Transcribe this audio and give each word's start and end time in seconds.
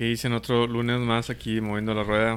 ¿Qué 0.00 0.06
dicen 0.06 0.32
otro 0.32 0.66
lunes 0.66 0.98
más 0.98 1.28
aquí 1.28 1.60
moviendo 1.60 1.92
la 1.92 2.04
rueda? 2.04 2.36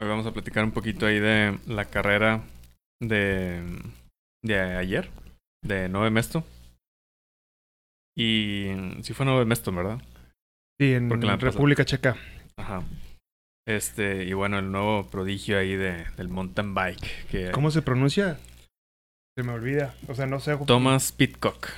Hoy 0.00 0.08
vamos 0.08 0.26
a 0.26 0.32
platicar 0.32 0.64
un 0.64 0.72
poquito 0.72 1.06
ahí 1.06 1.20
de 1.20 1.56
la 1.68 1.84
carrera 1.84 2.42
de, 3.00 3.62
de 4.42 4.58
ayer, 4.58 5.08
de 5.62 5.88
9 5.88 6.10
Mesto. 6.10 6.42
Y 8.18 8.72
sí 9.04 9.14
fue 9.14 9.24
9 9.24 9.44
Mesto, 9.44 9.70
¿verdad? 9.70 10.02
Sí, 10.80 10.94
en 10.94 11.08
la 11.20 11.36
República 11.36 11.84
Checa. 11.84 12.16
Ajá. 12.56 12.82
Este, 13.68 14.24
y 14.24 14.32
bueno, 14.32 14.58
el 14.58 14.72
nuevo 14.72 15.08
prodigio 15.08 15.60
ahí 15.60 15.76
de, 15.76 16.06
del 16.16 16.28
mountain 16.28 16.74
bike. 16.74 17.28
Que 17.28 17.52
¿Cómo 17.52 17.70
se 17.70 17.82
pronuncia? 17.82 18.36
Se 19.36 19.44
me 19.44 19.52
olvida. 19.52 19.94
O 20.08 20.16
sea, 20.16 20.26
no 20.26 20.40
sé. 20.40 20.56
Thomas 20.66 21.12
Pitcock. 21.12 21.68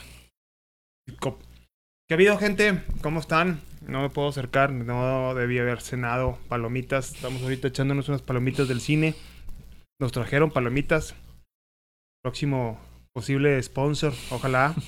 Cop- 1.21 1.43
¿Qué 2.09 2.15
ha 2.15 2.17
habido, 2.17 2.39
gente? 2.39 2.83
¿Cómo 3.03 3.21
están? 3.21 3.61
No 3.87 4.03
me 4.03 4.11
puedo 4.11 4.29
acercar, 4.29 4.71
no 4.73 5.35
debí 5.35 5.59
haber 5.59 5.81
cenado 5.81 6.39
palomitas. 6.49 7.15
Estamos 7.15 7.43
ahorita 7.43 7.69
echándonos 7.69 8.09
unas 8.09 8.23
palomitas 8.23 8.69
del 8.69 8.81
cine. 8.81 9.15
Nos 10.01 10.13
trajeron 10.13 10.51
palomitas. 10.51 11.15
Próximo 12.23 12.79
posible 13.15 13.63
sponsor, 13.63 14.13
ojalá. 14.31 14.75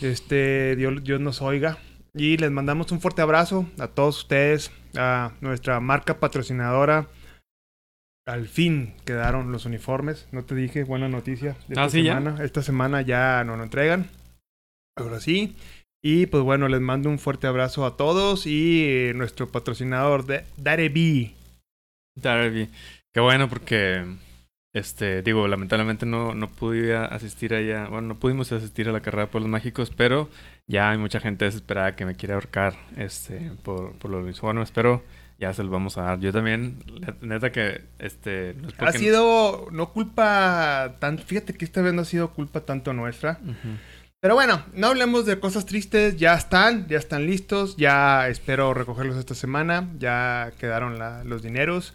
Este, 0.00 0.74
Dios, 0.76 1.02
Dios 1.04 1.20
nos 1.20 1.42
oiga. 1.42 1.76
Y 2.14 2.38
les 2.38 2.50
mandamos 2.50 2.90
un 2.92 3.00
fuerte 3.00 3.20
abrazo 3.20 3.66
a 3.78 3.88
todos 3.88 4.18
ustedes, 4.20 4.70
a 4.96 5.32
nuestra 5.42 5.80
marca 5.80 6.18
patrocinadora. 6.18 7.08
Al 8.26 8.48
fin 8.48 8.94
quedaron 9.04 9.52
los 9.52 9.66
uniformes. 9.66 10.28
No 10.32 10.44
te 10.46 10.54
dije, 10.54 10.84
buena 10.84 11.08
noticia. 11.10 11.52
de 11.68 11.74
Esta 11.74 11.84
Ah, 11.84 11.90
¿sí, 11.90 12.02
ya? 12.04 12.14
semana. 12.16 12.42
Esta 12.42 12.62
semana 12.62 13.02
ya 13.02 13.44
nos 13.44 13.58
lo 13.58 13.64
entregan. 13.64 14.08
Ahora 14.96 15.20
sí. 15.20 15.54
Y 16.08 16.26
pues 16.26 16.44
bueno, 16.44 16.68
les 16.68 16.80
mando 16.80 17.10
un 17.10 17.18
fuerte 17.18 17.48
abrazo 17.48 17.84
a 17.84 17.96
todos 17.96 18.46
y 18.46 18.84
eh, 18.84 19.12
nuestro 19.16 19.48
patrocinador 19.48 20.24
de 20.24 20.44
Darebi. 20.56 21.34
Darby. 22.14 22.68
Qué 23.12 23.18
bueno 23.18 23.48
porque, 23.48 24.04
este, 24.72 25.22
digo, 25.22 25.48
lamentablemente 25.48 26.06
no, 26.06 26.32
no 26.32 26.48
pude 26.48 26.94
asistir 26.94 27.54
allá, 27.54 27.88
bueno, 27.88 28.06
no 28.06 28.14
pudimos 28.14 28.52
asistir 28.52 28.88
a 28.88 28.92
la 28.92 29.00
carrera 29.00 29.24
de 29.24 29.32
Pueblos 29.32 29.50
Mágicos, 29.50 29.90
pero 29.90 30.30
ya 30.68 30.90
hay 30.90 30.98
mucha 30.98 31.18
gente 31.18 31.44
desesperada 31.44 31.96
que 31.96 32.06
me 32.06 32.14
quiere 32.14 32.34
ahorcar, 32.34 32.74
este, 32.96 33.50
por, 33.64 33.94
por 33.98 34.12
los 34.12 34.22
uniformes, 34.22 34.70
pero 34.70 35.02
ya 35.40 35.52
se 35.54 35.64
los 35.64 35.72
vamos 35.72 35.98
a 35.98 36.02
dar. 36.02 36.20
Yo 36.20 36.32
también, 36.32 36.84
neta 37.20 37.50
que, 37.50 37.82
este, 37.98 38.54
no 38.54 38.68
es 38.68 38.74
Ha 38.78 38.92
sido 38.92 39.68
no 39.72 39.92
culpa 39.92 40.94
tan, 41.00 41.18
fíjate 41.18 41.54
que 41.54 41.64
esta 41.64 41.82
vez 41.82 41.94
no 41.94 42.02
ha 42.02 42.06
sido 42.06 42.30
culpa 42.30 42.60
tanto 42.60 42.92
nuestra. 42.92 43.40
Pero 44.26 44.34
bueno, 44.34 44.60
no 44.74 44.88
hablemos 44.88 45.24
de 45.24 45.38
cosas 45.38 45.66
tristes, 45.66 46.16
ya 46.16 46.34
están, 46.34 46.88
ya 46.88 46.98
están 46.98 47.26
listos, 47.26 47.76
ya 47.76 48.26
espero 48.28 48.74
recogerlos 48.74 49.16
esta 49.18 49.36
semana, 49.36 49.88
ya 50.00 50.50
quedaron 50.58 50.98
la- 50.98 51.22
los 51.22 51.44
dineros. 51.44 51.94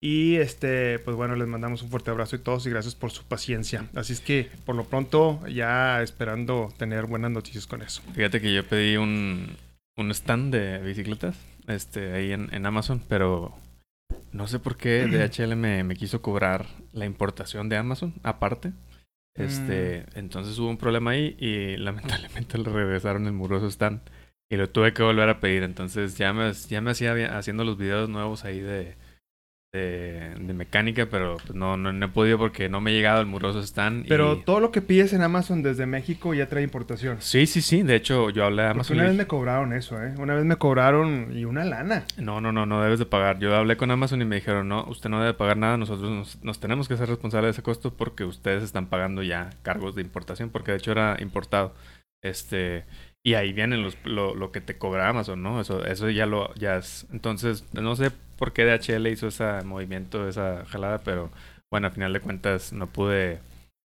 Y 0.00 0.36
este, 0.36 1.00
pues 1.00 1.16
bueno, 1.16 1.34
les 1.34 1.48
mandamos 1.48 1.82
un 1.82 1.90
fuerte 1.90 2.12
abrazo 2.12 2.36
y 2.36 2.38
todos 2.38 2.64
y 2.66 2.70
gracias 2.70 2.94
por 2.94 3.10
su 3.10 3.24
paciencia. 3.24 3.86
Así 3.96 4.12
es 4.12 4.20
que 4.20 4.48
por 4.64 4.76
lo 4.76 4.84
pronto 4.84 5.44
ya 5.48 6.00
esperando 6.04 6.72
tener 6.78 7.06
buenas 7.06 7.32
noticias 7.32 7.66
con 7.66 7.82
eso. 7.82 8.00
Fíjate 8.14 8.40
que 8.40 8.54
yo 8.54 8.64
pedí 8.64 8.96
un, 8.96 9.48
un 9.96 10.10
stand 10.12 10.54
de 10.54 10.78
bicicletas, 10.78 11.34
este, 11.66 12.12
ahí 12.12 12.30
en, 12.30 12.48
en 12.54 12.64
Amazon, 12.64 13.02
pero 13.08 13.56
no 14.30 14.46
sé 14.46 14.60
por 14.60 14.76
qué 14.76 15.04
DHL 15.10 15.56
me, 15.56 15.82
me 15.82 15.96
quiso 15.96 16.22
cobrar 16.22 16.64
la 16.92 17.06
importación 17.06 17.68
de 17.68 17.76
Amazon 17.76 18.14
aparte. 18.22 18.70
Este, 19.34 20.04
entonces 20.14 20.58
hubo 20.58 20.68
un 20.68 20.76
problema 20.76 21.12
ahí 21.12 21.36
y 21.38 21.76
lamentablemente 21.78 22.58
le 22.58 22.70
regresaron 22.70 23.26
el 23.26 23.32
muroso 23.32 23.66
stand 23.68 24.00
y 24.50 24.56
lo 24.56 24.68
tuve 24.68 24.92
que 24.92 25.02
volver 25.02 25.28
a 25.28 25.40
pedir. 25.40 25.62
Entonces 25.62 26.16
ya 26.16 26.32
me, 26.32 26.52
ya 26.52 26.80
me 26.80 26.90
hacía 26.90 27.38
haciendo 27.38 27.64
los 27.64 27.78
videos 27.78 28.08
nuevos 28.08 28.44
ahí 28.44 28.60
de, 28.60 28.96
de, 29.72 30.34
de 30.38 30.52
mecánica, 30.52 31.06
pero 31.06 31.38
pues 31.38 31.54
no, 31.54 31.78
no, 31.78 31.92
no 31.94 32.06
he 32.06 32.08
podido 32.10 32.36
porque 32.36 32.68
no 32.68 32.82
me 32.82 32.90
ha 32.90 32.94
llegado 32.94 33.20
el 33.22 33.26
muroso 33.26 33.60
stand. 33.62 34.06
Pero 34.06 34.34
y- 34.34 34.44
todo 34.44 34.60
lo 34.60 34.70
que 34.70 34.82
pides 34.82 35.14
en 35.14 35.22
Amazon 35.22 35.62
desde 35.62 35.86
México 35.86 36.34
ya 36.34 36.46
trae 36.46 36.62
importación. 36.62 37.16
Sí, 37.20 37.46
sí, 37.46 37.62
sí. 37.62 37.82
De 37.82 37.96
hecho, 37.96 38.28
yo 38.28 38.44
hablé 38.44 38.62
a 38.64 38.66
Porque 38.66 38.76
Amazon. 38.80 38.96
una 38.98 39.06
vez 39.06 39.16
me 39.16 39.26
cobraron 39.26 39.72
eso, 39.72 40.02
¿eh? 40.02 40.12
Una 40.18 40.34
vez 40.34 40.44
me 40.44 40.56
cobraron 40.56 41.28
y 41.34 41.46
una 41.46 41.64
lana. 41.64 42.04
No, 42.18 42.42
no, 42.42 42.52
no, 42.52 42.66
no 42.66 42.82
debes 42.82 42.98
de 42.98 43.06
pagar. 43.06 43.38
Yo 43.38 43.54
hablé 43.56 43.78
con 43.78 43.90
Amazon 43.90 44.20
y 44.20 44.26
me 44.26 44.36
dijeron, 44.36 44.68
no, 44.68 44.84
usted 44.84 45.08
no 45.08 45.20
debe 45.20 45.32
pagar 45.32 45.56
nada, 45.56 45.78
nosotros 45.78 46.10
nos, 46.10 46.44
nos 46.44 46.60
tenemos 46.60 46.86
que 46.86 46.94
hacer 46.94 47.08
responsables 47.08 47.46
de 47.48 47.52
ese 47.52 47.62
costo 47.62 47.94
porque 47.94 48.24
ustedes 48.24 48.62
están 48.62 48.88
pagando 48.88 49.22
ya 49.22 49.48
cargos 49.62 49.94
de 49.94 50.02
importación, 50.02 50.50
porque 50.50 50.72
de 50.72 50.78
hecho 50.78 50.92
era 50.92 51.16
importado. 51.20 51.74
Este, 52.22 52.84
y 53.24 53.34
ahí 53.34 53.52
vienen 53.52 53.82
los, 53.82 53.96
lo, 54.04 54.34
lo 54.34 54.50
que 54.52 54.60
te 54.60 54.78
cobra 54.78 55.08
Amazon, 55.08 55.42
¿no? 55.42 55.60
Eso, 55.60 55.84
eso 55.84 56.10
ya 56.10 56.26
lo, 56.26 56.52
ya 56.54 56.76
es. 56.76 57.06
Entonces, 57.12 57.64
no 57.72 57.94
sé 57.96 58.10
por 58.38 58.52
qué 58.52 58.64
DHL 58.64 59.06
hizo 59.10 59.28
ese 59.28 59.62
movimiento, 59.64 60.28
esa 60.28 60.64
jalada, 60.66 60.98
pero 60.98 61.30
bueno, 61.70 61.86
a 61.86 61.90
final 61.90 62.12
de 62.12 62.20
cuentas 62.20 62.72
no 62.72 62.88
pude 62.88 63.40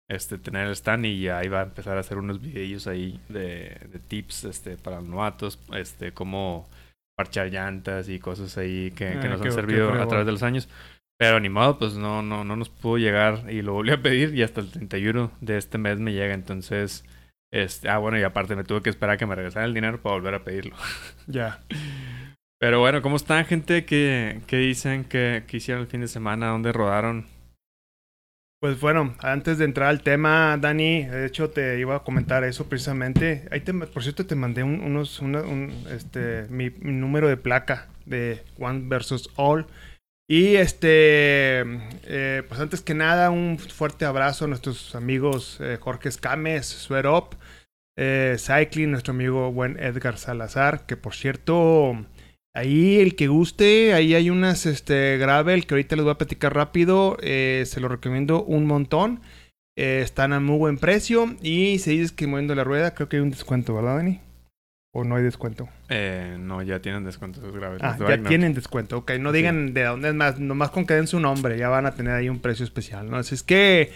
este, 0.09 0.37
tener 0.37 0.67
el 0.67 0.73
stand 0.73 1.05
y 1.05 1.21
ya 1.23 1.43
iba 1.43 1.61
a 1.61 1.63
empezar 1.63 1.97
a 1.97 2.01
hacer 2.01 2.17
unos 2.17 2.41
videillos 2.41 2.87
ahí 2.87 3.19
de, 3.29 3.77
de 3.91 3.99
tips 4.07 4.43
este, 4.45 4.77
para 4.77 4.97
los 4.97 5.09
novatos, 5.09 5.59
este, 5.73 6.11
cómo 6.11 6.67
parchar 7.17 7.47
llantas 7.51 8.09
y 8.09 8.19
cosas 8.19 8.57
ahí 8.57 8.91
que, 8.91 9.17
que 9.19 9.27
Ah, 9.27 9.29
nos 9.29 9.41
qué- 9.41 9.47
han 9.47 9.53
servido 9.55 9.87
a 10.01 10.07
través 10.07 10.25
de 10.25 10.31
los 10.31 10.43
años. 10.43 10.69
Pero 11.17 11.39
ni 11.39 11.49
modo, 11.49 11.77
pues 11.79 11.93
no, 11.93 12.21
no, 12.21 12.43
no 12.43 12.55
nos 12.55 12.69
pudo 12.69 12.97
llegar 12.97 13.51
y 13.51 13.61
lo 13.61 13.73
volví 13.73 13.91
a 13.91 14.01
pedir 14.01 14.35
y 14.35 14.43
hasta 14.43 14.61
el 14.61 14.69
31 14.71 15.31
de 15.41 15.57
este 15.57 15.77
mes 15.77 15.99
me 15.99 16.11
llega. 16.13 16.33
Entonces, 16.33 17.05
este, 17.53 17.87
ah, 17.89 17.99
bueno, 17.99 18.17
y 18.19 18.23
aparte 18.23 18.55
me 18.55 18.63
tuve 18.63 18.81
que 18.81 18.89
esperar 18.89 19.15
a 19.15 19.17
que 19.17 19.25
me 19.25 19.35
regresara 19.35 19.65
el 19.65 19.73
dinero 19.73 20.01
para 20.01 20.15
volver 20.15 20.33
a 20.33 20.43
pedirlo. 20.43 20.75
Ya. 21.27 21.61
Pero 22.59 22.79
bueno, 22.79 23.01
¿cómo 23.01 23.15
están, 23.17 23.45
gente? 23.45 23.85
¿Qué, 23.85 24.41
qué 24.47 24.57
dicen? 24.57 25.03
¿Qué, 25.05 25.43
¿Qué 25.47 25.57
hicieron 25.57 25.81
el 25.83 25.87
fin 25.89 26.01
de 26.01 26.07
semana? 26.07 26.47
¿Dónde 26.47 26.71
rodaron? 26.71 27.27
Pues 28.61 28.79
bueno, 28.79 29.13
antes 29.19 29.57
de 29.57 29.65
entrar 29.65 29.89
al 29.89 30.01
tema, 30.01 30.57
Dani, 30.57 31.03
de 31.03 31.25
hecho 31.25 31.49
te 31.49 31.77
iba 31.79 31.97
a 31.97 32.03
comentar 32.03 32.45
eso 32.45 32.69
precisamente. 32.69 33.45
Ahí 33.51 33.59
te, 33.59 33.73
por 33.73 34.01
cierto, 34.03 34.25
te 34.25 34.35
mandé 34.35 34.63
un- 34.63 34.79
unos, 34.79 35.19
una- 35.19 35.41
un, 35.41 35.71
este, 35.91 36.47
mi, 36.49 36.69
mi 36.69 36.93
número 36.93 37.27
de 37.27 37.35
placa 37.35 37.89
de 38.05 38.41
One 38.57 38.83
versus 38.87 39.29
All. 39.35 39.67
Y 40.29 40.55
este, 40.55 41.59
eh, 42.05 42.43
pues 42.47 42.59
antes 42.61 42.79
que 42.81 42.93
nada, 42.93 43.29
un 43.29 43.59
fuerte 43.59 44.05
abrazo 44.05 44.45
a 44.45 44.47
nuestros 44.47 44.95
amigos 44.95 45.57
eh, 45.59 45.77
Jorge 45.81 46.07
Escames, 46.07 46.65
Sweat 46.65 47.05
eh, 47.97 48.35
Cycling, 48.39 48.91
nuestro 48.91 49.13
amigo 49.13 49.51
buen 49.51 49.77
Edgar 49.79 50.17
Salazar, 50.17 50.85
que 50.85 50.97
por 50.97 51.13
cierto, 51.15 52.05
ahí 52.55 52.99
el 52.99 53.15
que 53.15 53.27
guste, 53.27 53.93
ahí 53.93 54.15
hay 54.15 54.29
unas 54.29 54.65
este, 54.65 55.17
gravel 55.17 55.65
que 55.65 55.75
ahorita 55.75 55.95
les 55.95 56.03
voy 56.03 56.13
a 56.13 56.17
platicar 56.17 56.53
rápido, 56.55 57.17
eh, 57.21 57.63
se 57.65 57.79
lo 57.79 57.87
recomiendo 57.87 58.43
un 58.43 58.65
montón. 58.65 59.21
Eh, 59.75 60.01
están 60.03 60.33
a 60.33 60.39
muy 60.39 60.57
buen 60.59 60.77
precio 60.77 61.35
y 61.41 61.79
si 61.79 61.91
dices 61.97 62.11
que 62.11 62.27
moviendo 62.27 62.53
la 62.53 62.63
rueda, 62.63 62.93
creo 62.93 63.09
que 63.09 63.15
hay 63.17 63.23
un 63.23 63.31
descuento, 63.31 63.73
¿verdad, 63.73 63.95
Dani? 63.97 64.19
¿O 64.95 65.03
no 65.03 65.15
hay 65.15 65.23
descuento? 65.23 65.67
Eh, 65.89 66.37
no, 66.39 66.61
ya 66.61 66.79
tienen 66.79 67.03
descuentos 67.03 67.43
graves. 67.51 67.79
Ah, 67.81 67.95
ya 67.97 68.05
Wagner. 68.05 68.27
tienen 68.27 68.53
descuento, 68.53 68.99
ok. 68.99 69.13
No 69.19 69.31
Sí. 69.31 69.37
digan 69.37 69.73
de 69.73 69.83
dónde 69.85 70.09
es 70.09 70.13
más, 70.13 70.39
nomás 70.39 70.69
con 70.69 70.85
que 70.85 70.93
den 70.93 71.07
su 71.07 71.19
nombre, 71.19 71.57
ya 71.57 71.69
van 71.69 71.87
a 71.87 71.95
tener 71.95 72.13
ahí 72.13 72.29
un 72.29 72.37
precio 72.37 72.63
especial, 72.63 73.09
¿no? 73.09 73.17
Así 73.17 73.33
es 73.33 73.41
que 73.41 73.91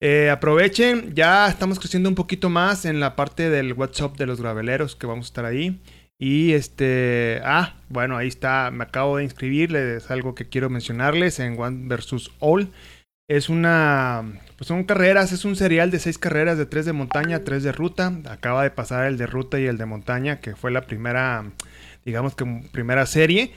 eh, 0.00 0.30
aprovechen, 0.30 1.14
ya 1.14 1.48
estamos 1.48 1.78
creciendo 1.78 2.08
un 2.08 2.14
poquito 2.14 2.50
más 2.50 2.84
en 2.84 3.00
la 3.00 3.16
parte 3.16 3.50
del 3.50 3.72
WhatsApp 3.72 4.16
de 4.16 4.26
los 4.26 4.40
graveleros 4.40 4.96
que 4.96 5.06
vamos 5.06 5.26
a 5.26 5.28
estar 5.28 5.44
ahí. 5.44 5.80
Y 6.18 6.52
este, 6.52 7.40
ah, 7.44 7.74
bueno, 7.88 8.16
ahí 8.16 8.28
está, 8.28 8.70
me 8.70 8.84
acabo 8.84 9.18
de 9.18 9.24
inscribir, 9.24 9.74
es 9.76 10.10
algo 10.10 10.34
que 10.34 10.48
quiero 10.48 10.70
mencionarles 10.70 11.38
en 11.40 11.60
One 11.60 11.88
versus 11.88 12.32
All. 12.38 12.72
Es 13.28 13.48
una, 13.48 14.24
pues 14.56 14.68
son 14.68 14.84
carreras, 14.84 15.32
es 15.32 15.44
un 15.44 15.56
serial 15.56 15.90
de 15.90 15.98
seis 15.98 16.16
carreras, 16.16 16.58
de 16.58 16.66
tres 16.66 16.86
de 16.86 16.92
montaña, 16.92 17.44
tres 17.44 17.62
de 17.64 17.72
ruta. 17.72 18.12
Acaba 18.28 18.62
de 18.62 18.70
pasar 18.70 19.06
el 19.06 19.18
de 19.18 19.26
ruta 19.26 19.58
y 19.58 19.66
el 19.66 19.78
de 19.78 19.86
montaña, 19.86 20.40
que 20.40 20.54
fue 20.56 20.70
la 20.70 20.82
primera, 20.82 21.44
digamos 22.04 22.34
que 22.34 22.44
primera 22.72 23.04
serie. 23.04 23.52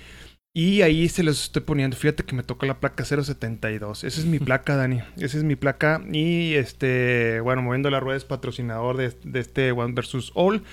Y 0.54 0.81
ahí 0.81 1.07
se 1.10 1.24
los 1.24 1.44
estoy 1.44 1.62
poniendo. 1.62 1.96
Fíjate 1.96 2.24
que 2.24 2.36
me 2.36 2.44
tocó 2.44 2.66
la 2.66 2.80
placa 2.80 3.06
072. 3.06 4.04
Esa 4.04 4.19
es 4.19 4.25
mi 4.25 4.40
placa, 4.40 4.75
Dani. 4.75 5.01
Esa 5.18 5.38
es 5.38 5.44
mi 5.44 5.56
placa. 5.56 6.01
Y 6.12 6.56
este, 6.56 7.40
bueno, 7.42 7.62
moviendo 7.62 7.90
la 7.90 8.00
rueda 8.00 8.18
es 8.18 8.25
patrocinador 8.25 8.98
de, 8.98 9.13
de 9.24 9.40
este 9.40 9.72
One 9.72 9.94
versus 9.94 10.31
All. 10.36 10.63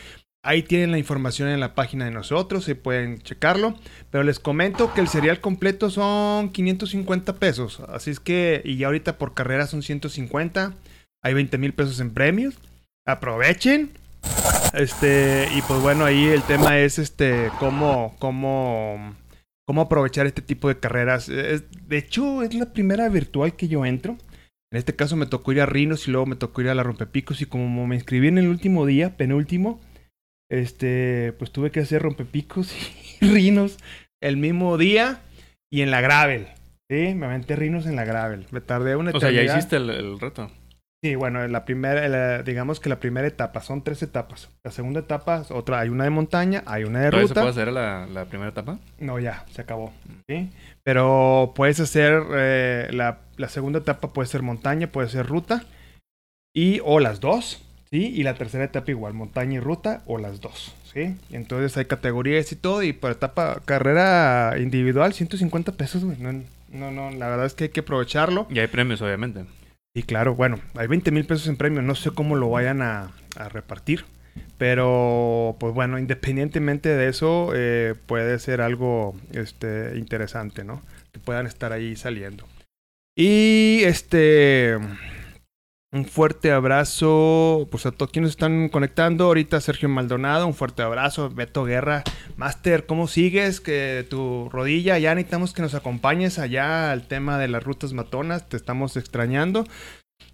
Ahí 0.47 0.63
tienen 0.63 0.93
la 0.93 0.99
información 0.99 1.49
en 1.49 1.59
la 1.59 1.75
página 1.75 2.05
de 2.05 2.13
nosotros, 2.13 2.63
se 2.63 2.77
pueden 2.77 3.19
checarlo. 3.19 3.75
Pero 4.11 4.23
les 4.23 4.39
comento 4.39 4.95
que 4.95 5.01
el 5.01 5.09
serial 5.09 5.41
completo 5.41 5.91
son 5.91 6.51
550 6.51 7.35
pesos. 7.35 7.81
Así 7.89 8.13
es 8.13 8.21
que, 8.21 8.63
y 8.65 8.77
ya 8.77 8.87
ahorita 8.87 9.19
por 9.19 9.35
carrera 9.35 9.67
son 9.67 9.83
150. 9.83 10.75
Hay 11.23 11.35
20 11.35 11.59
mil 11.59 11.75
pesos 11.75 11.99
en 11.99 12.15
premios. 12.15 12.55
Aprovechen. 13.05 13.91
Este, 14.73 15.49
y 15.53 15.63
pues 15.63 15.81
bueno, 15.81 16.05
ahí 16.05 16.27
el 16.27 16.43
tema 16.43 16.79
es 16.79 17.01
este, 17.01 17.51
cómo, 17.59 18.15
cómo, 18.21 19.17
cómo 19.67 19.83
aprovechar 19.83 20.27
este 20.27 20.43
tipo 20.43 20.69
de 20.69 20.79
carreras. 20.79 21.29
Es- 21.29 21.65
de 21.89 21.99
hecho, 21.99 22.43
es 22.43 22.55
la 22.55 22.73
primera 22.73 23.09
virtual 23.09 23.57
que 23.57 23.69
yo 23.69 23.85
entro. 23.85 24.17
En 24.73 24.79
este 24.79 24.97
caso 24.97 25.17
me 25.17 25.27
tocó 25.27 25.53
ir 25.53 25.61
a 25.61 25.67
Rinos 25.67 26.09
y 26.09 26.11
luego 26.11 26.27
me 26.27 26.37
tocó 26.37 26.61
ir 26.61 26.69
a 26.69 26.75
la 26.75 26.83
Rompepicos. 26.83 27.41
Y 27.41 27.47
como 27.47 27.87
me 27.87 27.95
inscribí 27.97 28.29
en 28.29 28.39
el 28.39 28.49
último 28.49 28.87
día, 28.87 29.17
penúltimo, 29.17 29.81
este, 30.51 31.33
pues 31.39 31.51
tuve 31.51 31.71
que 31.71 31.81
hacer 31.81 32.03
rompepicos 32.03 32.73
y 33.21 33.27
rinos 33.27 33.79
el 34.23 34.37
mismo 34.37 34.79
día 34.79 35.21
y 35.73 35.83
en 35.83 35.91
la 35.91 36.01
gravel. 36.01 36.49
Sí, 36.89 37.15
me 37.15 37.27
aventé 37.27 37.57
rinos 37.57 37.87
en 37.87 37.97
la 37.97 38.05
gravel. 38.05 38.47
Me 38.53 38.61
tardé 38.61 38.95
una 38.97 39.11
O 39.11 39.19
sea, 39.21 39.31
ya 39.33 39.43
hiciste 39.43 39.77
el, 39.77 39.91
el 39.91 40.21
reto. 40.21 40.51
Sí, 41.03 41.15
bueno, 41.15 41.47
la 41.47 41.65
primera, 41.65 42.09
la- 42.09 42.43
digamos 42.43 42.81
que 42.81 42.89
la 42.89 42.99
primera 42.99 43.27
etapa, 43.29 43.61
son 43.61 43.83
tres 43.85 44.03
etapas. 44.03 44.49
La 44.65 44.71
segunda 44.71 45.01
etapa, 45.01 45.43
es 45.43 45.51
otra, 45.51 45.81
hay 45.81 45.89
una 45.91 46.05
de 46.05 46.11
montaña, 46.11 46.63
hay 46.67 46.85
una 46.85 47.01
de 47.01 47.11
¿Todavía 47.11 47.29
se 47.29 47.35
ruta. 47.35 47.41
puede 47.43 47.51
hacer 47.53 47.73
la, 47.73 48.07
la 48.07 48.25
primera 48.25 48.51
etapa? 48.51 48.79
No, 48.99 49.19
ya, 49.19 49.45
se 49.53 49.61
acabó. 49.63 49.93
¿sí? 50.29 50.51
Pero 50.83 51.53
puedes 51.55 51.79
hacer 51.81 52.23
eh, 52.35 52.89
la, 52.93 53.19
la 53.37 53.49
segunda 53.49 53.81
etapa, 53.81 54.13
puede 54.13 54.27
ser 54.29 54.43
montaña, 54.43 54.87
puede 54.89 55.09
ser 55.09 55.27
ruta, 55.27 55.65
y 56.55 56.81
o 56.85 56.99
las 56.99 57.21
dos, 57.21 57.63
¿sí? 57.91 58.07
Y 58.07 58.23
la 58.23 58.35
tercera 58.35 58.65
etapa 58.65 58.91
igual, 58.91 59.13
montaña 59.13 59.57
y 59.57 59.61
ruta, 59.61 60.03
o 60.07 60.17
las 60.19 60.41
dos, 60.41 60.75
¿sí? 60.93 61.15
Entonces 61.31 61.77
hay 61.77 61.85
categorías 61.85 62.51
y 62.53 62.57
todo, 62.57 62.83
y 62.83 62.95
por 62.95 63.13
etapa, 63.13 63.61
carrera 63.67 64.55
individual, 64.59 65.13
150 65.13 65.73
pesos, 65.73 66.03
güey. 66.05 66.17
No, 66.19 66.33
no, 66.73 66.91
no, 66.91 67.11
la 67.11 67.29
verdad 67.29 67.45
es 67.47 67.53
que 67.55 67.65
hay 67.65 67.71
que 67.71 67.81
aprovecharlo. 67.81 68.47
Y 68.51 68.59
hay 68.59 68.67
premios, 68.69 69.03
obviamente. 69.03 69.45
Y 69.97 70.03
claro, 70.03 70.35
bueno, 70.35 70.61
hay 70.75 70.89
20 70.89 71.11
mil 71.11 71.25
pesos 71.25 71.49
en 71.49 71.57
premio, 71.57 71.81
no 71.81 71.95
sé 71.95 72.11
cómo 72.11 72.37
lo 72.37 72.51
vayan 72.51 72.83
a, 72.83 73.13
a 73.35 73.49
repartir. 73.49 74.05
Pero, 74.59 75.57
pues 75.59 75.73
bueno, 75.73 75.99
independientemente 75.99 76.91
de 76.91 77.09
eso, 77.09 77.53
eh, 77.55 77.95
puede 78.05 78.39
ser 78.39 78.61
algo 78.61 79.17
este, 79.33 79.97
interesante, 79.97 80.65
¿no? 80.65 80.83
Que 81.13 81.19
puedan 81.19 81.47
estar 81.47 81.73
ahí 81.73 81.97
saliendo. 81.97 82.47
Y 83.17 83.85
este. 83.85 84.77
Un 85.93 86.05
fuerte 86.05 86.51
abrazo, 86.51 87.69
pues 87.71 87.87
a 87.87 87.93
todos 87.93 88.11
quienes 88.11 88.33
están 88.33 88.69
conectando. 88.69 89.25
Ahorita 89.25 89.61
Sergio 89.61 89.89
Maldonado, 89.89 90.47
un 90.47 90.55
fuerte 90.55 90.83
abrazo. 90.83 91.31
Beto 91.31 91.65
Guerra, 91.65 92.03
Master, 92.37 92.87
¿cómo 92.87 93.07
sigues? 93.07 93.61
Que 93.61 94.05
tu 94.11 94.49
rodilla, 94.51 94.99
ya 94.99 95.15
necesitamos 95.15 95.53
que 95.53 95.63
nos 95.63 95.75
acompañes 95.75 96.39
allá 96.39 96.91
al 96.91 97.07
tema 97.07 97.39
de 97.39 97.49
las 97.49 97.63
rutas 97.63 97.93
matonas. 97.93 98.49
Te 98.49 98.57
estamos 98.57 98.97
extrañando. 98.97 99.65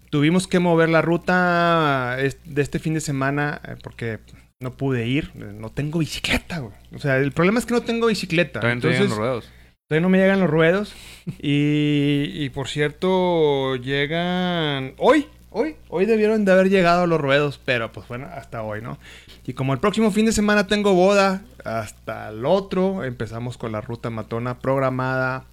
Tuvimos 0.09 0.47
que 0.47 0.59
mover 0.59 0.89
la 0.89 1.01
ruta 1.01 2.17
de 2.17 2.61
este 2.61 2.79
fin 2.79 2.95
de 2.95 3.01
semana 3.01 3.61
eh, 3.67 3.75
porque 3.81 4.19
no 4.59 4.71
pude 4.71 5.07
ir. 5.07 5.35
No 5.35 5.69
tengo 5.69 5.99
bicicleta, 5.99 6.59
güey. 6.59 6.73
O 6.95 6.99
sea, 6.99 7.17
el 7.17 7.31
problema 7.31 7.59
es 7.59 7.65
que 7.67 7.75
no 7.75 7.81
tengo 7.81 8.07
bicicleta. 8.07 8.59
Te 8.59 8.71
Entonces, 8.71 9.09
los 9.09 9.17
ruedos. 9.17 9.49
Todavía 9.87 10.01
no 10.01 10.09
me 10.09 10.17
llegan 10.17 10.39
los 10.39 10.49
ruedos. 10.49 10.95
Y, 11.41 12.31
y 12.33 12.49
por 12.49 12.67
cierto, 12.67 13.75
llegan 13.75 14.93
hoy. 14.97 15.27
Hoy, 15.55 15.75
hoy 15.89 16.07
debieron 16.07 16.45
de 16.45 16.51
haber 16.51 16.69
llegado 16.69 17.05
los 17.05 17.21
ruedos, 17.21 17.61
pero 17.63 17.91
pues 17.91 18.07
bueno, 18.07 18.27
hasta 18.33 18.63
hoy, 18.63 18.81
¿no? 18.81 18.97
Y 19.45 19.53
como 19.53 19.73
el 19.73 19.79
próximo 19.79 20.09
fin 20.09 20.25
de 20.25 20.31
semana 20.31 20.65
tengo 20.65 20.95
boda, 20.95 21.43
hasta 21.63 22.29
el 22.29 22.43
otro, 22.43 23.03
empezamos 23.03 23.59
con 23.59 23.71
la 23.71 23.79
ruta 23.79 24.09
matona 24.09 24.57
programada. 24.57 25.45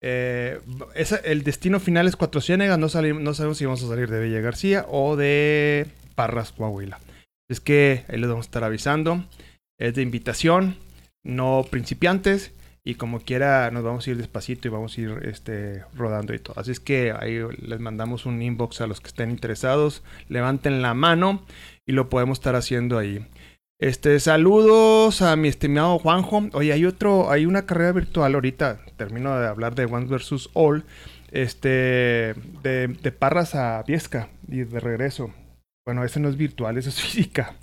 Eh, 0.00 0.60
el 1.24 1.42
destino 1.42 1.80
final 1.80 2.06
es 2.06 2.14
Cuatro 2.14 2.40
Ciénegas, 2.40 2.78
no, 2.78 2.86
no 2.86 3.34
sabemos 3.34 3.58
si 3.58 3.64
vamos 3.64 3.82
a 3.82 3.88
salir 3.88 4.08
de 4.08 4.20
Villa 4.20 4.40
García 4.40 4.86
o 4.88 5.16
de 5.16 5.88
Parras, 6.14 6.52
Coahuila. 6.52 7.00
Es 7.50 7.58
que 7.58 8.04
ahí 8.08 8.18
les 8.18 8.28
vamos 8.28 8.46
a 8.46 8.48
estar 8.48 8.62
avisando. 8.62 9.24
Es 9.76 9.94
de 9.94 10.02
invitación, 10.02 10.76
no 11.24 11.66
principiantes. 11.68 12.52
Y 12.88 12.94
como 12.94 13.20
quiera, 13.20 13.70
nos 13.70 13.84
vamos 13.84 14.06
a 14.06 14.10
ir 14.10 14.16
despacito 14.16 14.66
y 14.66 14.70
vamos 14.70 14.96
a 14.96 15.00
ir 15.02 15.10
este, 15.24 15.84
rodando 15.94 16.32
y 16.32 16.38
todo. 16.38 16.58
Así 16.58 16.70
es 16.70 16.80
que 16.80 17.12
ahí 17.12 17.38
les 17.60 17.80
mandamos 17.80 18.24
un 18.24 18.40
inbox 18.40 18.80
a 18.80 18.86
los 18.86 19.02
que 19.02 19.08
estén 19.08 19.28
interesados. 19.28 20.02
Levanten 20.30 20.80
la 20.80 20.94
mano 20.94 21.44
y 21.84 21.92
lo 21.92 22.08
podemos 22.08 22.38
estar 22.38 22.56
haciendo 22.56 22.96
ahí. 22.96 23.26
Este, 23.78 24.18
saludos 24.20 25.20
a 25.20 25.36
mi 25.36 25.48
estimado 25.48 25.98
Juanjo. 25.98 26.48
Oye, 26.54 26.72
hay 26.72 26.86
otro, 26.86 27.30
hay 27.30 27.44
una 27.44 27.66
carrera 27.66 27.92
virtual 27.92 28.34
ahorita. 28.34 28.80
Termino 28.96 29.38
de 29.38 29.48
hablar 29.48 29.74
de 29.74 29.84
One 29.84 30.06
vs 30.06 30.48
All. 30.54 30.86
Este, 31.30 31.68
de, 32.62 32.96
de 33.02 33.12
Parras 33.12 33.54
a 33.54 33.82
Viesca 33.86 34.30
y 34.48 34.60
de 34.60 34.80
regreso. 34.80 35.34
Bueno, 35.84 36.04
ese 36.04 36.20
no 36.20 36.30
es 36.30 36.38
virtual, 36.38 36.78
eso 36.78 36.88
es 36.88 37.02
física. 37.02 37.54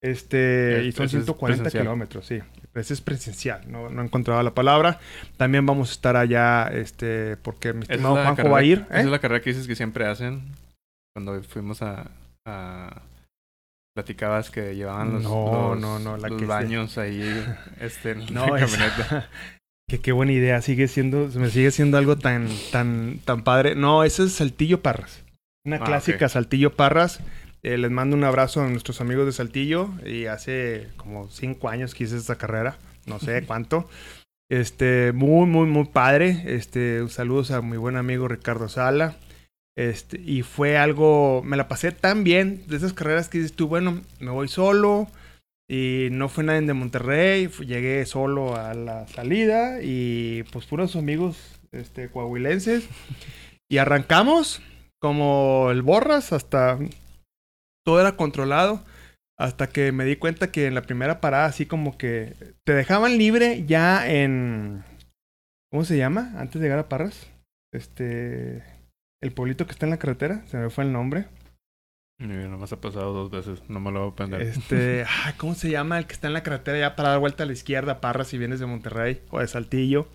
Este, 0.00 0.82
y 0.84 0.90
son 0.90 1.06
ese 1.06 1.18
es 1.18 1.26
140 1.26 1.62
presencial. 1.62 1.84
kilómetros, 1.84 2.26
sí. 2.26 2.40
Ese 2.74 2.94
es 2.94 3.00
presencial, 3.00 3.62
no, 3.70 3.88
no 3.88 4.02
he 4.02 4.04
encontrado 4.04 4.42
la 4.42 4.52
palabra. 4.54 4.98
También 5.36 5.64
vamos 5.64 5.90
a 5.90 5.92
estar 5.92 6.16
allá, 6.16 6.66
este, 6.68 7.36
porque 7.36 7.72
mi 7.72 7.82
es 7.84 7.90
estimado 7.90 8.16
Juanjo 8.16 8.50
va 8.50 8.58
a 8.58 8.62
ir. 8.64 8.84
Esa 8.88 8.98
¿eh? 8.98 9.00
es 9.02 9.06
la 9.06 9.18
carrera 9.20 9.40
que 9.42 9.50
dices 9.50 9.66
que 9.68 9.76
siempre 9.76 10.06
hacen. 10.06 10.42
Cuando 11.14 11.40
fuimos 11.44 11.82
a... 11.82 12.10
a- 12.46 13.02
Platicabas 13.96 14.50
que 14.50 14.74
llevaban 14.74 15.12
los, 15.12 15.22
No, 15.22 15.70
los- 15.74 15.80
no, 15.80 15.98
no, 16.00 16.16
la 16.16 16.28
los 16.28 16.40
que- 16.40 16.46
baños 16.46 16.98
ahí 16.98 17.22
este, 17.80 18.10
en 18.10 18.26
No, 18.34 18.46
la 18.56 18.66
camioneta. 18.66 19.28
Que 19.88 20.00
qué 20.00 20.12
buena 20.12 20.32
idea, 20.32 20.62
sigue 20.62 20.88
siendo, 20.88 21.28
me 21.34 21.50
sigue 21.50 21.70
siendo 21.70 21.98
algo 21.98 22.16
tan, 22.16 22.48
tan, 22.72 23.18
tan 23.24 23.44
padre. 23.44 23.74
No, 23.74 24.02
ese 24.02 24.24
es 24.24 24.32
Saltillo 24.32 24.80
Parras. 24.80 25.22
Una 25.66 25.76
Ah, 25.76 25.84
clásica. 25.84 26.26
Saltillo 26.30 26.74
Parras. 26.74 27.20
Eh, 27.64 27.78
les 27.78 27.90
mando 27.90 28.14
un 28.14 28.24
abrazo 28.24 28.60
a 28.60 28.68
nuestros 28.68 29.00
amigos 29.00 29.26
de 29.26 29.32
Saltillo. 29.32 29.90
Y 30.06 30.26
hace 30.26 30.88
como 30.96 31.28
cinco 31.30 31.68
años 31.68 31.94
que 31.94 32.04
hice 32.04 32.16
esta 32.16 32.36
carrera. 32.36 32.78
No 33.06 33.18
sé 33.18 33.44
cuánto. 33.46 33.88
Este, 34.50 35.12
muy, 35.12 35.46
muy, 35.46 35.66
muy 35.66 35.86
padre. 35.86 36.42
Este, 36.46 37.08
saludos 37.08 37.50
a 37.50 37.62
mi 37.62 37.78
buen 37.78 37.96
amigo 37.96 38.28
Ricardo 38.28 38.68
Sala. 38.68 39.16
Este, 39.76 40.20
y 40.20 40.42
fue 40.42 40.76
algo, 40.76 41.42
me 41.42 41.56
la 41.56 41.66
pasé 41.66 41.90
tan 41.90 42.22
bien 42.22 42.62
de 42.68 42.76
esas 42.76 42.92
carreras 42.92 43.28
que 43.28 43.38
dices 43.38 43.56
tú, 43.56 43.66
bueno, 43.66 44.02
me 44.20 44.30
voy 44.30 44.46
solo, 44.46 45.08
y 45.68 46.08
no 46.12 46.28
fue 46.28 46.44
nadie 46.44 46.60
de 46.60 46.74
Monterrey, 46.74 47.48
llegué 47.66 48.04
solo 48.06 48.54
a 48.54 48.74
la 48.74 49.08
salida 49.08 49.82
y 49.82 50.44
pues 50.52 50.66
puros 50.66 50.94
amigos 50.94 51.58
este, 51.72 52.08
coahuilenses. 52.08 52.86
Y 53.68 53.78
arrancamos 53.78 54.62
como 55.00 55.70
el 55.70 55.82
borras 55.82 56.32
hasta 56.32 56.78
todo 57.84 58.00
era 58.00 58.16
controlado. 58.16 58.84
Hasta 59.36 59.68
que 59.68 59.90
me 59.90 60.04
di 60.04 60.16
cuenta 60.16 60.52
que 60.52 60.66
en 60.66 60.74
la 60.74 60.82
primera 60.82 61.20
parada 61.20 61.46
así 61.46 61.66
como 61.66 61.98
que 61.98 62.34
te 62.64 62.72
dejaban 62.72 63.18
libre 63.18 63.64
ya 63.66 64.08
en... 64.08 64.84
¿Cómo 65.72 65.84
se 65.84 65.96
llama? 65.96 66.32
Antes 66.36 66.60
de 66.60 66.66
llegar 66.66 66.78
a 66.78 66.88
Parras. 66.88 67.30
Este... 67.72 68.62
El 69.20 69.32
pueblito 69.32 69.66
que 69.66 69.72
está 69.72 69.86
en 69.86 69.90
la 69.90 69.98
carretera. 69.98 70.46
Se 70.46 70.56
me 70.56 70.70
fue 70.70 70.84
el 70.84 70.92
nombre. 70.92 71.26
Nomás 72.18 72.72
ha 72.72 72.80
pasado 72.80 73.12
dos 73.12 73.30
veces. 73.30 73.68
No 73.68 73.80
me 73.80 73.90
lo 73.90 74.00
voy 74.00 74.08
a 74.08 74.12
aprender. 74.12 74.42
Este, 74.42 75.04
ay, 75.24 75.34
¿cómo 75.36 75.54
se 75.54 75.70
llama 75.70 75.98
el 75.98 76.06
que 76.06 76.12
está 76.12 76.28
en 76.28 76.34
la 76.34 76.42
carretera 76.42 76.78
ya 76.78 76.96
para 76.96 77.10
dar 77.10 77.18
vuelta 77.18 77.42
a 77.42 77.46
la 77.46 77.52
izquierda, 77.52 78.00
Parras, 78.00 78.28
si 78.28 78.38
vienes 78.38 78.60
de 78.60 78.66
Monterrey 78.66 79.22
o 79.30 79.40
de 79.40 79.48
Saltillo? 79.48 80.08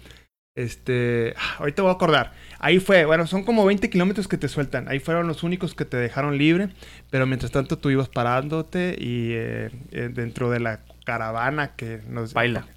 Este, 0.56 1.34
ah, 1.38 1.56
ahorita 1.60 1.82
voy 1.82 1.92
a 1.92 1.94
acordar. 1.94 2.34
Ahí 2.60 2.80
fue, 2.80 3.06
bueno, 3.06 3.28
son 3.28 3.44
como 3.44 3.66
20 3.66 3.90
kilómetros 3.90 4.28
que 4.28 4.38
te 4.38 4.48
sueltan. 4.48 4.88
Ahí 4.88 5.00
fueron 5.00 5.28
los 5.28 5.44
únicos 5.44 5.74
que 5.74 5.86
te 5.86 5.98
dejaron 5.98 6.38
libre, 6.38 6.70
pero 7.10 7.26
mientras 7.26 7.52
tanto 7.52 7.78
tú 7.78 7.90
ibas 7.90 8.10
parándote 8.10 8.96
y 9.00 9.32
eh, 9.34 9.70
eh, 9.92 10.10
dentro 10.12 10.50
de 10.50 10.60
la 10.60 10.82
caravana 11.06 11.76
que 11.76 12.02
nos... 12.08 12.34
Baila. 12.34 12.68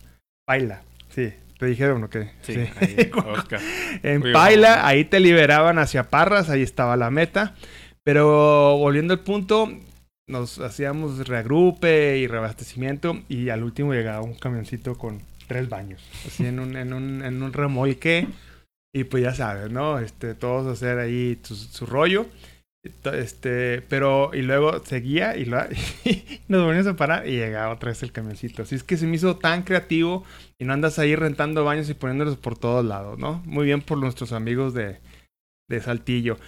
Baila, 0.47 0.83
sí. 1.09 1.33
¿Te 1.59 1.67
dijeron 1.67 2.03
o 2.03 2.11
qué? 2.11 2.31
Sí, 2.43 2.55
ahí, 2.81 3.11
Oscar. 3.27 3.61
En 4.03 4.33
Paila, 4.33 4.85
ahí 4.87 5.05
te 5.05 5.21
liberaban 5.21 5.79
hacia 5.79 6.11
Parras, 6.11 6.51
ahí 6.51 6.63
estaba 6.63 6.97
la 6.97 7.11
meta. 7.11 7.55
Pero 8.03 8.79
volviendo 8.79 9.15
al 9.15 9.21
punto, 9.21 9.71
nos 10.27 10.59
hacíamos 10.59 11.29
reagrupe 11.29 12.19
y 12.19 12.27
reabastecimiento 12.27 13.23
y 13.29 13.51
al 13.51 13.63
último 13.63 13.93
llegaba 13.93 14.23
un 14.23 14.35
camioncito 14.35 14.99
con 14.99 15.21
tres 15.53 15.69
baños, 15.69 16.01
así 16.27 16.47
en 16.47 16.59
un, 16.61 16.77
en 16.77 16.93
un, 16.95 17.23
en 17.25 17.43
un 17.43 17.53
remolque. 17.53 18.29
Y 18.95 19.05
pues 19.05 19.23
ya 19.23 19.35
sabes, 19.35 19.71
¿no? 19.71 19.99
Este, 19.99 20.35
todos 20.35 20.67
hacer 20.67 20.99
ahí 20.99 21.39
su, 21.43 21.57
su 21.57 21.87
rollo. 21.87 22.27
Este, 23.13 23.81
pero, 23.83 24.33
y 24.35 24.43
luego 24.43 24.85
seguía 24.85 25.37
y, 25.37 25.45
lo- 25.45 25.63
y 26.05 26.25
nos 26.49 26.65
volvíamos 26.65 26.89
a 26.89 26.97
parar 26.97 27.29
y 27.29 27.33
llegaba 27.33 27.73
otra 27.75 27.91
vez 27.91 28.03
el 28.03 28.13
camioncito. 28.13 28.63
Así 28.63 28.75
es 28.75 28.83
que 28.83 28.97
se 28.97 29.07
me 29.07 29.17
hizo 29.17 29.37
tan 29.37 29.63
creativo 29.63 30.25
y 30.59 30.65
no 30.65 30.73
andas 30.73 30.99
ahí 30.99 31.15
rentando 31.15 31.65
baños 31.65 31.89
y 31.91 31.95
poniéndolos 31.95 32.37
por 32.39 32.59
todos 32.59 32.85
lados, 32.85 33.19
¿no? 33.19 33.43
Muy 33.47 33.67
bien 33.67 33.83
por 33.83 33.99
nuestros 33.99 34.33
amigos 34.33 34.75
de, 34.75 34.99
de 35.69 35.81
Saltillo. 35.81 36.39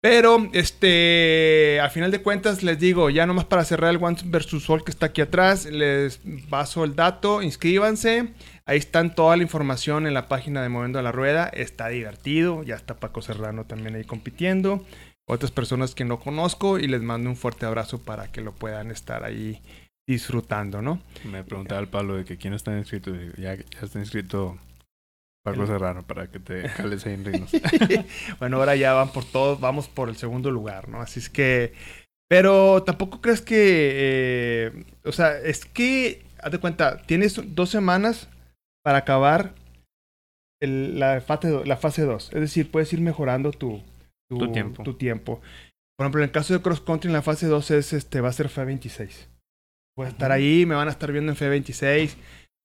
Pero, 0.00 0.48
este, 0.52 1.80
a 1.80 1.90
final 1.90 2.12
de 2.12 2.22
cuentas, 2.22 2.62
les 2.62 2.78
digo, 2.78 3.10
ya 3.10 3.26
nomás 3.26 3.46
para 3.46 3.64
cerrar 3.64 3.90
el 3.90 4.02
One 4.02 4.16
versus 4.26 4.62
Sol 4.62 4.84
que 4.84 4.92
está 4.92 5.06
aquí 5.06 5.20
atrás, 5.20 5.64
les 5.66 6.20
paso 6.48 6.84
el 6.84 6.94
dato, 6.94 7.42
inscríbanse. 7.42 8.32
Ahí 8.64 8.78
están 8.78 9.14
toda 9.14 9.36
la 9.36 9.42
información 9.42 10.06
en 10.06 10.14
la 10.14 10.28
página 10.28 10.62
de 10.62 10.68
Moviendo 10.68 11.02
la 11.02 11.10
Rueda. 11.10 11.48
Está 11.48 11.88
divertido, 11.88 12.62
ya 12.62 12.76
está 12.76 12.94
Paco 12.94 13.22
Serrano 13.22 13.64
también 13.64 13.96
ahí 13.96 14.04
compitiendo. 14.04 14.84
Otras 15.26 15.50
personas 15.50 15.94
que 15.94 16.04
no 16.04 16.20
conozco 16.20 16.78
y 16.78 16.86
les 16.86 17.02
mando 17.02 17.28
un 17.28 17.36
fuerte 17.36 17.66
abrazo 17.66 18.00
para 18.00 18.30
que 18.30 18.40
lo 18.40 18.52
puedan 18.52 18.90
estar 18.92 19.24
ahí 19.24 19.60
disfrutando, 20.06 20.80
¿no? 20.80 21.02
Me 21.24 21.42
preguntaba 21.44 21.80
el 21.80 21.88
Pablo 21.88 22.16
de 22.16 22.24
que 22.24 22.38
quién 22.38 22.54
está 22.54 22.76
inscrito. 22.76 23.12
Ya 23.36 23.54
está 23.82 23.98
inscrito 23.98 24.58
Paco 25.52 25.66
Serrano 25.66 26.06
para 26.06 26.30
que 26.30 26.38
te 26.40 26.62
cales 26.76 27.04
ahí 27.06 27.14
en 27.14 27.24
Rinos. 27.24 27.50
bueno, 28.38 28.56
ahora 28.58 28.76
ya 28.76 28.92
van 28.94 29.12
por 29.12 29.24
todos, 29.24 29.60
vamos 29.60 29.88
por 29.88 30.08
el 30.08 30.16
segundo 30.16 30.50
lugar, 30.50 30.88
¿no? 30.88 31.00
Así 31.00 31.20
es 31.20 31.28
que 31.30 31.72
Pero 32.30 32.82
tampoco 32.82 33.20
crees 33.20 33.40
que, 33.40 33.56
eh, 33.94 34.84
o 35.04 35.12
sea, 35.12 35.38
es 35.38 35.64
que, 35.64 36.22
haz 36.42 36.52
de 36.52 36.58
cuenta, 36.58 37.00
tienes 37.02 37.40
dos 37.54 37.70
semanas 37.70 38.28
para 38.84 38.98
acabar 38.98 39.54
el- 40.60 40.98
la, 40.98 41.20
fase, 41.20 41.48
do- 41.48 41.64
la 41.64 41.76
fase 41.76 42.02
2. 42.02 42.30
Es 42.34 42.40
decir, 42.40 42.70
puedes 42.70 42.92
ir 42.92 43.00
mejorando 43.00 43.50
tu, 43.52 43.82
Tu 44.28 44.52
tiempo. 44.52 44.82
tu 44.82 44.94
tiempo. 44.94 45.40
Por 45.96 46.04
ejemplo, 46.04 46.20
en 46.20 46.24
el 46.26 46.32
caso 46.32 46.52
de 46.54 46.60
cross 46.60 46.80
country, 46.80 47.08
en 47.08 47.14
la 47.14 47.22
fase 47.22 47.46
2 47.46 47.70
es, 47.70 47.92
este, 47.92 48.20
va 48.20 48.28
a 48.28 48.32
ser 48.32 48.48
FE26. 48.48 49.26
Voy 49.96 50.06
a 50.06 50.10
estar 50.10 50.30
ahí, 50.30 50.64
me 50.66 50.74
van 50.74 50.88
a 50.88 50.90
estar 50.92 51.10
viendo 51.10 51.32
en 51.32 51.36
FE26, 51.36 52.14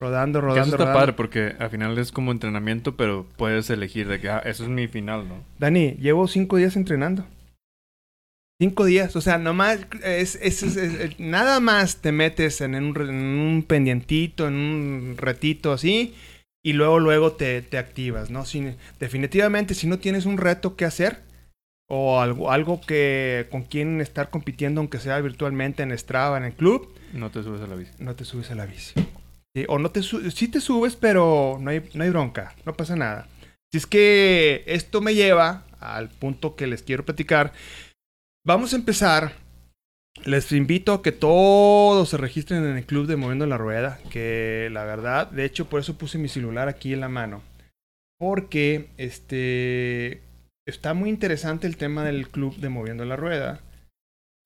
rodando, 0.03 0.41
rodando, 0.41 0.61
eso 0.61 0.71
está 0.71 0.77
rodando. 0.85 0.99
padre 0.99 1.13
porque 1.13 1.55
al 1.59 1.69
final 1.69 1.97
es 1.97 2.11
como 2.11 2.31
entrenamiento, 2.31 2.95
pero 2.95 3.25
puedes 3.37 3.69
elegir 3.69 4.07
de 4.07 4.19
que 4.19 4.29
ah, 4.29 4.39
eso 4.45 4.63
es 4.63 4.69
mi 4.69 4.87
final, 4.87 5.27
¿no? 5.27 5.35
Dani, 5.59 5.91
llevo 5.99 6.27
cinco 6.27 6.57
días 6.57 6.75
entrenando. 6.75 7.25
Cinco 8.61 8.85
días, 8.85 9.15
o 9.15 9.21
sea, 9.21 9.37
nomás, 9.37 9.79
es, 10.03 10.35
es- 10.41 10.63
es- 10.63 10.77
es- 10.77 11.19
nada 11.19 11.59
más 11.59 11.97
te 12.01 12.11
metes 12.11 12.61
en 12.61 12.75
un, 12.75 12.95
en 13.01 13.15
un 13.15 13.63
pendientito, 13.67 14.47
en 14.47 14.53
un 14.53 15.15
retito 15.17 15.73
así, 15.73 16.13
y 16.63 16.73
luego, 16.73 16.99
luego 16.99 17.33
te, 17.33 17.61
te 17.61 17.77
activas, 17.77 18.29
¿no? 18.29 18.45
Si- 18.45 18.75
definitivamente, 18.99 19.73
si 19.73 19.87
no 19.87 19.99
tienes 19.99 20.25
un 20.25 20.37
reto 20.37 20.75
que 20.75 20.85
hacer, 20.85 21.23
o 21.89 22.21
algo, 22.21 22.51
algo 22.51 22.79
que 22.79 23.47
con 23.51 23.63
quien 23.63 23.99
estar 23.99 24.29
compitiendo, 24.29 24.79
aunque 24.79 24.99
sea 24.99 25.19
virtualmente 25.19 25.83
en 25.83 25.97
Strava, 25.97 26.37
en 26.37 26.45
el 26.45 26.53
club, 26.53 26.87
No 27.11 27.29
te 27.31 27.43
subes 27.43 27.61
a 27.61 27.67
la 27.67 27.75
bici. 27.75 27.91
no 27.99 28.15
te 28.15 28.23
subes 28.23 28.49
a 28.51 28.55
la 28.55 28.65
bici. 28.65 28.93
Sí, 29.55 29.65
o 29.67 29.77
no 29.77 29.91
te 29.91 30.01
sí 30.01 30.47
te 30.47 30.59
subes, 30.61 30.95
pero 30.95 31.57
no 31.61 31.69
hay, 31.69 31.87
no 31.93 32.03
hay 32.03 32.09
bronca, 32.09 32.55
no 32.65 32.73
pasa 32.73 32.95
nada. 32.95 33.27
Si 33.71 33.77
es 33.77 33.85
que 33.85 34.63
esto 34.65 35.01
me 35.01 35.13
lleva 35.15 35.65
al 35.79 36.09
punto 36.09 36.55
que 36.55 36.67
les 36.67 36.81
quiero 36.83 37.05
platicar. 37.05 37.53
Vamos 38.45 38.73
a 38.73 38.77
empezar. 38.77 39.33
Les 40.25 40.51
invito 40.51 40.93
a 40.93 41.01
que 41.01 41.11
todos 41.11 42.09
se 42.09 42.17
registren 42.17 42.63
en 42.65 42.77
el 42.77 42.85
club 42.85 43.07
de 43.07 43.15
Moviendo 43.15 43.47
la 43.47 43.57
Rueda. 43.57 43.99
Que 44.11 44.69
la 44.71 44.85
verdad, 44.85 45.29
de 45.31 45.43
hecho, 45.45 45.65
por 45.69 45.79
eso 45.79 45.97
puse 45.97 46.17
mi 46.19 46.29
celular 46.29 46.67
aquí 46.67 46.93
en 46.93 46.99
la 46.99 47.09
mano. 47.09 47.41
Porque 48.19 48.89
este 48.97 50.21
está 50.67 50.93
muy 50.93 51.09
interesante 51.09 51.65
el 51.67 51.77
tema 51.77 52.03
del 52.03 52.29
club 52.29 52.55
de 52.57 52.69
Moviendo 52.69 53.05
la 53.05 53.15
Rueda. 53.15 53.59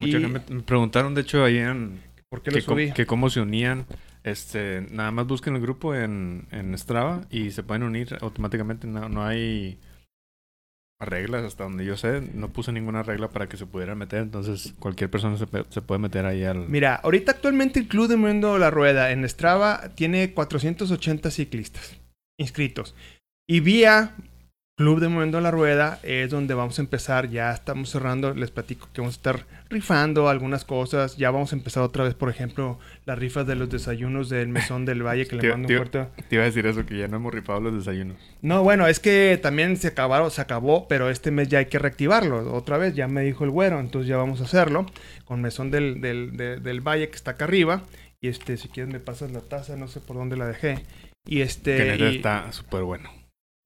Mucha 0.02 0.18
Y- 0.20 0.26
me 0.26 0.40
preguntaron, 0.62 1.14
de 1.16 1.22
hecho, 1.22 1.44
ahí 1.44 1.58
en 1.58 2.02
¿Por 2.30 2.42
qué 2.42 2.52
lo 2.52 2.58
que, 2.58 2.64
com- 2.66 2.76
subí? 2.76 2.92
que 2.94 3.06
cómo 3.06 3.30
se 3.30 3.42
unían. 3.42 3.86
Este, 4.24 4.82
nada 4.92 5.12
más 5.12 5.28
busquen 5.28 5.56
el 5.56 5.62
grupo 5.62 5.96
en, 5.96 6.48
en 6.52 6.78
Strava 6.78 7.22
y 7.30 7.52
se 7.52 7.64
pueden 7.64 7.84
unir 7.84 8.18
automáticamente. 8.22 8.88
No, 8.88 9.08
no 9.10 9.26
hay 9.26 9.80
reglas 11.00 11.44
hasta 11.44 11.64
donde 11.64 11.86
yo 11.86 11.96
sé. 11.96 12.22
No 12.34 12.50
puse 12.50 12.72
ninguna 12.72 13.04
regla 13.04 13.30
para 13.30 13.48
que 13.48 13.58
se 13.58 13.66
pudieran 13.66 13.98
meter. 13.98 14.22
Entonces, 14.22 14.74
cualquier 14.80 15.10
persona 15.10 15.38
se, 15.38 15.46
se 15.70 15.82
puede 15.82 16.00
meter 16.00 16.26
ahí 16.26 16.44
al. 16.44 16.68
Mira, 16.68 16.96
ahorita 16.96 17.34
actualmente 17.34 17.80
el 17.80 17.88
Club 17.88 18.08
de 18.08 18.18
Moviendo 18.18 18.58
la 18.58 18.72
Rueda 18.72 19.12
en 19.12 19.28
Strava 19.28 19.90
tiene 19.96 20.34
480 20.34 21.32
ciclistas 21.32 22.00
inscritos. 22.40 22.96
Y 23.48 23.62
vía 23.62 24.16
Club 24.78 25.00
de 25.00 25.08
Moviendo 25.08 25.42
la 25.42 25.50
Rueda 25.50 26.00
es 26.04 26.30
donde 26.30 26.54
vamos 26.54 26.78
a 26.78 26.84
empezar. 26.84 27.30
Ya 27.32 27.52
estamos 27.52 27.90
cerrando. 27.90 28.36
Les 28.36 28.52
platico 28.52 28.88
que 28.94 29.02
vamos 29.02 29.16
a 29.16 29.18
estar 29.18 29.46
rifando 29.72 30.30
algunas 30.30 30.66
cosas. 30.66 31.18
Ya 31.18 31.32
vamos 31.32 31.52
a 31.52 31.56
empezar 31.56 31.82
otra 31.82 32.04
vez, 32.04 32.14
por 32.14 32.30
ejemplo, 32.30 32.78
las 33.08 33.18
rifas 33.18 33.48
de 33.48 33.56
los 33.56 33.72
desayunos 33.72 34.30
del 34.30 34.50
Mesón 34.50 34.86
del 34.86 35.02
Valle 35.02 35.26
que 35.26 35.36
le 35.42 35.50
mando 35.50 35.68
un 35.68 35.76
fuerte. 35.78 36.06
Te 36.30 36.36
iba 36.36 36.44
a 36.44 36.46
decir 36.46 36.68
eso, 36.68 36.86
que 36.86 36.96
ya 36.96 37.08
no 37.08 37.18
hemos 37.18 37.34
rifado 37.34 37.60
los 37.60 37.74
desayunos. 37.74 38.18
No, 38.44 38.62
bueno, 38.62 38.86
es 38.86 39.00
que 39.00 39.40
también 39.42 39.78
se 39.78 39.88
acabaron, 39.88 40.30
se 40.30 40.42
acabó, 40.42 40.88
pero 40.88 41.10
este 41.10 41.32
mes 41.32 41.48
ya 41.50 41.58
hay 41.58 41.66
que 41.66 41.80
reactivarlo 41.80 42.54
otra 42.54 42.78
vez, 42.78 42.94
ya 42.94 43.08
me 43.08 43.22
dijo 43.24 43.46
el 43.46 43.50
güero, 43.50 43.80
entonces 43.80 44.08
ya 44.08 44.18
vamos 44.18 44.42
a 44.42 44.44
hacerlo 44.44 44.86
con 45.26 45.42
Mesón 45.42 45.72
del, 45.72 46.02
del, 46.02 46.38
de- 46.38 46.58
del 46.60 46.82
Valle 46.82 47.10
que 47.10 47.16
está 47.16 47.32
acá 47.32 47.46
arriba. 47.46 47.82
Y 48.22 48.28
este, 48.28 48.58
si 48.58 48.68
quieres 48.68 48.94
me 48.94 49.00
pasas 49.00 49.32
la 49.32 49.42
taza, 49.42 49.76
no 49.76 49.88
sé 49.88 50.02
por 50.02 50.18
dónde 50.18 50.38
la 50.38 50.46
dejé. 50.46 50.84
Y 51.26 51.38
Que 51.38 51.42
este, 51.42 51.98
y- 51.98 52.16
está 52.18 52.52
súper 52.52 52.84
bueno. 52.84 53.10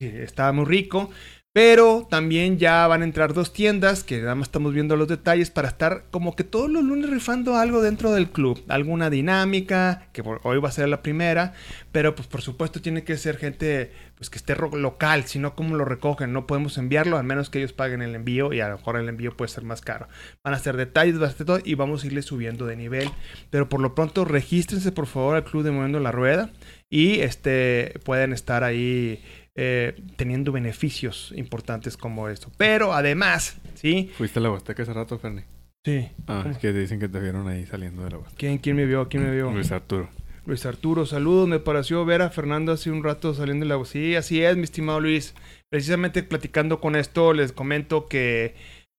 Está 0.02 0.52
muy 0.52 0.66
rico. 0.66 1.10
Pero 1.54 2.08
también 2.10 2.60
ya 2.60 2.88
van 2.88 3.02
a 3.02 3.06
entrar 3.06 3.34
dos 3.34 3.52
tiendas 3.52 4.06
que 4.06 4.22
nada 4.22 4.36
más 4.36 4.48
estamos 4.48 4.74
viendo 4.74 4.96
los 4.96 5.10
detalles 5.10 5.52
para 5.52 5.68
estar 5.68 6.06
como 6.10 6.34
que 6.34 6.46
todos 6.46 6.72
los 6.72 6.82
lunes 6.82 7.10
rifando 7.10 7.58
algo 7.58 7.82
dentro 7.82 8.14
del 8.14 8.30
club. 8.30 8.64
Alguna 8.70 9.10
dinámica, 9.10 10.08
que 10.14 10.24
hoy 10.44 10.60
va 10.60 10.70
a 10.70 10.72
ser 10.72 10.88
la 10.88 11.02
primera. 11.02 11.52
Pero 11.92 12.16
pues 12.16 12.30
por 12.30 12.42
supuesto 12.42 12.82
tiene 12.82 13.04
que 13.04 13.18
ser 13.18 13.36
gente 13.36 13.92
pues 14.16 14.30
que 14.30 14.38
esté 14.38 14.56
local, 14.56 15.26
si 15.26 15.40
no 15.40 15.54
cómo 15.54 15.76
lo 15.76 15.84
recogen. 15.84 16.32
No 16.32 16.48
podemos 16.48 16.78
enviarlo 16.78 17.18
a 17.18 17.24
menos 17.24 17.50
que 17.50 17.60
ellos 17.60 17.74
paguen 17.74 18.02
el 18.02 18.16
envío 18.16 18.54
y 18.54 18.62
a 18.62 18.70
lo 18.70 18.78
mejor 18.78 18.96
el 18.96 19.10
envío 19.10 19.36
puede 19.36 19.52
ser 19.52 19.66
más 19.66 19.82
caro. 19.82 20.08
Van 20.46 20.54
a 20.54 20.60
ser 20.60 20.78
detalles, 20.78 21.18
ser 21.18 21.46
todo 21.46 21.60
y 21.62 21.74
vamos 21.76 22.04
a 22.04 22.08
irle 22.08 22.22
subiendo 22.22 22.66
de 22.66 22.78
nivel. 22.78 23.10
Pero 23.50 23.68
por 23.68 23.82
lo 23.82 23.94
pronto 23.94 24.24
regístrense 24.24 24.94
por 24.94 25.06
favor 25.06 25.36
al 25.36 25.44
club 25.44 25.64
de 25.64 25.72
Moviendo 25.72 26.00
la 26.00 26.14
Rueda 26.14 26.50
y 26.90 27.20
este 27.22 28.00
pueden 28.06 28.32
estar 28.32 28.64
ahí 28.64 29.22
eh, 29.56 30.02
teniendo 30.16 30.52
beneficios 30.52 31.34
importantes 31.36 31.98
como 31.98 32.30
esto. 32.30 32.52
Pero 32.58 32.94
además, 32.94 33.58
¿sí? 33.76 34.10
¿Fuiste 34.18 34.40
a 34.40 34.44
la 34.44 34.52
Huasteca 34.52 34.84
hace 34.84 34.94
rato, 34.94 35.18
Ferni? 35.20 35.42
Sí. 35.86 36.10
Ah, 36.28 36.42
¿Cómo? 36.44 36.54
es 36.54 36.58
que 36.60 36.72
dicen 36.74 37.00
que 37.00 37.10
te 37.10 37.20
vieron 37.20 37.48
ahí 37.48 37.66
saliendo 37.66 38.04
de 38.04 38.12
la 38.12 38.18
Huasteca. 38.18 38.38
¿Quién, 38.38 38.58
quién 38.60 38.76
me 38.76 38.86
vio? 38.86 39.10
¿Quién 39.10 39.24
me 39.24 39.32
vio? 39.32 39.52
Luis 39.52 39.72
Arturo. 39.72 40.10
Luis 40.46 40.66
Arturo, 40.66 41.06
saludos. 41.06 41.48
Me 41.48 41.60
pareció 41.60 42.06
ver 42.06 42.22
a 42.22 42.30
Fernando 42.30 42.72
hace 42.72 42.92
un 42.92 43.04
rato 43.04 43.34
saliendo 43.34 43.66
de 43.66 43.78
la... 43.78 43.86
Sí, 43.86 44.16
así 44.16 44.44
es, 44.44 44.58
mi 44.58 44.64
estimado 44.64 45.00
Luis. 45.00 45.36
Precisamente 45.70 46.24
platicando 46.24 46.80
con 46.80 46.96
esto, 46.96 47.34
les 47.34 47.52
comento 47.52 48.08
que, 48.08 48.56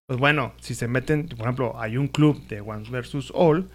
pues 0.07 0.19
bueno, 0.19 0.55
si 0.61 0.75
se 0.75 0.89
meten, 0.89 1.29
por 1.29 1.41
ejemplo, 1.41 1.81
hay 1.81 1.97
un 1.97 2.09
club 2.09 2.47
de 2.49 2.61
One 2.61 2.89
versus 2.91 3.33
All 3.35 3.69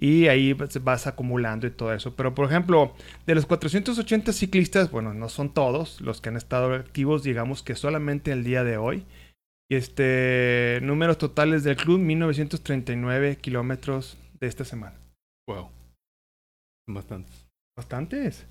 y 0.00 0.26
ahí 0.28 0.52
vas, 0.54 1.06
acumulando 1.06 1.66
y 1.66 1.70
todo 1.70 1.92
eso. 1.94 2.14
Pero, 2.16 2.34
por 2.34 2.46
ejemplo, 2.46 2.94
de 3.26 3.34
los 3.34 3.46
480 3.46 4.32
ciclistas, 4.32 4.90
bueno, 4.90 5.14
no 5.14 5.28
son 5.28 5.52
todos 5.54 6.00
los 6.00 6.20
que 6.20 6.28
han 6.30 6.36
estado 6.36 6.74
activos, 6.74 7.22
digamos 7.22 7.62
que 7.62 7.74
solamente 7.74 8.32
el 8.32 8.44
día 8.44 8.64
de 8.64 8.76
hoy. 8.76 9.04
Y 9.70 9.76
este, 9.76 10.80
números 10.82 11.16
totales 11.18 11.64
del 11.64 11.76
club, 11.76 11.98
1939 12.00 13.36
kilómetros 13.36 14.18
de 14.40 14.46
esta 14.46 14.64
semana. 14.64 14.96
Wow. 15.48 15.70
Son 16.86 16.94
bastantes. 16.94 17.46
Bastantes. 17.76 18.46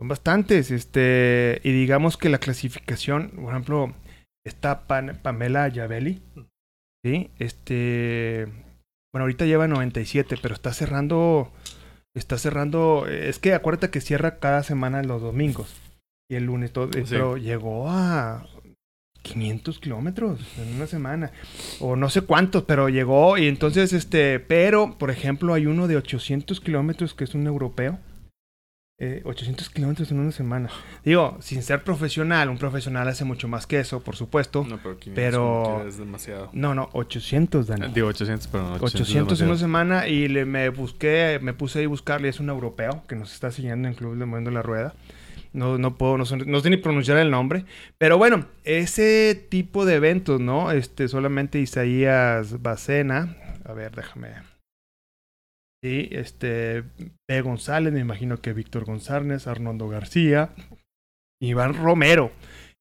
Son 0.00 0.08
bastantes. 0.08 0.70
Este, 0.70 1.60
y 1.62 1.72
digamos 1.72 2.16
que 2.16 2.30
la 2.30 2.38
clasificación, 2.38 3.30
por 3.30 3.50
ejemplo, 3.50 3.94
está 4.46 4.86
Pan- 4.86 5.18
Pamela 5.22 5.68
Yavelli. 5.68 6.22
Sí, 7.04 7.30
este. 7.38 8.46
Bueno, 9.16 9.24
ahorita 9.24 9.46
lleva 9.46 9.66
97, 9.66 10.36
pero 10.42 10.54
está 10.54 10.74
cerrando. 10.74 11.50
Está 12.14 12.36
cerrando. 12.36 13.06
Es 13.06 13.38
que 13.38 13.54
acuérdate 13.54 13.88
que 13.88 14.02
cierra 14.02 14.38
cada 14.40 14.62
semana 14.62 15.02
los 15.02 15.22
domingos. 15.22 15.74
Y 16.28 16.34
el 16.34 16.44
lunes 16.44 16.70
todo. 16.70 16.92
Sí. 16.92 17.02
Pero 17.08 17.38
llegó 17.38 17.88
a 17.88 18.46
500 19.22 19.78
kilómetros 19.78 20.40
en 20.58 20.76
una 20.76 20.86
semana. 20.86 21.32
O 21.80 21.96
no 21.96 22.10
sé 22.10 22.20
cuántos, 22.20 22.64
pero 22.64 22.90
llegó. 22.90 23.38
Y 23.38 23.48
entonces, 23.48 23.94
este. 23.94 24.38
Pero, 24.38 24.98
por 24.98 25.10
ejemplo, 25.10 25.54
hay 25.54 25.64
uno 25.64 25.88
de 25.88 25.96
800 25.96 26.60
kilómetros 26.60 27.14
que 27.14 27.24
es 27.24 27.34
un 27.34 27.46
europeo. 27.46 27.98
Eh, 28.98 29.20
800 29.26 29.68
kilómetros 29.68 30.10
en 30.10 30.20
una 30.20 30.32
semana. 30.32 30.70
Digo, 31.04 31.36
sin 31.40 31.62
ser 31.62 31.84
profesional, 31.84 32.48
un 32.48 32.56
profesional 32.56 33.06
hace 33.08 33.26
mucho 33.26 33.46
más 33.46 33.66
que 33.66 33.78
eso, 33.78 34.00
por 34.00 34.16
supuesto. 34.16 34.64
No, 34.66 34.78
pero 34.82 34.98
500 34.98 35.14
Pero- 35.14 35.86
es 35.86 35.98
demasiado. 35.98 36.48
No, 36.54 36.74
no, 36.74 36.88
800, 36.94 37.66
Dani. 37.66 37.86
Eh, 37.86 37.90
Digo 37.94 38.08
800, 38.08 38.48
pero 38.48 38.64
no. 38.64 38.74
800 38.76 39.38
en 39.42 39.48
una 39.48 39.58
semana 39.58 40.08
y 40.08 40.28
le, 40.28 40.46
me 40.46 40.70
busqué, 40.70 41.38
me 41.42 41.52
puse 41.52 41.80
ahí 41.80 41.84
a 41.84 41.88
buscarle, 41.88 42.30
es 42.30 42.40
un 42.40 42.48
europeo 42.48 43.04
que 43.06 43.16
nos 43.16 43.34
está 43.34 43.50
siguiendo 43.50 43.86
en 43.86 43.92
Club 43.92 44.16
de 44.16 44.24
Moviendo 44.24 44.50
la 44.50 44.62
Rueda. 44.62 44.94
No, 45.52 45.76
no 45.76 45.96
puedo, 45.96 46.16
no, 46.16 46.24
sé- 46.24 46.36
no 46.38 46.60
sé 46.60 46.70
ni 46.70 46.78
pronunciar 46.78 47.18
el 47.18 47.30
nombre. 47.30 47.66
Pero 47.98 48.16
bueno, 48.16 48.46
ese 48.64 49.34
tipo 49.50 49.84
de 49.84 49.96
eventos, 49.96 50.40
¿no? 50.40 50.70
Este, 50.70 51.08
solamente 51.08 51.58
Isaías 51.58 52.62
Bacena. 52.62 53.36
A 53.66 53.74
ver, 53.74 53.94
déjame. 53.94 54.28
Sí, 55.86 56.08
este, 56.10 56.82
P. 57.28 57.40
González, 57.42 57.92
me 57.92 58.00
imagino 58.00 58.38
que 58.38 58.52
Víctor 58.52 58.84
González, 58.84 59.46
Arnoldo 59.46 59.88
García, 59.88 60.50
Iván 61.40 61.74
Romero. 61.74 62.32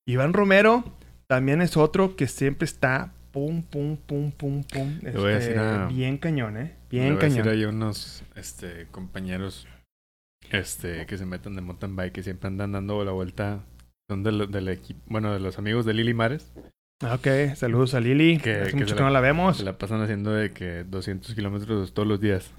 Iván 0.07 0.33
Romero 0.33 0.83
también 1.27 1.61
es 1.61 1.77
otro 1.77 2.15
que 2.15 2.25
siempre 2.25 2.65
está 2.65 3.13
pum, 3.31 3.61
pum, 3.61 3.97
pum, 3.97 4.31
pum, 4.31 4.63
pum. 4.63 4.99
Le 5.03 5.11
voy 5.11 5.33
a 5.33 5.35
decir 5.35 5.51
este, 5.51 5.59
a- 5.59 5.85
Bien 5.85 6.17
cañón, 6.17 6.57
¿eh? 6.57 6.75
Bien 6.89 7.13
voy 7.13 7.21
a 7.21 7.25
decir 7.27 7.43
cañón. 7.43 7.55
hay 7.59 7.65
unos 7.65 8.23
este, 8.35 8.87
compañeros 8.89 9.67
este, 10.49 11.05
que 11.05 11.17
se 11.19 11.27
meten 11.27 11.55
de 11.55 11.61
mountain 11.61 11.95
bike 11.95 12.11
que 12.13 12.23
siempre 12.23 12.47
andan 12.47 12.71
dando 12.71 13.05
la 13.05 13.11
vuelta. 13.11 13.59
Son 14.09 14.23
del, 14.23 14.49
del 14.49 14.67
equipo, 14.69 14.99
bueno, 15.05 15.31
de 15.31 15.39
los 15.39 15.59
amigos 15.59 15.85
de 15.85 15.93
Lili 15.93 16.15
Mares. 16.15 16.51
Ah, 17.03 17.13
Ok, 17.13 17.55
saludos 17.55 17.93
a 17.93 17.99
Lili. 17.99 18.39
Que- 18.39 18.61
Hace 18.61 18.71
que 18.71 18.77
mucho 18.77 18.95
que 18.95 19.03
no 19.03 19.11
la 19.11 19.19
vemos. 19.19 19.57
Se 19.57 19.63
la 19.63 19.77
pasan 19.77 20.01
haciendo 20.01 20.31
de 20.31 20.49
que 20.53 20.83
200 20.85 21.35
kilómetros 21.35 21.93
todos 21.93 22.07
los 22.07 22.19
días. 22.19 22.51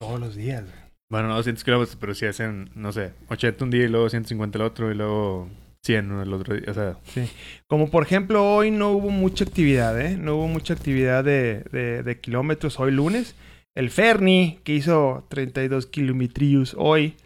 Todos 0.00 0.18
los 0.18 0.34
días. 0.34 0.64
Bueno, 1.10 1.28
no 1.28 1.36
200 1.36 1.62
kilómetros, 1.62 1.96
pero 2.00 2.14
sí 2.14 2.24
hacen, 2.24 2.70
no 2.74 2.90
sé, 2.92 3.12
80 3.28 3.64
un 3.64 3.70
día 3.70 3.84
y 3.84 3.88
luego 3.88 4.08
150 4.08 4.58
el 4.58 4.64
otro 4.64 4.90
y 4.90 4.94
luego 4.94 5.50
100 5.84 6.20
el 6.20 6.32
otro 6.32 6.54
día. 6.54 6.70
O 6.70 6.74
sea, 6.74 6.96
sí. 7.04 7.28
Como 7.66 7.90
por 7.90 8.04
ejemplo, 8.04 8.54
hoy 8.54 8.70
no 8.70 8.92
hubo 8.92 9.10
mucha 9.10 9.44
actividad, 9.44 10.00
¿eh? 10.00 10.16
No 10.16 10.36
hubo 10.36 10.48
mucha 10.48 10.72
actividad 10.72 11.22
de, 11.22 11.64
de, 11.72 12.02
de 12.02 12.20
kilómetros 12.20 12.80
hoy 12.80 12.92
lunes. 12.92 13.34
El 13.74 13.90
Ferni, 13.90 14.60
que 14.64 14.74
hizo 14.74 15.26
32 15.28 15.86
kilometrios 15.86 16.74
hoy, 16.78 17.16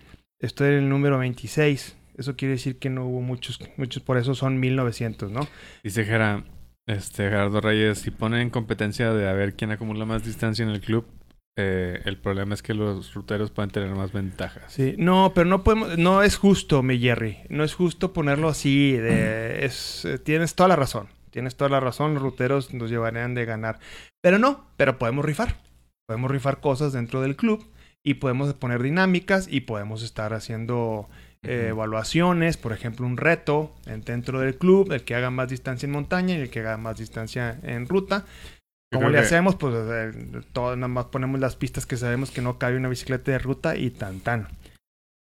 estoy 0.40 0.68
en 0.68 0.74
el 0.74 0.88
número 0.88 1.18
26. 1.18 1.96
Eso 2.16 2.36
quiere 2.36 2.52
decir 2.52 2.78
que 2.78 2.90
no 2.90 3.06
hubo 3.06 3.20
muchos, 3.20 3.60
muchos, 3.76 4.02
por 4.02 4.16
eso 4.18 4.34
son 4.34 4.58
1900, 4.58 5.30
¿no? 5.30 5.46
Dice 5.82 6.04
Gera, 6.04 6.44
este, 6.86 7.24
Gerardo 7.24 7.60
Reyes, 7.60 7.98
si 7.98 8.10
pone 8.10 8.42
en 8.42 8.50
competencia 8.50 9.12
de 9.12 9.28
a 9.28 9.32
ver 9.32 9.54
quién 9.54 9.70
acumula 9.70 10.04
más 10.04 10.24
distancia 10.24 10.64
en 10.64 10.70
el 10.70 10.80
club, 10.80 11.06
eh, 11.56 12.00
el 12.04 12.18
problema 12.18 12.54
es 12.54 12.62
que 12.62 12.74
los 12.74 13.14
ruteros 13.14 13.50
pueden 13.50 13.70
tener 13.70 13.90
más 13.90 14.12
ventajas. 14.12 14.72
Sí, 14.72 14.96
no, 14.98 15.32
pero 15.34 15.48
no 15.48 15.62
podemos, 15.62 15.96
no 15.98 16.22
es 16.22 16.36
justo, 16.36 16.82
mi 16.82 16.98
Jerry. 16.98 17.38
No 17.48 17.62
es 17.62 17.74
justo 17.74 18.12
ponerlo 18.12 18.48
así. 18.48 18.92
De, 18.92 19.64
es, 19.64 20.04
eh, 20.04 20.18
tienes 20.18 20.54
toda 20.54 20.68
la 20.68 20.76
razón. 20.76 21.08
Tienes 21.30 21.56
toda 21.56 21.70
la 21.70 21.80
razón. 21.80 22.14
Los 22.14 22.22
ruteros 22.22 22.74
nos 22.74 22.90
llevarían 22.90 23.34
de 23.34 23.44
ganar. 23.44 23.78
Pero 24.20 24.38
no, 24.38 24.66
pero 24.76 24.98
podemos 24.98 25.24
rifar. 25.24 25.60
Podemos 26.06 26.30
rifar 26.30 26.60
cosas 26.60 26.92
dentro 26.92 27.20
del 27.20 27.36
club 27.36 27.64
y 28.02 28.14
podemos 28.14 28.52
poner 28.54 28.82
dinámicas 28.82 29.46
y 29.48 29.62
podemos 29.62 30.02
estar 30.02 30.34
haciendo 30.34 31.08
eh, 31.42 31.68
evaluaciones, 31.70 32.56
por 32.56 32.72
ejemplo, 32.72 33.06
un 33.06 33.16
reto 33.16 33.74
dentro 34.04 34.40
del 34.40 34.56
club, 34.56 34.92
el 34.92 35.04
que 35.04 35.14
haga 35.14 35.30
más 35.30 35.48
distancia 35.48 35.86
en 35.86 35.92
montaña 35.92 36.36
y 36.36 36.40
el 36.40 36.50
que 36.50 36.60
haga 36.60 36.76
más 36.76 36.98
distancia 36.98 37.58
en 37.62 37.86
ruta. 37.86 38.26
¿Cómo 38.94 39.08
le 39.10 39.18
hacemos? 39.18 39.56
Pues 39.56 39.74
eh, 39.76 40.40
todo, 40.52 40.76
nada 40.76 40.88
más 40.88 41.06
ponemos 41.06 41.38
las 41.40 41.56
pistas 41.56 41.86
que 41.86 41.96
sabemos 41.96 42.30
que 42.30 42.40
no 42.42 42.58
cabe 42.58 42.76
una 42.76 42.88
bicicleta 42.88 43.30
de 43.32 43.38
ruta 43.38 43.76
y 43.76 43.90
tan 43.90 44.20
tan. 44.20 44.48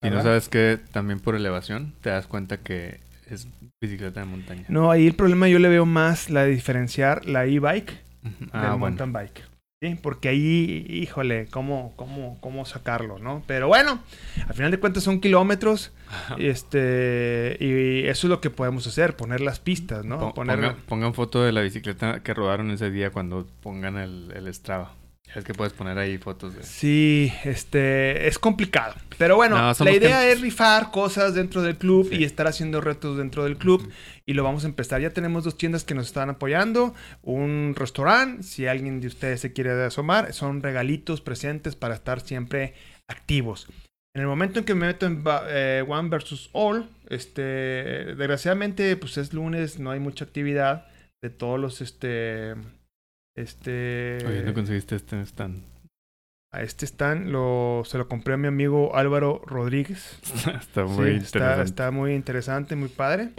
Y 0.01 0.09
no 0.09 0.21
sabes 0.21 0.49
que 0.49 0.79
también 0.91 1.19
por 1.19 1.35
elevación 1.35 1.93
te 2.01 2.09
das 2.09 2.27
cuenta 2.27 2.57
que 2.57 2.99
es 3.29 3.47
bicicleta 3.81 4.19
de 4.19 4.25
montaña. 4.25 4.65
No, 4.67 4.91
ahí 4.91 5.07
el 5.07 5.15
problema 5.15 5.47
yo 5.47 5.59
le 5.59 5.69
veo 5.69 5.85
más 5.85 6.29
la 6.29 6.43
de 6.43 6.51
diferenciar 6.51 7.25
la 7.25 7.45
e-bike 7.45 7.91
del 8.21 8.49
Ah, 8.51 8.75
mountain 8.77 9.13
bike. 9.13 9.43
¿Sí? 9.83 9.99
Porque 10.01 10.29
ahí, 10.29 10.85
híjole, 10.89 11.47
¿cómo, 11.51 11.91
cómo, 11.97 12.37
cómo 12.39 12.65
sacarlo, 12.65 13.19
¿no? 13.19 13.43
Pero 13.47 13.67
bueno, 13.67 13.99
al 14.47 14.53
final 14.53 14.71
de 14.71 14.79
cuentas 14.79 15.03
son 15.03 15.19
kilómetros. 15.19 15.91
este 16.39 17.57
Y 17.59 18.07
eso 18.07 18.27
es 18.27 18.29
lo 18.29 18.39
que 18.39 18.49
podemos 18.49 18.87
hacer, 18.87 19.15
poner 19.15 19.41
las 19.41 19.59
pistas, 19.59 20.05
¿no? 20.05 20.19
Po- 20.19 20.33
poner... 20.33 20.55
pongan, 20.55 20.75
pongan 20.87 21.13
foto 21.13 21.43
de 21.43 21.51
la 21.51 21.61
bicicleta 21.61 22.21
que 22.21 22.33
rodaron 22.33 22.71
ese 22.71 22.91
día 22.91 23.09
cuando 23.09 23.45
pongan 23.61 23.97
el, 23.97 24.31
el 24.35 24.53
Strava. 24.53 24.93
Es 25.35 25.43
que 25.43 25.53
puedes 25.53 25.73
poner 25.73 25.97
ahí 25.97 26.17
fotos 26.17 26.55
de... 26.55 26.63
Sí, 26.63 27.33
este, 27.43 28.27
es 28.27 28.37
complicado. 28.37 28.93
Pero 29.17 29.35
bueno, 29.35 29.57
No, 29.57 29.85
la 29.85 29.91
idea 29.91 30.29
es 30.29 30.41
rifar 30.41 30.91
cosas 30.91 31.33
dentro 31.33 31.61
del 31.61 31.77
club 31.77 32.07
Sí. 32.09 32.17
y 32.17 32.23
estar 32.23 32.45
haciendo 32.47 32.81
retos 32.81 33.17
dentro 33.17 33.43
del 33.43 33.57
club. 33.57 33.89
Y 34.25 34.33
lo 34.33 34.43
vamos 34.43 34.63
a 34.63 34.67
empezar. 34.67 35.01
Ya 35.01 35.09
tenemos 35.09 35.43
dos 35.43 35.57
tiendas 35.57 35.83
que 35.83 35.95
nos 35.95 36.05
están 36.07 36.29
apoyando. 36.29 36.93
Un 37.23 37.73
restaurante, 37.75 38.43
si 38.43 38.67
alguien 38.67 39.01
de 39.01 39.07
ustedes 39.07 39.41
se 39.41 39.53
quiere 39.53 39.71
asomar, 39.83 40.33
son 40.33 40.61
regalitos 40.61 41.21
presentes 41.21 41.75
para 41.75 41.95
estar 41.95 42.21
siempre 42.21 42.75
activos. 43.07 43.67
En 44.15 44.21
el 44.21 44.27
momento 44.27 44.59
en 44.59 44.65
que 44.65 44.75
me 44.75 44.85
meto 44.85 45.07
en 45.07 45.23
eh, 45.49 45.83
One 45.87 46.09
versus 46.09 46.51
All, 46.53 46.87
este, 47.09 47.41
desgraciadamente, 48.15 48.95
pues 48.97 49.17
es 49.17 49.33
lunes, 49.33 49.79
no 49.79 49.89
hay 49.89 49.99
mucha 49.99 50.25
actividad 50.25 50.85
de 51.23 51.31
todos 51.31 51.59
los, 51.59 51.81
este, 51.81 52.53
este... 53.35 54.17
Oye, 54.27 54.43
no 54.43 54.53
conseguiste 54.53 54.95
este 54.95 55.21
stand. 55.25 55.63
A 56.51 56.61
este 56.61 56.85
stand 56.85 57.29
lo, 57.29 57.81
se 57.85 57.97
lo 57.97 58.07
compré 58.07 58.35
a 58.35 58.37
mi 58.37 58.47
amigo 58.47 58.95
Álvaro 58.95 59.41
Rodríguez. 59.45 60.19
está 60.59 60.85
Sí, 60.87 60.93
muy 60.93 61.09
interesante. 61.11 61.63
está 61.63 61.91
muy 61.91 62.13
interesante, 62.13 62.75
muy 62.75 62.89
padre. 62.89 63.31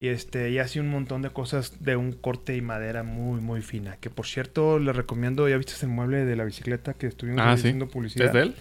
Y 0.00 0.08
este, 0.08 0.50
y 0.50 0.58
hace 0.58 0.80
un 0.80 0.88
montón 0.90 1.22
de 1.22 1.30
cosas 1.30 1.82
de 1.82 1.96
un 1.96 2.12
corte 2.12 2.54
y 2.56 2.60
madera 2.60 3.02
muy, 3.02 3.40
muy 3.40 3.62
fina. 3.62 3.96
Que 3.96 4.10
por 4.10 4.26
cierto, 4.26 4.78
le 4.78 4.92
recomiendo, 4.92 5.48
ya 5.48 5.56
viste 5.56 5.72
el 5.84 5.90
mueble 5.90 6.24
de 6.26 6.36
la 6.36 6.44
bicicleta 6.44 6.94
que 6.94 7.06
estuvimos 7.06 7.40
Ah, 7.42 7.56
sí. 7.56 7.62
haciendo 7.62 7.88
publicidad. 7.88 8.26
¿Es 8.26 8.32
de 8.34 8.40
él? 8.42 8.54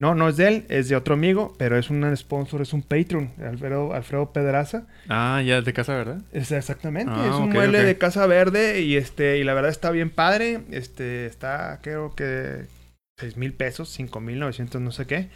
No, 0.00 0.14
no 0.14 0.28
es 0.28 0.36
de 0.36 0.46
él, 0.48 0.64
es 0.68 0.88
de 0.88 0.94
otro 0.94 1.14
amigo, 1.14 1.54
pero 1.58 1.76
es 1.76 1.90
un 1.90 2.16
sponsor, 2.16 2.62
es 2.62 2.72
un 2.72 2.82
patron, 2.82 3.32
Alfredo, 3.42 3.92
Alfredo 3.92 4.32
Pedraza. 4.32 4.86
Ah, 5.08 5.42
ya 5.44 5.58
es 5.58 5.64
de 5.64 5.72
casa, 5.72 5.94
¿verdad? 5.94 6.20
Es 6.32 6.52
exactamente, 6.52 7.10
Ah, 7.12 7.26
es 7.28 7.34
un 7.34 7.50
mueble 7.50 7.82
de 7.82 7.98
casa 7.98 8.26
verde 8.26 8.80
y 8.82 8.96
este, 8.96 9.38
y 9.38 9.44
la 9.44 9.54
verdad 9.54 9.72
está 9.72 9.90
bien 9.90 10.10
padre. 10.10 10.60
Este, 10.70 11.26
está 11.26 11.80
creo 11.82 12.14
que 12.14 12.66
seis 13.18 13.36
mil 13.36 13.52
pesos, 13.52 13.88
cinco 13.88 14.20
mil 14.20 14.38
novecientos, 14.38 14.80
no 14.80 14.92
sé 14.92 15.06
qué. 15.06 15.30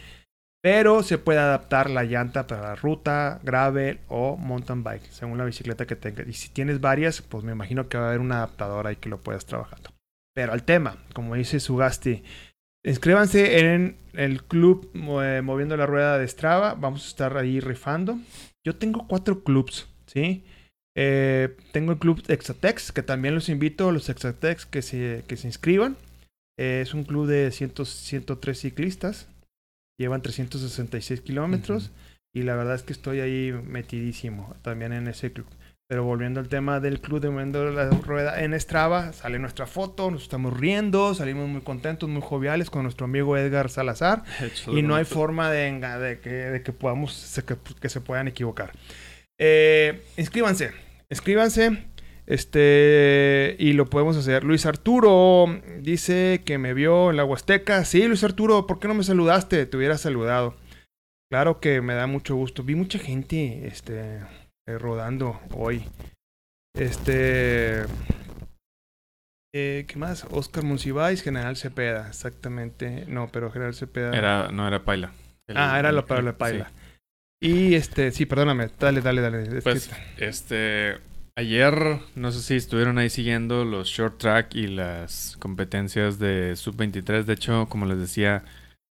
Pero 0.61 1.03
se 1.03 1.17
puede 1.17 1.39
adaptar 1.39 1.89
la 1.89 2.05
llanta 2.05 2.47
para 2.47 2.61
la 2.61 2.75
ruta, 2.75 3.41
gravel 3.43 3.99
o 4.07 4.37
mountain 4.37 4.81
bike, 4.81 5.11
según 5.11 5.37
la 5.37 5.43
bicicleta 5.43 5.85
que 5.85 5.97
tengas. 5.97 6.25
Y 6.25 6.31
si 6.31 6.47
tienes 6.47 6.79
varias, 6.79 7.21
pues 7.21 7.43
me 7.43 7.51
imagino 7.51 7.89
que 7.89 7.97
va 7.97 8.05
a 8.05 8.07
haber 8.07 8.21
un 8.21 8.31
adaptador 8.31 8.87
ahí 8.87 8.95
que 8.95 9.09
lo 9.09 9.17
puedas 9.17 9.45
trabajando. 9.45 9.89
Pero 10.33 10.53
al 10.53 10.63
tema, 10.63 10.95
como 11.13 11.35
dice 11.35 11.59
Sugasti, 11.59 12.23
inscríbanse 12.83 13.59
en 13.59 13.97
el 14.13 14.43
club 14.43 14.91
eh, 15.23 15.41
Moviendo 15.41 15.77
la 15.77 15.85
Rueda 15.85 16.17
de 16.17 16.27
Strava. 16.27 16.75
Vamos 16.75 17.05
a 17.05 17.07
estar 17.07 17.37
ahí 17.37 17.59
rifando. 17.59 18.19
Yo 18.65 18.75
tengo 18.75 19.07
cuatro 19.07 19.43
clubs, 19.43 19.87
¿sí? 20.05 20.43
Eh, 20.95 21.55
tengo 21.71 21.91
el 21.93 21.97
club 21.97 22.23
Exatex, 22.27 22.91
que 22.91 23.01
también 23.01 23.33
los 23.33 23.49
invito 23.49 23.89
a 23.89 23.91
los 23.91 24.09
Exatex 24.09 24.65
que 24.65 24.81
se, 24.81 25.23
que 25.27 25.37
se 25.37 25.47
inscriban. 25.47 25.97
Eh, 26.57 26.81
es 26.81 26.93
un 26.93 27.03
club 27.03 27.27
de 27.27 27.51
100 27.51 27.85
103 27.85 28.59
ciclistas. 28.59 29.27
Llevan 29.97 30.21
366 30.21 31.21
kilómetros. 31.21 31.91
Y 32.35 32.43
la 32.43 32.55
verdad 32.55 32.75
es 32.75 32.83
que 32.83 32.93
estoy 32.93 33.19
ahí 33.19 33.51
metidísimo 33.51 34.55
también 34.63 34.93
en 34.93 35.07
ese 35.07 35.31
club. 35.31 35.45
Pero 35.93 36.05
volviendo 36.05 36.39
al 36.39 36.47
tema 36.47 36.79
del 36.79 36.99
club 36.99 37.19
de 37.19 37.29
Moviendo 37.29 37.69
la 37.69 37.87
Rueda 37.87 38.41
en 38.41 38.59
Strava, 38.59 39.13
sale 39.13 39.37
nuestra 39.37 39.67
foto, 39.67 40.09
nos 40.09 40.23
estamos 40.23 40.59
riendo, 40.59 41.13
salimos 41.13 41.47
muy 41.47 41.61
contentos, 41.61 42.09
muy 42.09 42.23
joviales 42.23 42.71
con 42.71 42.81
nuestro 42.81 43.05
amigo 43.05 43.37
Edgar 43.37 43.69
Salazar. 43.69 44.23
Y 44.65 44.81
no 44.81 44.95
hay 44.95 45.05
forma 45.05 45.51
de, 45.51 46.19
que, 46.23 46.29
de 46.31 46.63
que 46.63 46.73
podamos 46.73 47.39
que 47.79 47.89
se 47.89 48.01
puedan 48.01 48.27
equivocar. 48.27 48.71
Eh, 49.37 50.01
inscríbanse, 50.17 50.71
inscríbanse. 51.11 51.85
Este, 52.25 53.55
y 53.59 53.73
lo 53.73 53.87
podemos 53.87 54.17
hacer. 54.17 54.43
Luis 54.43 54.65
Arturo 54.65 55.61
dice 55.79 56.41
que 56.43 56.57
me 56.57 56.73
vio 56.73 57.11
en 57.11 57.17
la 57.17 57.23
Huasteca. 57.23 57.85
Sí, 57.85 58.07
Luis 58.07 58.23
Arturo, 58.23 58.65
¿por 58.65 58.79
qué 58.79 58.87
no 58.87 58.95
me 58.95 59.03
saludaste? 59.03 59.67
Te 59.67 59.77
hubiera 59.77 59.99
saludado. 59.99 60.55
Claro 61.29 61.59
que 61.59 61.81
me 61.81 61.93
da 61.93 62.07
mucho 62.07 62.35
gusto. 62.35 62.63
Vi 62.63 62.73
mucha 62.73 62.97
gente 62.97 63.67
este, 63.67 64.21
eh, 64.67 64.77
rodando 64.77 65.39
hoy. 65.51 65.83
Este. 66.75 67.83
Eh, 69.55 69.85
¿Qué 69.87 69.95
más? 69.97 70.25
Oscar 70.31 70.63
Monsiváis, 70.63 71.21
General 71.21 71.55
Cepeda, 71.55 72.07
exactamente. 72.07 73.05
No, 73.07 73.27
pero 73.31 73.51
General 73.51 73.75
Cepeda. 73.75 74.11
Era, 74.17 74.49
no, 74.51 74.67
era 74.67 74.83
Paila. 74.83 75.11
El- 75.47 75.57
Ah, 75.57 75.77
era 75.77 75.89
el- 75.89 75.95
la 75.95 76.05
para 76.05 76.21
la 76.21 76.37
paila. 76.37 76.71
Y 77.41 77.75
este, 77.75 78.11
sí, 78.11 78.25
perdóname, 78.25 78.69
dale, 78.79 79.01
dale, 79.01 79.21
dale. 79.21 79.57
Es 79.57 79.63
Pues, 79.63 79.89
que- 80.17 80.25
este, 80.25 80.97
ayer, 81.37 81.99
no 82.15 82.31
sé 82.31 82.41
si 82.41 82.55
estuvieron 82.55 82.97
ahí 82.97 83.09
siguiendo 83.09 83.65
los 83.65 83.89
short 83.89 84.17
track 84.17 84.55
y 84.55 84.67
las 84.67 85.35
competencias 85.37 86.17
de 86.19 86.55
sub-23. 86.55 87.25
De 87.25 87.33
hecho, 87.33 87.67
como 87.69 87.85
les 87.85 87.99
decía, 87.99 88.43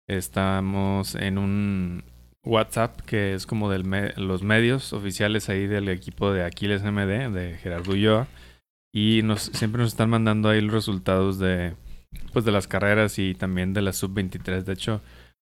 estamos 0.08 1.14
en 1.14 1.38
un 1.38 2.04
WhatsApp 2.44 3.00
que 3.02 3.34
es 3.34 3.46
como 3.46 3.70
de 3.70 4.12
los 4.16 4.42
medios 4.42 4.92
oficiales 4.92 5.48
ahí 5.48 5.66
del 5.66 5.88
equipo 5.88 6.32
de 6.32 6.44
Aquiles 6.44 6.82
MD, 6.82 7.30
de 7.30 7.58
Gerardo 7.58 7.92
Ulloa. 7.92 8.28
Y 8.92 9.22
nos, 9.22 9.42
siempre 9.42 9.82
nos 9.82 9.92
están 9.92 10.10
mandando 10.10 10.48
ahí 10.48 10.60
los 10.60 10.72
resultados 10.72 11.38
de, 11.38 11.74
pues, 12.32 12.44
de 12.44 12.52
las 12.52 12.66
carreras 12.66 13.18
y 13.18 13.34
también 13.34 13.72
de 13.72 13.82
la 13.82 13.92
sub-23. 13.92 14.62
De 14.62 14.72
hecho, 14.72 15.00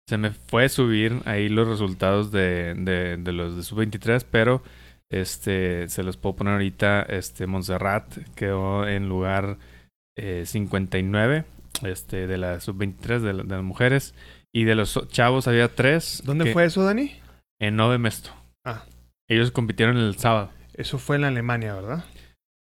se 0.07 0.17
me 0.17 0.31
fue 0.31 0.65
a 0.65 0.69
subir 0.69 1.21
ahí 1.25 1.47
los 1.49 1.67
resultados 1.67 2.31
de, 2.31 2.73
de, 2.75 3.31
los 3.31 3.55
de 3.55 3.63
sub-23, 3.63 4.25
pero 4.29 4.61
este 5.09 5.87
se 5.87 6.03
los 6.03 6.17
puedo 6.17 6.35
poner 6.35 6.53
ahorita. 6.53 7.03
Este 7.03 7.47
Montserrat 7.47 8.17
quedó 8.35 8.87
en 8.87 9.07
lugar 9.07 9.57
eh, 10.17 10.43
59 10.45 11.45
este, 11.83 12.27
de 12.27 12.37
la 12.37 12.59
sub-23 12.59 13.19
de, 13.19 13.33
de 13.33 13.43
las 13.43 13.63
mujeres. 13.63 14.15
Y 14.53 14.63
de 14.63 14.75
los 14.75 14.99
chavos 15.09 15.47
había 15.47 15.67
tres. 15.75 16.21
¿Dónde 16.25 16.45
que- 16.45 16.53
fue 16.53 16.65
eso, 16.65 16.83
Dani? 16.83 17.11
En 17.59 17.75
Nove 17.75 17.97
Mesto. 17.97 18.31
Ah. 18.65 18.83
Ellos 19.27 19.51
compitieron 19.51 19.97
el 19.97 20.15
sábado. 20.17 20.51
Eso 20.73 20.97
fue 20.97 21.17
en 21.17 21.25
Alemania, 21.25 21.75
¿verdad? 21.75 22.03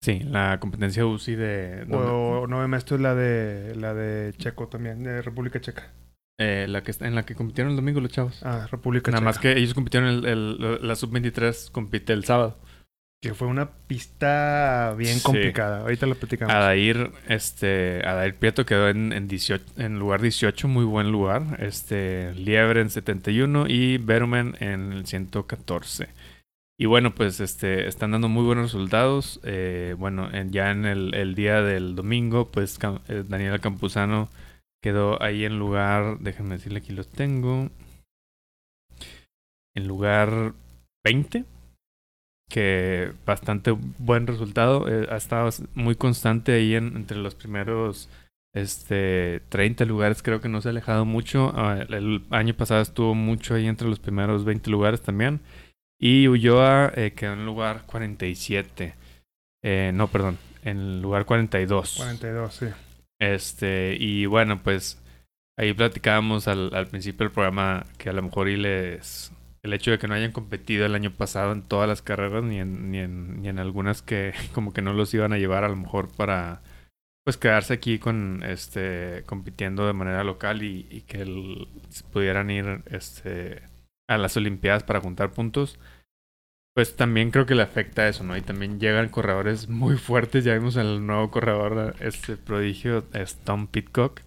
Sí, 0.04 0.20
la 0.20 0.60
competencia 0.60 1.06
UCI 1.06 1.36
de... 1.36 1.86
donde- 1.86 1.98
O 1.98 2.48
no, 2.48 2.76
esto 2.76 2.96
es 2.96 3.02
la 3.02 3.16
de 3.16 3.76
la 3.76 3.94
de 3.94 4.34
Checo 4.38 4.68
también, 4.68 5.04
de 5.04 5.22
República 5.22 5.60
Checa. 5.62 5.92
eh, 6.40 6.68
la 6.70 6.84
que, 6.84 6.94
en 7.00 7.16
la 7.16 7.26
que 7.26 7.34
compitieron 7.36 7.72
el 7.72 7.78
domingo 7.78 8.00
los 8.00 8.12
chavos. 8.12 8.40
Ah, 8.44 8.68
República 8.70 9.10
Nada 9.12 9.22
Checa. 9.22 9.26
más 9.26 9.40
que 9.40 9.58
ellos 9.58 9.74
compitieron 9.74 10.10
el, 10.10 10.26
el- 10.26 10.88
la 10.88 10.96
sub-23 10.96 11.72
compite 11.72 12.14
el 12.14 12.26
sábado. 12.26 12.58
Que 13.22 13.34
fue 13.34 13.48
una 13.48 13.72
pista 13.72 14.94
bien 14.96 15.18
Sí. 15.18 15.24
complicada. 15.24 15.82
Ahorita 15.82 16.06
lo 16.06 16.16
platicamos. 16.16 16.54
Adair, 16.54 17.12
este, 17.28 18.06
Adair 18.08 18.36
Prieto 18.36 18.66
quedó 18.66 18.90
en, 18.90 19.12
en, 19.12 19.28
18 19.28 19.64
en 19.78 19.98
lugar 19.98 20.22
18, 20.22 20.68
muy 20.68 20.86
buen 20.86 21.12
lugar. 21.12 21.58
Este, 21.60 22.34
Liebre 22.36 22.82
en 22.82 22.92
71 22.92 23.66
y 23.68 23.98
Berumen 23.98 24.56
en 24.60 24.94
el 24.94 25.08
114. 25.08 26.10
Y 26.80 26.86
bueno, 26.86 27.16
pues 27.16 27.40
este, 27.40 27.88
están 27.88 28.12
dando 28.12 28.30
muy 28.30 28.44
buenos 28.46 28.66
resultados. 28.66 29.40
Eh, 29.44 29.96
bueno, 29.98 30.30
ya 30.52 30.70
en 30.70 30.86
el, 30.86 31.34
día 31.34 31.64
del 31.64 31.96
domingo, 31.96 32.52
pues 32.52 32.78
eh, 33.08 33.24
Daniela 33.28 33.58
Campuzano 33.58 34.30
quedó 34.84 35.22
ahí 35.24 35.44
en 35.44 35.58
lugar, 35.58 36.20
déjenme 36.20 36.58
decirle, 36.58 36.80
aquí 36.80 36.94
los 36.94 37.10
tengo. 37.10 37.72
En 39.76 39.88
lugar 39.88 40.54
20, 41.04 41.46
que 42.50 43.12
bastante 43.26 43.72
buen 43.72 44.28
resultado. 44.28 44.88
Eh, 44.88 45.08
ha 45.12 45.18
estado 45.18 45.50
muy 45.76 45.96
constante 45.96 46.54
ahí 46.54 46.76
entre 46.76 47.18
los 47.18 47.36
primeros 47.36 48.10
este, 48.54 49.42
30 49.50 49.86
lugares. 49.86 50.24
Creo 50.24 50.42
que 50.42 50.50
no 50.50 50.62
se 50.62 50.70
ha 50.70 50.72
alejado 50.72 51.06
mucho. 51.06 51.52
Ah, 51.56 51.86
el 51.88 52.24
año 52.30 52.54
pasado 52.54 52.82
estuvo 52.82 53.14
mucho 53.16 53.56
ahí 53.56 53.68
entre 53.68 53.88
los 53.88 54.00
primeros 54.00 54.46
20 54.46 54.70
lugares 54.70 55.02
también. 55.02 55.42
Y 56.00 56.28
Ulloa 56.28 56.92
eh, 56.96 57.14
quedó 57.16 57.34
en 57.34 57.46
lugar 57.46 57.84
47. 57.86 58.96
Eh, 59.64 59.92
no, 59.94 60.08
perdón, 60.08 60.38
en 60.64 61.02
lugar 61.02 61.26
42. 61.26 61.96
42, 61.98 62.54
sí. 62.54 62.68
Este, 63.20 63.98
y 64.00 64.28
bueno, 64.28 64.62
pues 64.62 65.02
ahí 65.58 65.74
platicábamos 65.74 66.48
al, 66.48 66.74
al 66.76 66.88
principio 66.88 67.26
del 67.26 67.34
programa 67.34 67.86
que 67.98 68.10
a 68.10 68.14
lo 68.14 68.22
mejor 68.22 68.48
y 68.48 68.58
les 68.58 69.32
el 69.68 69.74
hecho 69.74 69.92
de 69.92 70.00
que 70.00 70.08
no 70.08 70.16
hayan 70.16 70.32
competido 70.32 70.86
el 70.86 70.96
año 70.96 71.12
pasado 71.12 71.52
en 71.52 71.62
todas 71.62 71.88
las 71.88 72.02
carreras 72.02 72.44
ni 72.44 72.60
en, 72.60 72.92
ni 72.92 73.00
en, 73.00 73.42
ni 73.42 73.50
en 73.50 73.60
algunas 73.60 74.02
que 74.02 74.34
como 74.54 74.74
que 74.74 74.82
no 74.82 74.94
los 74.94 75.14
iban 75.14 75.34
a 75.34 75.38
llevar 75.38 75.64
a 75.64 75.70
lo 75.70 75.76
mejor 75.76 76.10
para 76.16 76.62
pues 77.24 77.38
quedarse 77.38 77.74
aquí 77.74 78.00
con 78.00 78.42
este 78.44 79.24
compitiendo 79.26 79.86
de 79.86 79.94
manera 79.94 80.24
local 80.24 80.64
y, 80.64 81.04
que 81.08 81.22
el, 81.22 81.68
pudieran 82.12 82.50
ir 82.50 82.84
este 82.90 83.62
a 84.10 84.18
las 84.18 84.38
olimpiadas 84.38 84.84
para 84.84 85.02
juntar 85.02 85.32
puntos 85.32 85.78
pues 86.74 86.96
también 86.96 87.32
creo 87.32 87.48
que 87.48 87.56
le 87.56 87.64
afecta 87.64 88.08
eso, 88.08 88.24
¿no? 88.24 88.38
Y 88.38 88.42
también 88.42 88.80
llegan 88.80 89.10
corredores 89.10 89.68
muy 89.68 89.98
fuertes. 89.98 90.44
Ya 90.44 90.54
vimos 90.54 90.78
al 90.78 91.08
nuevo 91.08 91.32
corredor, 91.32 91.96
este 92.00 92.38
prodigio, 92.38 93.04
es 93.14 93.36
Tom 93.38 93.66
Pitcock, 93.66 94.22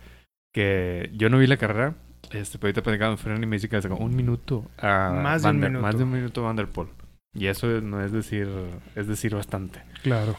que 0.53 1.11
yo 1.15 1.31
no 1.31 1.39
vi 1.39 1.47
la 1.47 1.59
carrera, 1.59 1.95
este, 2.33 2.59
pero 2.59 2.69
ahorita 2.69 2.83
platicaba 2.83 3.17
con 3.17 3.43
y 3.43 3.47
me 3.47 3.57
dice 3.57 3.69
que 3.69 3.81
sacó 3.81 3.97
un 3.97 4.15
minuto 4.15 4.71
a 4.79 5.21
más 5.23 5.43
de 5.43 5.51
un 5.51 5.61
minuto. 5.61 5.83
Más 5.83 5.97
de 5.97 6.05
un 6.05 6.13
minuto 6.13 6.43
Van 6.43 6.57
der 6.57 6.69
Poel. 6.69 6.89
Y 7.35 7.47
eso 7.47 7.67
no 7.81 8.05
es 8.05 8.13
decir, 8.13 8.49
es 8.97 9.07
decir 9.07 9.35
bastante. 9.35 9.83
Claro. 10.03 10.37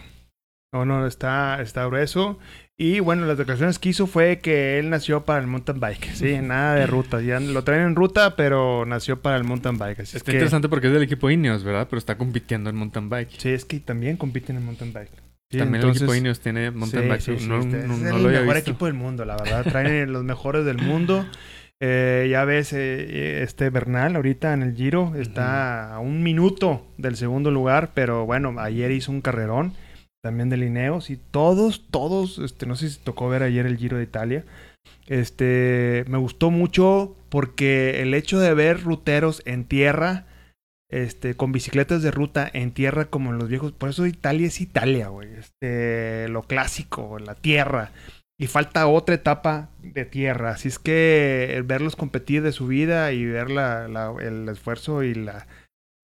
No, 0.74 0.86
no, 0.86 1.06
está, 1.06 1.62
está 1.62 1.86
grueso. 1.86 2.40
Y 2.78 3.00
bueno, 3.02 3.26
las 3.26 3.38
declaraciones 3.38 3.78
que 3.78 3.90
hizo 3.90 4.08
fue 4.08 4.40
que 4.40 4.80
él 4.80 4.90
nació 4.90 5.26
para 5.26 5.40
el 5.40 5.48
mountain 5.48 5.80
bike, 5.80 6.14
sí, 6.14 6.38
nada 6.42 6.76
de 6.76 6.88
ruta. 6.88 7.22
Ya 7.22 7.40
lo 7.40 7.64
traen 7.64 7.84
en 7.84 7.96
ruta, 7.96 8.36
pero 8.36 8.86
nació 8.86 9.22
para 9.22 9.36
el 9.38 9.44
mountain 9.44 9.78
bike. 9.78 10.00
está 10.00 10.32
interesante 10.32 10.70
porque 10.70 10.88
es 10.88 10.94
del 10.94 11.04
equipo 11.04 11.30
Ineos, 11.30 11.64
¿verdad? 11.64 11.88
Pero 11.90 12.00
está 12.00 12.18
compitiendo 12.18 12.70
en 12.70 12.78
mountain 12.78 13.10
bike. 13.10 13.30
Sí, 13.38 13.50
es 13.50 13.66
que 13.66 13.80
también 13.82 14.18
compiten 14.18 14.56
en 14.56 14.66
mountain 14.66 14.94
bike. 14.94 15.12
también 15.50 15.84
el 15.84 15.90
equipo 15.92 16.16
Ineos 16.16 16.40
tiene 16.40 16.72
mountain 16.72 17.08
bike. 17.08 17.22
Sí, 17.22 17.36
no, 17.48 17.60
este, 17.60 17.80
es 17.80 17.84
el 17.84 18.24
mejor 18.24 18.58
equipo 18.58 18.86
del 18.86 18.96
mundo, 18.96 19.26
la 19.26 19.36
verdad. 19.36 19.64
Traen 19.66 20.12
los 20.12 20.24
mejores 20.24 20.66
del 20.66 20.78
mundo. 20.78 21.26
Eh, 21.84 22.28
ya 22.30 22.46
ves, 22.46 22.74
eh, 22.74 23.42
este 23.42 23.72
Bernal 23.72 24.16
ahorita 24.16 24.54
en 24.54 24.62
el 24.62 24.76
Giro 24.76 25.16
está 25.16 25.96
a 25.96 26.00
un 26.00 26.22
minuto 26.22 26.86
del 26.98 27.16
segundo 27.16 27.50
lugar, 27.50 27.90
pero 27.96 28.28
bueno, 28.28 28.54
ayer 28.60 28.92
hizo 28.92 29.12
un 29.12 29.22
carrerón 29.22 29.74
también 30.22 30.50
de 30.50 30.58
Lineos 30.58 31.10
y 31.10 31.18
todos, 31.18 31.88
todos, 31.90 32.38
este, 32.38 32.68
no 32.68 32.76
sé 32.76 32.92
si 32.92 33.00
tocó 33.00 33.30
ver 33.30 33.42
ayer 33.42 33.66
el 33.66 33.78
Giro 33.78 33.98
de 33.98 34.04
Italia. 34.04 34.46
Este, 35.08 36.06
me 36.08 36.20
gustó 36.20 36.52
mucho 36.52 37.16
porque 37.30 38.04
el 38.04 38.14
hecho 38.14 38.40
de 38.40 38.54
ver 38.54 38.84
ruteros 38.84 39.42
en 39.46 39.66
tierra, 39.66 40.28
este, 40.88 41.34
con 41.34 41.52
bicicletas 41.52 42.04
de 42.04 42.12
ruta 42.12 42.48
en 42.54 42.74
tierra 42.74 43.06
como 43.06 43.32
en 43.32 43.40
los 43.40 43.50
viejos, 43.50 43.72
por 43.72 43.90
eso 43.90 44.06
Italia 44.06 44.46
es 44.46 44.62
Italia, 44.62 45.08
güey, 45.08 45.30
este, 45.34 46.28
lo 46.30 46.44
clásico, 46.44 47.18
la 47.18 47.34
tierra 47.34 47.92
y 48.42 48.48
falta 48.48 48.88
otra 48.88 49.14
etapa 49.14 49.70
de 49.84 50.04
tierra. 50.04 50.50
Así 50.50 50.68
es 50.68 50.80
que 50.80 51.62
verlos 51.64 51.96
competir 51.96 52.42
de 52.42 52.52
su 52.52 52.66
vida 52.66 53.12
y 53.12 53.24
ver 53.24 53.52
la, 53.52 54.16
el 54.20 54.50
esfuerzo 54.50 55.04
y 55.04 55.14
la, 55.14 55.46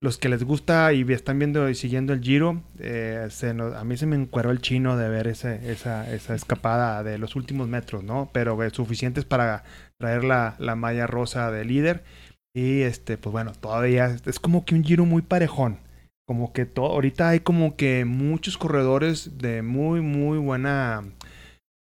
los 0.04 0.20
que 0.20 0.30
les 0.30 0.44
gusta 0.44 0.94
y 0.94 1.02
están 1.12 1.40
viendo 1.40 1.68
y 1.68 1.74
siguiendo 1.74 2.14
el 2.14 2.22
Giro, 2.22 2.62
eh, 2.78 3.28
a 3.76 3.84
mí 3.84 3.98
se 3.98 4.06
me 4.06 4.16
encueró 4.16 4.52
el 4.52 4.62
chino 4.62 4.98
de 4.98 5.10
ver 5.10 5.26
ese, 5.26 5.72
esa, 5.72 6.14
esa 6.14 6.36
escapada 6.36 7.02
de 7.02 7.18
los 7.18 7.36
últimos 7.36 7.68
metros, 7.70 8.04
¿no? 8.04 8.30
Pero 8.32 8.62
eh, 8.64 8.70
suficientes 8.70 9.26
para 9.26 9.64
traer 10.00 10.24
la, 10.24 10.54
la 10.60 10.76
malla 10.76 11.08
rosa 11.08 11.50
de 11.50 11.66
líder. 11.66 12.04
Y 12.56 12.82
este, 12.82 13.18
pues 13.18 13.34
bueno, 13.34 13.54
todavía 13.54 14.16
es 14.24 14.40
como 14.40 14.64
que 14.64 14.76
un 14.76 14.84
Giro 14.84 15.06
muy 15.06 15.24
parejón. 15.24 15.80
Como 16.28 16.54
que 16.54 16.68
todo, 16.68 16.92
ahorita 16.92 17.30
hay 17.30 17.40
como 17.40 17.76
que 17.76 18.06
muchos 18.06 18.60
corredores 18.60 19.40
de 19.40 19.64
muy, 19.64 20.02
muy 20.02 20.38
buena 20.38 21.04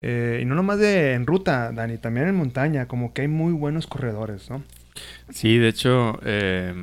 eh, 0.01 0.39
y 0.41 0.45
no 0.45 0.55
nomás 0.55 0.79
de 0.79 1.13
en 1.13 1.25
ruta, 1.25 1.71
Dani, 1.71 1.97
también 1.97 2.27
en 2.27 2.35
montaña, 2.35 2.87
como 2.87 3.13
que 3.13 3.23
hay 3.23 3.27
muy 3.27 3.53
buenos 3.53 3.87
corredores, 3.87 4.49
¿no? 4.49 4.63
Sí, 5.29 5.57
de 5.57 5.69
hecho, 5.69 6.19
eh, 6.23 6.73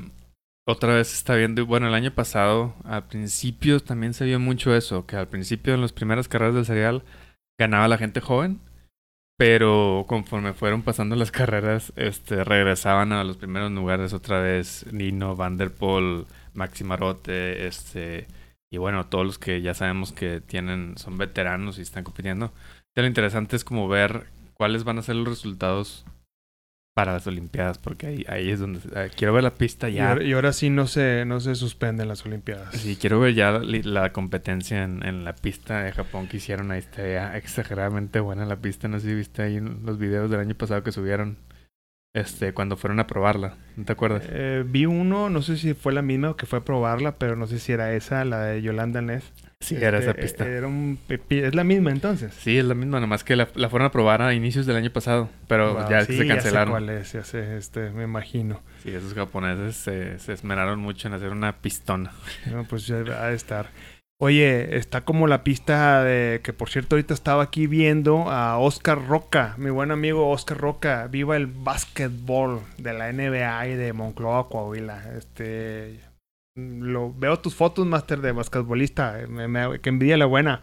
otra 0.67 0.95
vez 0.95 1.13
está 1.13 1.35
viendo, 1.35 1.65
bueno, 1.67 1.89
el 1.89 1.95
año 1.95 2.13
pasado, 2.15 2.75
al 2.85 3.07
principio 3.07 3.81
también 3.81 4.15
se 4.15 4.25
vio 4.25 4.41
mucho 4.41 4.75
eso, 4.75 5.07
que 5.07 5.17
al 5.17 5.29
principio 5.29 5.75
en 5.75 5.81
las 5.81 5.93
primeras 5.93 6.29
carreras 6.29 6.55
del 6.55 6.65
serial 6.65 7.03
ganaba 7.59 7.89
la 7.89 7.99
gente 7.99 8.21
joven, 8.21 8.61
pero 9.37 10.05
conforme 10.09 10.55
fueron 10.55 10.83
pasando 10.83 11.17
las 11.17 11.31
carreras, 11.33 11.93
este, 11.97 12.45
regresaban 12.45 13.13
a 13.13 13.25
los 13.25 13.37
primeros 13.37 13.71
lugares 13.73 14.13
otra 14.13 14.41
vez 14.41 14.87
Nino, 14.93 15.37
Vanderpool, 15.37 16.27
Maxi 16.55 16.83
Marote, 16.83 17.67
este, 17.67 18.27
y 18.73 18.79
bueno, 18.79 19.07
todos 19.07 19.27
los 19.27 19.39
que 19.39 19.61
ya 19.63 19.75
sabemos 19.75 20.13
que 20.13 20.41
tienen, 20.41 20.97
son 20.99 21.19
veteranos 21.19 21.79
y 21.79 21.83
están 21.83 22.05
compitiendo 22.05 22.53
lo 23.03 23.07
interesante 23.07 23.57
es 23.57 23.65
como 23.65 23.89
ver 23.89 24.27
cuáles 24.55 24.85
van 24.85 24.99
a 24.99 25.03
ser 25.03 25.17
los 25.17 25.29
resultados 25.29 26.05
para 26.95 27.13
las 27.13 27.27
Olimpiadas, 27.27 27.79
porque 27.79 28.07
ahí, 28.07 28.25
ahí 28.29 28.51
es 28.51 28.61
donde 28.61 28.79
quiero 29.17 29.33
ver 29.33 29.43
la 29.43 29.55
pista 29.55 29.89
ya. 29.89 30.17
Y 30.23 30.33
ahora, 30.33 30.53
sí 30.53 30.71
no 30.71 30.87
se, 30.87 31.25
no 31.25 31.41
se 31.41 31.57
suspenden 31.57 32.07
las 32.07 32.25
Olimpiadas. 32.25 32.73
Sí, 32.77 32.97
quiero 32.97 33.19
ver 33.19 33.35
ya 33.35 33.51
la, 33.51 34.13
competencia 34.13 34.85
en, 34.85 35.05
en, 35.05 35.25
la 35.25 35.35
pista 35.35 35.83
de 35.83 35.91
Japón 35.91 36.29
que 36.29 36.37
hicieron 36.37 36.71
ahí. 36.71 36.79
Está 36.79 37.37
exageradamente 37.37 38.21
buena 38.21 38.47
la 38.47 38.57
pista. 38.57 38.87
No 38.87 39.01
sé 39.01 39.09
si 39.09 39.15
viste 39.15 39.43
ahí 39.43 39.59
los 39.59 39.99
videos 39.99 40.31
del 40.31 40.39
año 40.39 40.55
pasado 40.55 40.85
que 40.85 40.93
subieron 40.93 41.39
este, 42.15 42.55
cuando 42.55 42.77
fueron 42.77 43.01
a 43.01 43.09
probarla. 43.09 43.57
¿No 43.77 43.85
te 43.85 43.93
acuerdas? 43.93 44.23
Eh, 44.29 44.65
vi 44.65 44.87
uno, 44.87 45.29
no 45.31 45.43
sé 45.43 45.57
si 45.57 45.75
fue 45.75 45.93
la 45.93 46.03
misma 46.03 46.31
o 46.31 46.37
que 46.37 46.47
fue 46.47 46.61
a 46.61 46.65
probarla, 46.65 47.17
pero 47.19 47.35
no 47.35 47.49
sé 47.49 47.59
si 47.59 47.73
era 47.73 47.93
esa, 47.93 48.25
la 48.25 48.45
de 48.45 48.63
Yolanda 48.63 49.03
Ness. 49.03 49.33
Sí, 49.65 49.77
era 49.81 49.99
esa 49.99 50.11
este, 50.11 50.23
pista. 50.23 50.47
Era 50.47 50.67
un, 50.67 50.99
es 51.09 51.55
la 51.55 51.65
misma 51.65 51.91
entonces. 51.91 52.35
Sí, 52.35 52.59
es 52.59 52.65
la 52.67 52.75
misma, 52.75 53.01
nomás 53.01 53.25
que 53.25 53.35
la, 53.35 53.47
fueron 53.47 53.87
a 53.87 53.91
probar 53.91 54.21
a 54.21 54.35
inicios 54.35 54.67
del 54.67 54.77
año 54.77 54.91
pasado, 54.91 55.31
pero 55.49 55.89
ya 55.89 56.05
se 56.05 56.27
cancelaron. 56.27 56.75
Ya 56.75 56.79
sé 56.81 56.85
cuál 56.85 56.89
es, 56.91 57.13
ya 57.13 57.25
sé, 57.25 57.57
este, 57.57 57.91
me 57.91 58.05
imagino. 58.05 58.61
Sí, 58.83 58.91
esos 58.91 59.15
japoneses 59.15 59.77
se, 59.77 60.33
esmeraron 60.33 60.81
mucho 60.81 61.09
en 61.09 61.15
hacer 61.15 61.31
una 61.31 61.57
pistona. 61.57 62.13
No, 62.51 62.65
pues 62.65 62.87
ya 62.87 63.03
va 63.03 63.25
a 63.25 63.33
estar. 63.33 63.71
Oye, 64.21 64.77
está 64.77 65.01
como 65.01 65.27
la 65.27 65.43
pista 65.43 66.05
de 66.05 66.41
que 66.43 66.53
por 66.53 66.69
cierto 66.69 66.95
ahorita 66.95 67.15
estaba 67.15 67.43
aquí 67.43 67.67
viendo 67.67 68.31
a 68.31 68.59
Oscar 68.59 69.09
Roca, 69.09 69.55
mi 69.59 69.71
buen 69.71 69.91
amigo 69.91 70.31
Oscar 70.31 70.59
Roca, 70.59 71.09
viva 71.09 71.37
el 71.37 71.47
básquetbol 71.47 72.61
de 72.79 72.93
la 72.93 73.13
NBA 73.13 73.69
y 73.69 73.75
de 73.75 73.93
Moncloa, 73.93 74.49
Coahuila. 74.49 75.17
Este, 75.17 75.99
lo 76.55 77.13
veo 77.13 77.39
tus 77.39 77.55
fotos, 77.55 77.87
Master, 77.87 78.21
de 78.21 78.33
basquetbolista. 78.33 79.19
que 79.83 79.89
envidia 79.89 80.17
la 80.17 80.27
buena. 80.27 80.63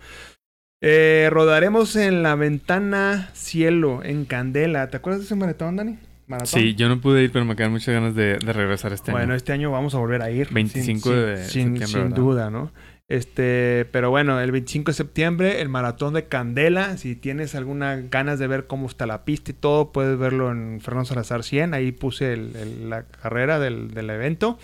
Eh, 0.82 1.30
rodaremos 1.32 1.95
en 1.95 2.23
la 2.23 2.36
ventana 2.36 3.30
cielo, 3.34 4.01
en 4.04 4.25
Candela. 4.25 4.89
¿Te 4.89 4.97
acuerdas 4.97 5.21
de 5.21 5.25
ese 5.25 5.36
maratón, 5.36 5.75
Dani? 5.75 5.97
Sí, 6.45 6.75
yo 6.75 6.88
no 6.88 7.01
pude 7.01 7.23
ir, 7.23 7.32
pero 7.32 7.43
me 7.43 7.56
quedan 7.56 7.71
muchas 7.71 7.93
ganas 7.93 8.15
de, 8.15 8.38
regresar 8.39 8.93
este 8.93 9.12
año. 9.12 9.17
Bueno, 9.19 9.36
este 9.36 9.51
año 9.51 9.69
vamos 9.69 9.93
a 9.95 9.97
volver 9.97 10.21
a 10.21 10.32
ir. 10.32 10.47
25 10.51 11.12
de 11.12 11.43
sin, 11.43 11.86
Sin 11.86 12.10
duda, 12.12 12.49
¿no? 12.49 12.71
Este, 13.10 13.86
pero 13.91 14.10
bueno, 14.10 14.39
el 14.39 14.51
25 14.54 14.91
de 14.91 14.95
septiembre, 14.95 15.62
el 15.62 15.67
maratón 15.67 16.13
de 16.13 16.30
Candela. 16.30 16.97
Si 16.97 17.17
tienes 17.17 17.54
alguna 17.56 17.97
ganas 17.97 18.39
de 18.39 18.47
ver 18.47 18.67
cómo 18.67 18.88
está 18.88 19.06
la 19.06 19.25
pista 19.25 19.51
y 19.51 19.54
todo, 19.54 19.91
puedes 19.91 20.17
verlo 20.17 20.49
en 20.49 20.80
Fernando 20.80 21.10
Salazar 21.10 21.43
100. 21.43 21.73
Ahí 21.73 21.91
puse 21.91 22.38
la 22.38 23.04
carrera 23.04 23.60
del, 23.60 23.91
del 23.91 24.10
evento. 24.10 24.58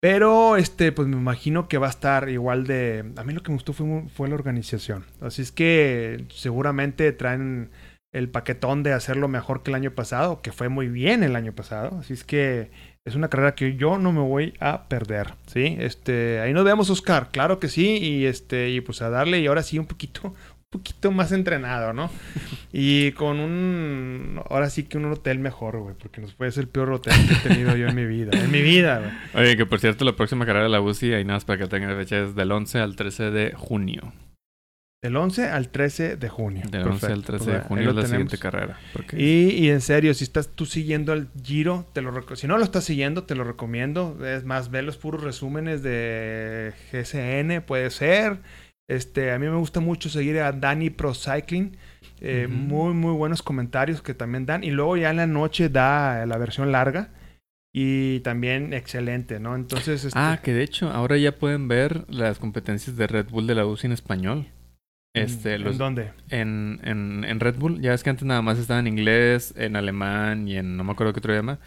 Pero, 0.00 0.56
este, 0.56 0.92
pues 0.92 1.08
me 1.08 1.16
imagino 1.16 1.68
que 1.68 1.78
va 1.78 1.86
a 1.86 1.90
estar 1.90 2.28
igual 2.28 2.66
de... 2.66 3.12
A 3.16 3.24
mí 3.24 3.32
lo 3.32 3.42
que 3.42 3.50
me 3.50 3.56
gustó 3.56 3.72
fue, 3.72 4.04
fue 4.14 4.28
la 4.28 4.34
organización. 4.34 5.04
Así 5.20 5.42
es 5.42 5.52
que 5.52 6.26
seguramente 6.28 7.10
traen 7.12 7.70
el 8.12 8.30
paquetón 8.30 8.82
de 8.82 8.92
hacerlo 8.92 9.28
mejor 9.28 9.62
que 9.62 9.70
el 9.70 9.74
año 9.74 9.90
pasado, 9.90 10.40
que 10.40 10.52
fue 10.52 10.68
muy 10.68 10.88
bien 10.88 11.22
el 11.22 11.36
año 11.36 11.54
pasado. 11.54 11.98
Así 11.98 12.12
es 12.12 12.24
que 12.24 12.70
es 13.04 13.14
una 13.14 13.28
carrera 13.28 13.54
que 13.54 13.76
yo 13.76 13.98
no 13.98 14.10
me 14.10 14.20
voy 14.20 14.54
a 14.58 14.88
perder, 14.88 15.34
¿sí? 15.46 15.76
Este, 15.78 16.40
ahí 16.40 16.52
nos 16.52 16.64
vemos, 16.64 16.90
Oscar, 16.90 17.30
claro 17.30 17.60
que 17.60 17.68
sí, 17.68 17.98
y 17.98 18.26
este, 18.26 18.70
y 18.70 18.80
pues 18.80 19.02
a 19.02 19.10
darle, 19.10 19.40
y 19.40 19.46
ahora 19.46 19.62
sí 19.62 19.78
un 19.78 19.86
poquito, 19.86 20.34
poquito 20.70 21.10
más 21.10 21.32
entrenado, 21.32 21.92
¿no? 21.92 22.10
y 22.72 23.12
con 23.12 23.40
un, 23.40 24.40
ahora 24.50 24.68
sí 24.68 24.84
que 24.84 24.98
un 24.98 25.06
hotel 25.06 25.38
mejor, 25.38 25.78
güey, 25.78 25.94
porque 25.98 26.20
nos 26.20 26.34
puede 26.34 26.50
ser 26.50 26.64
el 26.64 26.68
peor 26.68 26.92
hotel 26.92 27.14
que 27.28 27.34
he 27.34 27.54
tenido 27.54 27.76
yo 27.76 27.88
en 27.88 27.94
mi 27.94 28.04
vida, 28.04 28.32
en 28.38 28.50
mi 28.50 28.60
vida, 28.60 28.98
güey. 28.98 29.44
Oye, 29.44 29.56
que 29.56 29.66
por 29.66 29.80
cierto, 29.80 30.04
la 30.04 30.16
próxima 30.16 30.44
carrera 30.44 30.64
de 30.64 30.70
la 30.70 30.80
UCI, 30.80 31.14
ahí 31.14 31.24
nada 31.24 31.36
más 31.36 31.44
para 31.44 31.58
que 31.58 31.66
tengan 31.66 31.96
fecha, 31.96 32.22
es 32.22 32.34
del 32.34 32.52
11 32.52 32.80
al 32.80 32.96
13 32.96 33.30
de 33.30 33.52
junio. 33.56 34.12
Del 35.02 35.16
11 35.16 35.50
al 35.50 35.68
13 35.68 36.16
de 36.16 36.28
junio. 36.28 36.62
Del 36.68 36.88
11 36.88 37.06
al 37.06 37.22
13 37.22 37.50
de 37.50 37.60
junio 37.60 37.90
es 37.90 37.96
la 37.96 38.06
siguiente 38.06 38.38
carrera. 38.38 38.78
Y, 39.12 39.50
y, 39.50 39.70
en 39.70 39.80
serio, 39.80 40.12
si 40.14 40.24
estás 40.24 40.48
tú 40.48 40.66
siguiendo 40.66 41.12
el 41.12 41.28
Giro, 41.44 41.86
te 41.92 42.02
lo 42.02 42.12
si 42.34 42.48
no 42.48 42.58
lo 42.58 42.64
estás 42.64 42.84
siguiendo, 42.84 43.22
te 43.22 43.36
lo 43.36 43.44
recomiendo. 43.44 44.18
Es 44.26 44.44
más, 44.44 44.70
ve 44.70 44.82
los 44.82 44.96
puros 44.96 45.22
resúmenes 45.22 45.82
de 45.82 46.72
GCN, 46.90 47.62
puede 47.64 47.90
ser. 47.90 48.38
Este, 48.88 49.32
a 49.32 49.38
mí 49.38 49.46
me 49.46 49.56
gusta 49.56 49.80
mucho 49.80 50.08
seguir 50.08 50.38
a 50.38 50.52
Danny 50.52 50.90
Pro 50.90 51.14
Cycling. 51.14 51.76
Eh, 52.20 52.46
muy, 52.48 52.94
muy 52.94 53.12
buenos 53.12 53.42
comentarios 53.42 54.00
que 54.00 54.14
también 54.14 54.46
dan. 54.46 54.64
Y 54.64 54.70
luego 54.70 54.96
ya 54.96 55.10
en 55.10 55.16
la 55.16 55.26
noche 55.26 55.68
da 55.68 56.24
la 56.26 56.38
versión 56.38 56.72
larga. 56.72 57.10
Y 57.74 58.20
también 58.20 58.72
excelente, 58.72 59.38
¿no? 59.38 59.54
Entonces... 59.54 60.04
Este... 60.04 60.18
Ah, 60.18 60.40
que 60.42 60.54
de 60.54 60.62
hecho 60.62 60.90
ahora 60.90 61.18
ya 61.18 61.32
pueden 61.32 61.68
ver 61.68 62.06
las 62.08 62.38
competencias 62.38 62.96
de 62.96 63.06
Red 63.06 63.28
Bull 63.28 63.46
de 63.46 63.54
la 63.54 63.66
UCI 63.66 63.88
en 63.88 63.92
español. 63.92 64.46
Este, 65.12 65.54
¿En 65.54 65.78
dónde? 65.78 66.12
En, 66.28 66.80
en, 66.84 67.24
en, 67.24 67.40
Red 67.40 67.56
Bull. 67.56 67.80
Ya 67.80 67.94
es 67.94 68.02
que 68.02 68.10
antes 68.10 68.24
nada 68.24 68.42
más 68.42 68.58
estaba 68.58 68.80
en 68.80 68.86
inglés, 68.86 69.54
en 69.56 69.76
alemán 69.76 70.46
y 70.46 70.56
en 70.56 70.76
no 70.76 70.84
me 70.84 70.92
acuerdo 70.92 71.12
qué 71.12 71.20
otro 71.20 71.32
idioma. 71.32 71.58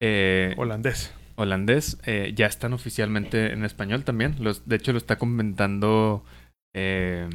Eh, 0.00 0.54
holandés. 0.56 1.12
Holandés. 1.36 1.98
Eh, 2.06 2.32
ya 2.34 2.46
están 2.46 2.72
oficialmente 2.72 3.52
en 3.52 3.64
español 3.64 4.04
también. 4.04 4.36
Los, 4.40 4.66
de 4.68 4.76
hecho, 4.76 4.92
lo 4.92 4.98
está 4.98 5.16
comentando 5.16 6.24
eh, 6.74 7.28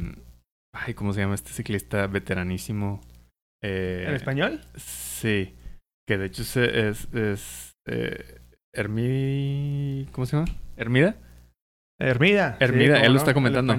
ay, 0.74 0.94
¿cómo 0.94 1.12
se 1.12 1.20
llama 1.20 1.34
este 1.34 1.50
ciclista 1.50 2.06
veteranísimo? 2.06 3.00
Eh, 3.62 4.04
¿En 4.08 4.14
español? 4.14 4.60
Sí. 4.76 5.54
Que 6.06 6.18
de 6.18 6.26
hecho 6.26 6.42
es, 6.42 7.08
es, 7.12 7.72
eh, 7.86 8.40
Hermi... 8.72 10.06
¿Cómo 10.12 10.26
se 10.26 10.36
llama? 10.36 10.48
¿Hermida? 10.76 11.16
Hermida. 12.00 12.56
Hermida, 12.60 13.02
él 13.02 13.12
lo 13.12 13.18
está 13.18 13.34
comentando. 13.34 13.74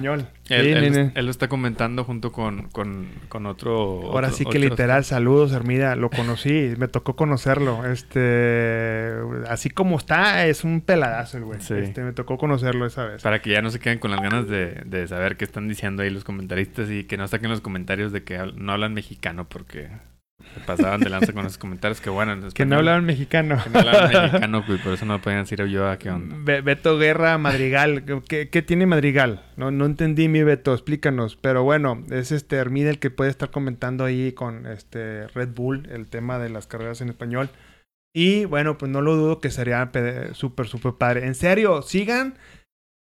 Él, 0.48 1.12
él, 1.14 1.24
lo 1.24 1.30
está 1.30 1.48
comentando 1.48 2.04
junto 2.04 2.30
con, 2.30 2.68
con, 2.70 3.08
con 3.28 3.46
otro. 3.46 4.12
Ahora 4.12 4.30
sí 4.30 4.44
que 4.44 4.60
literal, 4.60 5.04
saludos, 5.04 5.52
Hermida. 5.52 5.96
Lo 5.96 6.08
conocí, 6.08 6.74
me 6.78 6.86
tocó 6.86 7.16
conocerlo. 7.16 7.84
Este, 7.84 9.12
así 9.48 9.70
como 9.70 9.96
está, 9.96 10.46
es 10.46 10.62
un 10.62 10.82
peladazo 10.82 11.38
el 11.38 11.44
güey. 11.44 11.58
Este, 11.58 12.02
me 12.02 12.12
tocó 12.12 12.38
conocerlo 12.38 12.86
esa 12.86 13.06
vez. 13.06 13.22
Para 13.22 13.42
que 13.42 13.50
ya 13.50 13.60
no 13.60 13.70
se 13.70 13.80
queden 13.80 13.98
con 13.98 14.12
las 14.12 14.20
ganas 14.20 14.46
de, 14.46 14.82
de 14.86 15.08
saber 15.08 15.36
qué 15.36 15.44
están 15.44 15.66
diciendo 15.66 16.04
ahí 16.04 16.10
los 16.10 16.22
comentaristas 16.22 16.90
y 16.90 17.02
que 17.02 17.16
no 17.16 17.26
saquen 17.26 17.50
los 17.50 17.60
comentarios 17.60 18.12
de 18.12 18.22
que 18.22 18.38
no 18.54 18.72
hablan 18.72 18.94
mexicano 18.94 19.48
porque 19.48 19.88
se 20.54 20.60
pasaban 20.60 21.00
de 21.00 21.10
lanza 21.10 21.32
con 21.32 21.46
esos 21.46 21.58
comentarios 21.58 22.00
que 22.00 22.10
bueno. 22.10 22.36
que 22.54 22.64
no 22.66 22.76
hablaban 22.76 23.04
mexicano. 23.04 23.58
Que 23.62 23.70
no 23.70 23.78
hablaban 23.80 24.12
mexicano, 24.22 24.64
pues 24.66 24.80
por 24.80 24.92
eso 24.94 25.04
no 25.06 25.20
podían 25.20 25.42
decir 25.42 25.64
yo 25.66 25.88
a 25.88 25.98
qué 25.98 26.10
onda. 26.10 26.36
Beto 26.62 26.98
Guerra, 26.98 27.38
Madrigal. 27.38 28.04
¿Qué, 28.28 28.48
¿Qué, 28.48 28.62
tiene 28.62 28.86
Madrigal? 28.86 29.44
No, 29.56 29.70
no 29.70 29.86
entendí 29.86 30.28
mi 30.28 30.42
Beto, 30.42 30.72
explícanos. 30.72 31.36
Pero 31.36 31.62
bueno, 31.62 32.04
es 32.10 32.32
este 32.32 32.56
Hermida 32.56 32.90
el 32.90 32.98
que 32.98 33.10
puede 33.10 33.30
estar 33.30 33.50
comentando 33.50 34.04
ahí 34.04 34.32
con 34.32 34.66
este 34.66 35.26
Red 35.28 35.50
Bull 35.54 35.88
el 35.90 36.06
tema 36.06 36.38
de 36.38 36.50
las 36.50 36.66
carreras 36.66 37.00
en 37.00 37.08
español. 37.08 37.50
Y 38.14 38.44
bueno, 38.44 38.76
pues 38.76 38.90
no 38.90 39.00
lo 39.00 39.16
dudo 39.16 39.40
que 39.40 39.50
sería 39.50 39.90
súper, 40.34 40.66
súper 40.66 40.92
padre. 40.94 41.26
En 41.26 41.34
serio, 41.34 41.82
sigan 41.82 42.34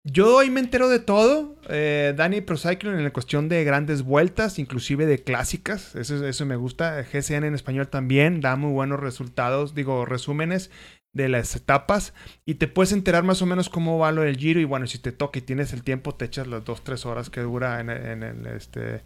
yo 0.05 0.37
hoy 0.37 0.51
me 0.51 0.61
entero 0.61 0.89
de 0.89 0.99
todo. 0.99 1.57
Eh, 1.69 2.15
Dani 2.17 2.41
Procycling 2.41 2.95
en 2.95 3.05
la 3.05 3.13
cuestión 3.13 3.49
de 3.49 3.65
grandes 3.65 4.03
vueltas, 4.03 4.59
inclusive 4.59 5.07
de 5.07 5.23
clásicas. 5.23 5.95
Eso, 5.95 6.27
eso 6.27 6.47
me 6.47 6.57
gusta. 6.57 7.03
GCN 7.03 7.45
en 7.45 7.55
español 7.55 7.89
también 7.89 8.41
da 8.41 8.57
muy 8.57 8.73
buenos 8.73 9.01
resultados, 9.01 9.75
digo, 9.75 10.05
resúmenes 10.07 10.71
de 11.13 11.29
las 11.29 11.55
etapas. 11.57 12.15
Y 12.47 12.55
te 12.55 12.69
puedes 12.69 12.93
enterar 12.93 13.25
más 13.25 13.43
o 13.43 13.47
menos 13.47 13.69
cómo 13.69 13.99
va 13.99 14.13
lo 14.13 14.23
del 14.23 14.37
giro. 14.37 14.61
Y 14.61 14.65
bueno, 14.65 14.87
si 14.87 14.99
te 14.99 15.13
toca 15.13 15.39
y 15.39 15.43
tienes 15.43 15.73
el 15.73 15.83
tiempo, 15.83 16.15
te 16.15 16.25
echas 16.25 16.47
las 16.47 16.65
dos, 16.65 16.83
tres 16.83 17.05
horas 17.05 17.29
que 17.29 17.41
dura 17.41 17.81
en, 17.81 18.47
este. 18.47 19.03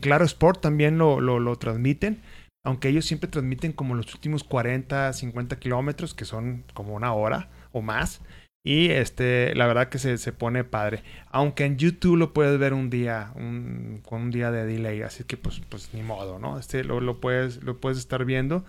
Claro 0.00 0.24
Sport 0.24 0.60
también 0.60 0.98
lo, 0.98 1.20
lo 1.20 1.56
transmiten 1.56 2.22
aunque 2.64 2.88
ellos 2.88 3.06
siempre 3.06 3.30
transmiten 3.30 3.72
como 3.72 3.94
los 3.94 4.12
últimos 4.14 4.44
40, 4.44 5.14
50 5.14 5.58
kilómetros, 5.58 6.12
que 6.12 6.26
son 6.26 6.64
como 6.74 6.94
una 6.94 7.14
hora 7.14 7.48
o 7.72 7.80
más. 7.80 8.20
Y 8.68 8.90
este, 8.90 9.54
la 9.54 9.66
verdad 9.66 9.88
que 9.88 9.98
se, 9.98 10.18
se, 10.18 10.30
pone 10.30 10.62
padre. 10.62 11.02
Aunque 11.30 11.64
en 11.64 11.78
YouTube 11.78 12.18
lo 12.18 12.34
puedes 12.34 12.58
ver 12.58 12.74
un 12.74 12.90
día, 12.90 13.32
un, 13.34 14.02
con 14.04 14.20
un 14.20 14.30
día 14.30 14.50
de 14.50 14.66
delay. 14.66 15.00
Así 15.00 15.24
que 15.24 15.38
pues, 15.38 15.62
pues 15.70 15.88
ni 15.94 16.02
modo, 16.02 16.38
¿no? 16.38 16.58
Este 16.58 16.84
lo, 16.84 17.00
lo, 17.00 17.18
puedes, 17.18 17.62
lo 17.62 17.78
puedes 17.80 17.96
estar 17.96 18.26
viendo. 18.26 18.66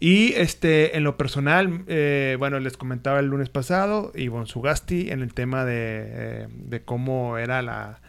Y 0.00 0.32
este, 0.32 0.96
en 0.96 1.04
lo 1.04 1.18
personal, 1.18 1.84
eh, 1.86 2.36
bueno, 2.38 2.58
les 2.60 2.78
comentaba 2.78 3.20
el 3.20 3.26
lunes 3.26 3.50
pasado, 3.50 4.10
Ivonne 4.14 4.46
Sugasti, 4.46 5.10
en 5.10 5.20
el 5.20 5.34
tema 5.34 5.66
de, 5.66 6.04
eh, 6.06 6.48
de 6.50 6.82
cómo 6.82 7.36
era 7.36 7.60
la 7.60 8.00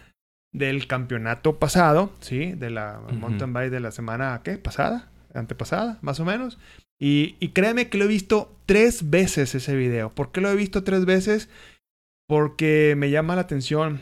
del 0.54 0.88
campeonato 0.88 1.60
pasado, 1.60 2.14
¿sí? 2.22 2.54
De 2.54 2.70
la 2.70 3.02
mountain 3.12 3.52
bike 3.52 3.70
de 3.70 3.82
la 3.82 3.92
semana, 3.92 4.40
¿qué? 4.46 4.58
¿Pasada? 4.58 5.10
¿Antepasada? 5.34 5.98
Más 6.02 6.22
o 6.22 6.26
menos. 6.26 6.58
Y, 7.00 7.34
créeme 7.50 7.90
que 7.90 7.98
lo 7.98 8.06
he 8.06 8.08
visto 8.08 8.56
tres 8.66 9.10
veces 9.10 9.54
ese 9.56 9.76
video. 9.76 10.10
¿Por 10.14 10.32
qué 10.32 10.42
lo 10.42 10.50
he 10.50 10.56
visto 10.56 10.84
tres 10.84 11.06
veces? 11.06 11.50
Porque 12.28 12.96
me 12.98 13.12
llama 13.12 13.36
la 13.36 13.42
atención 13.42 14.02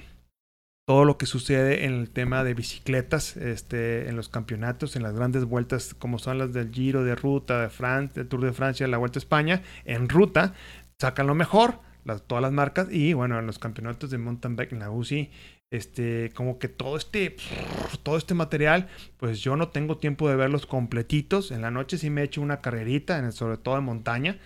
todo 0.88 1.04
lo 1.04 1.18
que 1.18 1.26
sucede 1.26 1.86
en 1.86 1.94
el 1.94 2.12
tema 2.12 2.44
de 2.44 2.54
bicicletas, 2.54 3.38
este, 3.38 4.08
en 4.08 4.16
los 4.16 4.30
campeonatos, 4.30 4.96
en 4.96 5.04
las 5.04 5.16
grandes 5.16 5.46
vueltas, 5.46 5.96
como 5.96 6.20
son 6.20 6.38
las 6.38 6.54
del 6.54 6.72
Giro 6.72 7.04
de 7.04 7.16
Ruta, 7.16 7.60
de 7.60 8.10
del 8.14 8.28
Tour 8.28 8.46
de 8.46 8.54
Francia, 8.54 8.88
la 8.88 8.98
Vuelta 8.98 9.18
a 9.18 9.22
España, 9.22 9.64
en 9.84 10.08
ruta, 10.08 10.54
sacan 11.00 11.26
lo 11.26 11.34
mejor, 11.34 11.80
las, 12.04 12.22
todas 12.28 12.44
las 12.44 12.52
marcas, 12.52 12.88
y 12.92 13.14
bueno, 13.14 13.40
en 13.40 13.48
los 13.48 13.58
campeonatos 13.58 14.12
de 14.12 14.20
mountain 14.20 14.56
bike, 14.56 14.74
en 14.74 14.80
la 14.80 14.92
UCI, 14.92 15.32
este, 15.72 16.32
como 16.36 16.60
que 16.60 16.68
todo 16.68 16.98
este, 16.98 17.36
todo 18.04 18.18
este 18.18 18.34
material, 18.34 18.88
pues 19.18 19.42
yo 19.42 19.56
no 19.56 19.70
tengo 19.70 19.98
tiempo 19.98 20.30
de 20.30 20.36
verlos 20.36 20.66
completitos. 20.66 21.52
En 21.52 21.62
la 21.62 21.72
noche 21.72 21.98
sí 21.98 22.10
me 22.10 22.22
he 22.22 22.26
hecho 22.26 22.42
una 22.42 22.62
carrerita, 22.62 23.32
sobre 23.32 23.58
todo 23.58 23.78
en 23.78 23.84
montaña, 23.84 24.40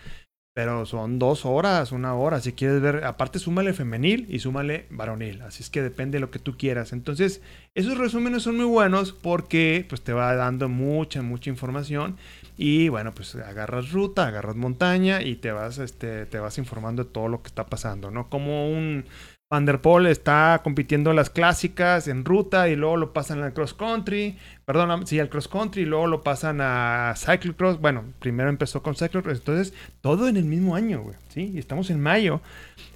pero 0.53 0.85
son 0.85 1.19
dos 1.19 1.45
horas, 1.45 1.91
una 1.91 2.15
hora. 2.15 2.41
Si 2.41 2.53
quieres 2.53 2.81
ver, 2.81 3.05
aparte 3.05 3.39
súmale 3.39 3.73
femenil 3.73 4.25
y 4.29 4.39
súmale 4.39 4.87
varonil. 4.89 5.41
Así 5.43 5.63
es 5.63 5.69
que 5.69 5.81
depende 5.81 6.17
de 6.17 6.19
lo 6.21 6.31
que 6.31 6.39
tú 6.39 6.57
quieras. 6.57 6.91
Entonces, 6.91 7.41
esos 7.75 7.97
resúmenes 7.97 8.43
son 8.43 8.57
muy 8.57 8.65
buenos 8.65 9.13
porque 9.13 9.85
pues 9.87 10.01
te 10.01 10.11
va 10.11 10.35
dando 10.35 10.67
mucha, 10.67 11.21
mucha 11.21 11.49
información. 11.49 12.17
Y 12.57 12.89
bueno, 12.89 13.13
pues 13.13 13.35
agarras 13.35 13.91
ruta, 13.91 14.27
agarras 14.27 14.57
montaña 14.57 15.21
y 15.21 15.35
te 15.35 15.51
vas, 15.51 15.77
este, 15.77 16.25
te 16.25 16.39
vas 16.39 16.57
informando 16.57 17.05
de 17.05 17.11
todo 17.11 17.29
lo 17.29 17.41
que 17.41 17.47
está 17.47 17.67
pasando, 17.67 18.11
¿no? 18.11 18.29
Como 18.29 18.69
un 18.69 19.05
Van 19.51 19.65
der 19.65 19.81
Poel 19.81 20.05
está 20.05 20.61
compitiendo 20.63 21.11
las 21.11 21.31
clásicas 21.31 22.07
en 22.07 22.23
ruta 22.23 22.69
y 22.69 22.75
luego 22.75 22.97
lo 22.97 23.13
pasan 23.13 23.41
al 23.41 23.51
cross 23.51 23.73
country, 23.73 24.37
perdón, 24.63 25.07
sí, 25.07 25.19
al 25.19 25.29
cross 25.29 25.47
country 25.47 25.81
y 25.81 25.85
luego 25.85 26.05
lo 26.05 26.21
pasan 26.21 26.59
a 26.61 27.15
cyclocross. 27.17 27.81
Bueno, 27.81 28.03
primero 28.19 28.49
empezó 28.49 28.83
con 28.83 28.95
cyclocross, 28.95 29.39
entonces 29.39 29.73
todo 30.01 30.27
en 30.27 30.37
el 30.37 30.45
mismo 30.45 30.75
año, 30.75 31.01
güey, 31.01 31.15
¿sí? 31.29 31.51
Y 31.51 31.57
estamos 31.57 31.89
en 31.89 31.99
mayo. 31.99 32.41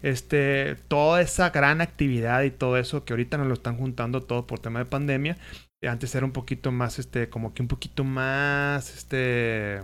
Este, 0.04 0.76
toda 0.88 1.22
esa 1.22 1.50
gran 1.50 1.82
actividad 1.82 2.44
y 2.44 2.52
todo 2.52 2.78
eso 2.78 3.04
que 3.04 3.13
ahorita 3.13 3.39
nos 3.39 3.48
lo 3.48 3.56
están 3.56 3.76
juntando 3.78 4.22
todo 4.22 4.46
por 4.46 4.60
tema 4.60 4.78
de 4.78 4.86
pandemia. 4.86 5.38
Antes 5.82 6.13
era 6.13 6.24
un 6.24 6.34
poquito 6.34 6.72
más, 6.72 7.00
este, 7.00 7.30
como 7.30 7.56
que 7.56 7.63
un 7.63 7.68
poquito 7.68 8.04
más, 8.04 8.96
este, 8.96 9.80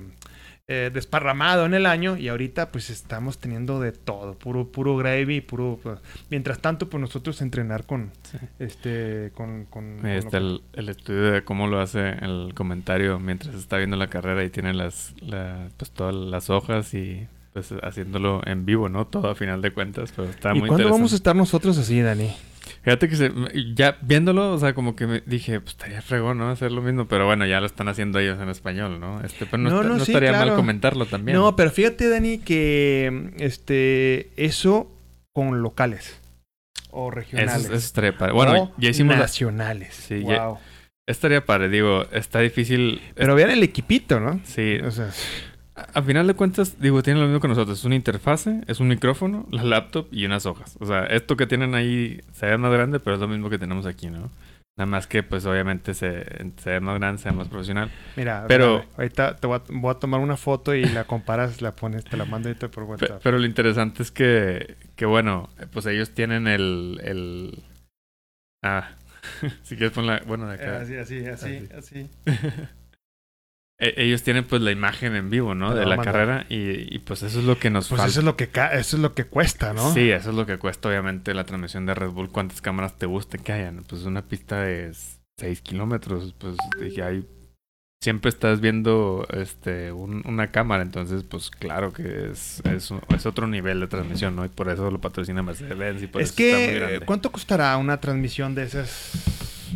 eh, 0.72 0.92
desparramado 0.94 1.66
en 1.66 1.74
el 1.74 1.88
año 1.88 2.16
y 2.16 2.28
ahorita 2.28 2.72
pues 2.72 2.92
estamos 2.92 3.40
teniendo 3.40 3.80
de 3.80 3.92
todo, 3.92 4.36
puro 4.36 4.68
puro 4.68 4.96
gravy, 4.96 5.42
puro 5.42 5.80
pues, 5.82 5.98
mientras 6.30 6.60
tanto 6.60 6.88
pues 6.92 7.02
nosotros 7.02 7.42
entrenar 7.42 7.88
con 7.88 8.12
este 8.60 9.32
con, 9.34 9.66
con, 9.66 10.06
está 10.06 10.38
el, 10.38 10.62
estudio 10.76 11.32
de 11.32 11.44
cómo 11.44 11.66
lo 11.66 11.82
hace 11.82 12.10
el 12.22 12.54
comentario 12.54 13.18
mientras 13.18 13.56
está 13.56 13.78
viendo 13.78 13.98
la 13.98 14.10
carrera 14.10 14.44
y 14.44 14.52
tiene 14.52 14.76
las 14.76 15.16
pues 15.76 15.90
todas 15.90 16.14
las 16.14 16.52
hojas 16.52 16.94
y 16.94 17.28
pues 17.52 17.74
haciéndolo 17.82 18.42
en 18.46 18.64
vivo, 18.68 18.90
¿no? 18.90 19.08
Todo 19.08 19.32
a 19.32 19.34
final 19.34 19.64
de 19.64 19.72
cuentas, 19.72 20.14
pero 20.16 20.30
está 20.30 20.56
¿Y 20.56 20.62
cuándo 20.62 20.88
vamos 20.88 21.14
a 21.14 21.16
estar 21.16 21.36
nosotros 21.36 21.80
así, 21.80 22.00
Dani? 22.00 22.32
Fíjate 22.84 23.10
que 23.10 23.16
se, 23.16 23.32
ya 23.76 23.98
viéndolo, 24.02 24.54
o 24.54 24.58
sea, 24.58 24.74
como 24.74 24.96
que 24.96 25.08
me 25.08 25.22
dije, 25.26 25.60
pues 25.60 25.72
estaría 25.72 26.02
fregón, 26.02 26.38
¿no? 26.38 26.50
Hacer 26.50 26.72
lo 26.72 26.82
mismo, 26.82 27.08
pero 27.08 27.26
bueno, 27.26 27.46
ya 27.46 27.60
lo 27.60 27.66
están 27.66 27.88
haciendo 27.88 28.20
ellos 28.20 28.40
en 28.40 28.50
español, 28.50 29.00
¿no? 29.00 29.22
Este, 29.22 29.46
pero 29.46 29.58
no, 29.58 29.96
estaría 29.96 30.32
mal 30.32 30.56
comentarlo 30.56 31.06
también. 31.06 31.38
No, 31.38 31.56
pero 31.56 31.72
fíjate, 31.72 32.10
Dani, 32.10 32.40
que 32.40 33.32
este 33.38 34.32
eso 34.36 34.92
con 35.34 35.62
locales 35.62 36.20
o 36.92 37.12
regionales. 37.12 37.66
Eso, 37.66 37.74
estaría 37.76 38.18
padre. 38.18 38.34
Bueno, 38.34 38.74
ya 38.78 38.90
hicimos 38.90 39.18
nacionales. 39.18 39.94
Sí, 39.94 40.22
wow. 40.22 40.58
estaría 41.06 41.46
padre, 41.46 41.70
digo, 41.70 42.06
está 42.12 42.40
difícil. 42.40 43.02
Pero 43.16 43.36
vean 43.36 43.52
el 43.52 43.64
equipito, 43.64 44.20
¿no? 44.20 44.40
Sí. 44.44 44.78
O 44.84 44.92
sea, 44.92 45.12
a 45.94 46.02
final 46.02 46.28
de 46.28 46.34
cuentas, 46.34 46.80
digo, 46.80 47.02
tienen 47.04 47.22
lo 47.22 47.28
mismo 47.28 47.40
que 47.42 47.48
nosotros. 47.48 47.80
Es 47.80 47.86
una 47.86 47.96
interfase, 47.96 48.62
es 48.68 48.80
un 48.80 48.88
micrófono, 48.88 49.48
la 49.52 49.64
laptop 49.64 50.08
y 50.12 50.26
unas 50.26 50.46
hojas. 50.46 50.78
O 50.80 50.86
sea, 50.86 51.06
esto 51.06 51.36
que 51.38 51.48
tienen 51.48 51.76
ahí 51.76 52.22
se 52.34 52.46
ve 52.46 52.58
más 52.58 52.72
grande, 52.72 53.00
pero 53.00 53.16
es 53.16 53.20
lo 53.22 53.28
mismo 53.28 53.50
que 53.50 53.58
tenemos 53.60 53.86
aquí, 53.86 54.08
¿no? 54.08 54.30
Nada 54.78 54.86
más 54.90 55.08
que, 55.08 55.24
pues, 55.24 55.46
obviamente, 55.46 55.94
se, 55.94 56.24
se 56.58 56.70
ve 56.70 56.80
más 56.80 56.98
grande, 57.00 57.22
sea 57.22 57.34
más 57.34 57.50
profesional. 57.50 57.92
Mira, 58.16 58.46
Pero- 58.48 58.78
espérame, 58.78 58.96
ahorita 58.98 59.36
te 59.36 59.48
voy 59.48 59.58
a, 59.58 59.62
voy 59.70 59.92
a 59.92 59.96
tomar 60.00 60.22
una 60.22 60.38
foto 60.38 60.74
y 60.74 60.86
la 60.86 61.04
comparas, 61.04 61.62
la 61.62 61.76
pones, 61.76 62.06
te 62.06 62.16
la 62.16 62.24
mando 62.26 62.48
ahorita 62.48 62.70
por 62.70 62.84
WhatsApp. 62.86 63.20
pero 63.22 63.38
lo 63.40 63.46
interesante 63.46 64.02
es 64.04 64.12
que, 64.12 64.78
que 64.96 65.06
bueno, 65.06 65.50
eh, 65.60 65.66
pues 65.72 65.86
ellos 65.86 66.12
tienen 66.12 66.48
el... 66.48 67.00
el... 67.04 67.64
Ah, 68.64 68.92
si 69.64 69.76
quieres 69.76 69.92
ponla, 69.92 70.22
bueno, 70.26 70.48
de 70.48 70.56
Eh, 70.56 70.62
acá. 70.62 70.82
así, 70.82 70.96
así, 70.96 71.26
así, 71.26 71.68
así. 71.78 72.10
E- 72.26 72.68
ellos 73.80 74.24
tienen 74.24 74.44
pues 74.44 74.62
la 74.62 74.72
imagen 74.72 75.16
en 75.16 75.30
vivo, 75.30 75.56
¿no? 75.56 75.74
De 75.74 75.86
la 75.86 75.98
carrera 75.98 76.46
y, 76.50 76.94
y, 76.94 77.00
pues 77.00 77.24
eso 77.24 77.40
es 77.40 77.46
lo 77.46 77.58
que 77.58 77.70
nos 77.70 77.88
Pues 77.88 78.00
falta. 78.00 78.12
eso 78.12 78.20
es 78.20 78.26
lo 78.26 78.36
que 78.36 78.50
ca- 78.50 78.74
eso 78.74 78.98
es 78.98 79.02
lo 79.02 79.14
que 79.14 79.24
cuesta, 79.26 79.74
¿no? 79.74 79.94
Sí, 79.94 80.12
eso 80.12 80.32
es 80.32 80.36
lo 80.36 80.46
que 80.46 80.58
cuesta 80.58 80.90
obviamente 80.90 81.34
la 81.34 81.46
transmisión 81.46 81.86
de 81.86 81.94
Red 81.94 82.10
Bull. 82.10 82.30
¿Cuántas 82.30 82.62
cámaras 82.62 82.98
te 82.98 83.06
guste 83.06 83.38
que 83.40 83.54
hayan? 83.54 83.84
Pues 83.88 84.04
una 84.04 84.22
pista 84.22 84.62
de 84.62 84.92
6 85.40 85.62
kilómetros, 85.62 86.36
pues 86.38 86.56
dije, 86.82 87.02
ahí 87.04 87.26
siempre 88.04 88.30
estás 88.30 88.60
viendo 88.62 89.26
este 89.32 89.92
un- 89.94 90.24
una 90.26 90.48
cámara, 90.52 90.84
entonces 90.84 91.24
pues 91.24 91.50
claro 91.50 91.92
que 91.94 92.30
es, 92.32 92.62
es, 92.66 92.92
es 93.16 93.26
otro 93.26 93.48
nivel 93.48 93.80
de 93.80 93.88
transmisión, 93.88 94.36
¿no? 94.36 94.44
Y 94.46 94.50
por 94.50 94.70
eso 94.70 94.90
lo 94.92 95.00
patrocina 95.00 95.42
Mercedes-Benz 95.44 96.04
y 96.04 96.08
por 96.08 96.22
es 96.22 96.32
eso 96.32 96.44
está 96.44 96.58
muy 96.58 96.68
que, 96.68 96.80
grande. 96.80 97.00
¿cuánto 97.06 97.32
costará 97.32 97.76
una 97.78 98.00
transmisión 98.02 98.56
de 98.56 98.64
esas? 98.64 99.12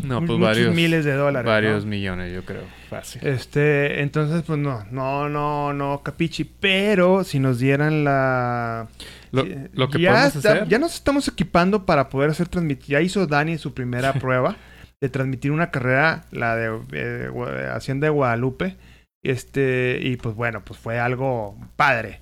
No, 0.03 0.19
pues 0.19 0.31
muchos 0.31 0.39
varios, 0.39 0.75
miles 0.75 1.05
de 1.05 1.13
dólares. 1.13 1.47
varios 1.47 1.83
¿no? 1.85 1.89
millones, 1.91 2.33
yo 2.33 2.43
creo, 2.43 2.63
fácil. 2.89 3.25
Este, 3.25 4.01
entonces, 4.01 4.43
pues 4.43 4.59
no, 4.59 4.83
no, 4.91 5.29
no, 5.29 5.73
no, 5.73 6.01
capichi. 6.03 6.43
Pero 6.45 7.23
si 7.23 7.39
nos 7.39 7.59
dieran 7.59 8.03
la. 8.03 8.87
Lo, 9.31 9.45
lo 9.73 9.89
que 9.89 9.99
ya, 9.99 10.27
está- 10.27 10.39
hacer... 10.51 10.67
ya 10.67 10.79
nos 10.79 10.93
estamos 10.95 11.27
equipando 11.27 11.85
para 11.85 12.09
poder 12.09 12.29
hacer 12.29 12.47
transmitir. 12.47 12.87
Ya 12.89 13.01
hizo 13.01 13.25
Dani 13.27 13.57
su 13.57 13.73
primera 13.73 14.13
prueba 14.19 14.55
de 15.01 15.09
transmitir 15.09 15.51
una 15.51 15.69
carrera, 15.71 16.25
la 16.31 16.55
de 16.55 16.79
eh, 16.93 17.69
Hacienda 17.73 18.05
de 18.05 18.11
Guadalupe. 18.11 18.77
Este, 19.23 19.99
y 20.01 20.17
pues 20.17 20.35
bueno, 20.35 20.63
pues 20.65 20.79
fue 20.79 20.99
algo 20.99 21.57
padre. 21.75 22.19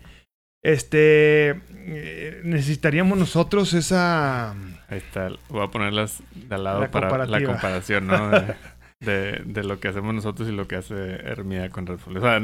Este, 0.64 1.50
eh, 1.50 2.42
necesitaríamos 2.44 3.18
nosotros 3.18 3.74
esa. 3.74 4.52
Ahí 4.52 4.98
está, 4.98 5.30
voy 5.50 5.64
a 5.66 5.72
ponerlas 5.72 6.22
de 6.36 6.54
al 6.56 6.64
lado 6.64 6.82
La 6.82 6.92
para 6.92 7.26
la 7.26 7.44
comparación, 7.44 8.08
¿no? 8.08 8.30
De, 8.30 8.56
de, 9.00 9.42
de 9.46 9.64
lo 9.64 9.80
que 9.80 9.88
hacemos 9.88 10.14
nosotros 10.14 10.48
y 10.48 10.52
lo 10.52 10.68
que 10.68 10.76
hace 10.76 10.94
Hermida 10.96 11.70
con 11.70 11.88
Red 11.88 12.00
Bull. 12.06 12.18
O 12.18 12.22
sea, 12.22 12.40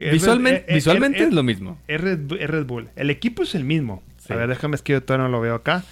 visualmente, 0.00 0.60
Red- 0.60 0.68
eh, 0.68 0.72
eh, 0.72 0.74
visualmente 0.74 1.22
es 1.24 1.32
lo 1.32 1.42
mismo. 1.42 1.78
es 1.86 2.00
Red, 2.00 2.32
es 2.32 2.50
Red 2.50 2.66
Bull. 2.66 2.90
El 2.96 3.10
equipo 3.10 3.42
es 3.44 3.54
el 3.54 3.64
mismo. 3.64 4.02
Sí. 4.18 4.32
A 4.32 4.36
ver, 4.36 4.48
déjame 4.48 4.74
es 4.74 4.82
que 4.82 4.94
yo 4.94 5.02
todavía 5.02 5.26
no 5.26 5.30
lo 5.30 5.40
veo 5.40 5.54
acá. 5.54 5.84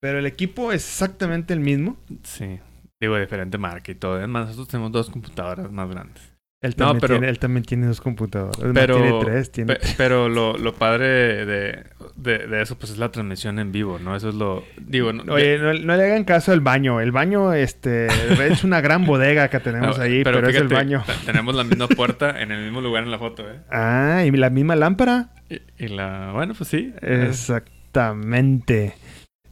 Pero 0.00 0.18
el 0.20 0.26
equipo 0.26 0.72
es 0.72 0.84
exactamente 0.86 1.52
el 1.52 1.60
mismo. 1.60 1.96
Sí. 2.22 2.60
Digo, 3.00 3.18
diferente 3.18 3.58
marca 3.58 3.90
y 3.92 3.96
todo. 3.96 4.14
Además, 4.14 4.46
nosotros 4.46 4.68
tenemos 4.68 4.92
dos 4.92 5.10
computadoras 5.10 5.70
más 5.72 5.88
grandes. 5.90 6.32
Él 6.60 6.74
No, 6.76 6.86
también, 6.86 7.00
pero- 7.00 7.14
tiene, 7.14 7.28
él 7.28 7.38
también 7.38 7.64
tiene 7.64 7.86
dos 7.86 8.00
computadoras. 8.00 8.58
Pero, 8.74 8.96
tiene 8.96 9.20
tres. 9.20 9.52
Tiene... 9.52 9.76
pe- 9.76 9.86
pero 9.96 10.28
lo, 10.28 10.58
lo 10.58 10.74
padre 10.74 11.46
de, 11.46 11.84
de, 12.16 12.38
de 12.48 12.62
eso, 12.62 12.76
pues 12.76 12.90
es 12.90 12.98
la 12.98 13.12
transmisión 13.12 13.60
en 13.60 13.70
vivo, 13.70 14.00
¿no? 14.00 14.16
Eso 14.16 14.30
es 14.30 14.34
lo. 14.34 14.64
Digo, 14.76 15.12
no, 15.12 15.32
Oye, 15.34 15.56
no, 15.58 15.72
no 15.72 15.96
le 15.96 16.04
hagan 16.04 16.24
caso 16.24 16.50
al 16.50 16.60
baño. 16.60 17.00
El 17.00 17.12
baño 17.12 17.52
este, 17.54 18.06
es 18.48 18.64
una 18.64 18.80
gran 18.80 19.06
bodega 19.06 19.46
que 19.50 19.60
tenemos 19.60 19.98
no, 19.98 20.02
ahí, 20.02 20.24
pero, 20.24 20.48
es 20.48 20.56
el 20.56 20.66
baño. 20.66 21.04
te- 21.06 21.12
Tenemos 21.26 21.54
la 21.54 21.62
misma 21.62 21.86
puerta 21.86 22.42
en 22.42 22.50
el 22.50 22.64
mismo 22.64 22.80
lugar 22.80 23.04
en 23.04 23.12
la 23.12 23.18
foto, 23.20 23.48
¿eh? 23.48 23.60
Ah, 23.70 24.24
y 24.26 24.30
la 24.32 24.50
misma 24.50 24.74
lámpara. 24.74 25.28
Y, 25.48 25.60
y 25.84 25.88
la. 25.88 26.32
Bueno, 26.34 26.54
pues 26.58 26.68
sí. 26.70 26.92
Exactamente. 27.00 28.94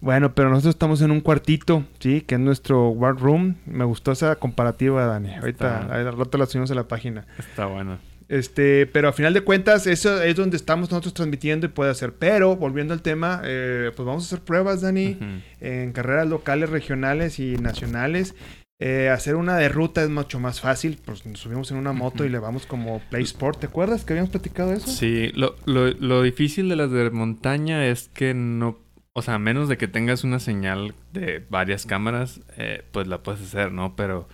Bueno, 0.07 0.37
pero 0.37 0.51
nosotros 0.51 0.77
estamos 0.77 1.03
en 1.03 1.11
un 1.11 1.21
cuartito, 1.21 1.85
¿sí? 1.99 2.21
Que 2.21 2.37
es 2.37 2.40
nuestro 2.40 2.90
war 2.90 3.16
room. 3.16 3.57
Me 3.66 3.85
gustó 3.85 4.12
esa 4.12 4.37
comparativa, 4.37 5.05
Dani. 5.05 5.35
Ahorita, 5.35 5.87
al 5.87 6.16
rato 6.16 6.38
la 6.38 6.47
subimos 6.47 6.71
a 6.71 6.77
la 6.77 6.87
página. 6.87 7.27
Está 7.37 7.66
bueno. 7.66 7.99
Este, 8.29 8.87
pero 8.87 9.09
a 9.09 9.12
final 9.12 9.35
de 9.35 9.40
cuentas, 9.40 9.88
eso 9.88 10.23
es 10.23 10.37
donde 10.37 10.57
estamos 10.57 10.92
nosotros 10.92 11.12
transmitiendo 11.12 11.66
y 11.66 11.71
puede 11.71 11.90
hacer. 11.90 12.12
Pero, 12.12 12.55
volviendo 12.55 12.95
al 12.95 13.03
tema, 13.03 13.40
eh, 13.42 13.90
pues 13.97 14.07
vamos 14.07 14.23
a 14.23 14.27
hacer 14.27 14.45
pruebas, 14.45 14.81
Dani, 14.81 15.19
en 15.61 15.90
carreras 15.90 16.29
locales, 16.29 16.71
regionales 16.71 17.40
y 17.40 17.57
nacionales. 17.57 18.37
Eh, 18.79 19.09
hacer 19.09 19.35
una 19.35 19.57
de 19.57 19.69
ruta 19.69 20.05
es 20.05 20.11
mucho 20.11 20.38
más 20.38 20.61
fácil, 20.61 21.01
pues 21.05 21.27
nos 21.27 21.40
subimos 21.40 21.73
en 21.73 21.79
una 21.79 21.92
moto 21.92 22.25
y 22.25 22.29
le 22.29 22.38
vamos 22.38 22.64
como 22.64 23.01
Play 23.11 23.25
Sport. 23.25 23.59
¿Te 23.59 23.66
acuerdas 23.66 24.05
que 24.05 24.12
habíamos 24.12 24.31
platicado 24.31 24.73
eso? 24.73 24.87
Sí, 24.87 25.33
lo, 25.35 25.57
lo, 25.64 25.90
lo 25.90 26.23
difícil 26.23 26.69
de 26.69 26.77
las 26.77 26.92
de 26.92 27.11
montaña 27.11 27.87
es 27.87 28.09
que 28.12 28.35
no, 28.35 28.79
o 29.17 29.23
sea, 29.23 29.35
a 29.35 29.39
menos 29.39 29.69
de 29.69 29.79
que 29.79 29.89
tengas 29.89 30.25
una 30.25 30.39
señal 30.39 30.95
de 31.13 31.45
varias 31.49 31.87
cámaras, 31.87 32.43
eh, 32.59 32.85
pues 32.93 33.07
la 33.07 33.23
puedes 33.23 33.41
hacer, 33.43 33.73
¿no? 33.73 33.97
Pero 33.97 34.29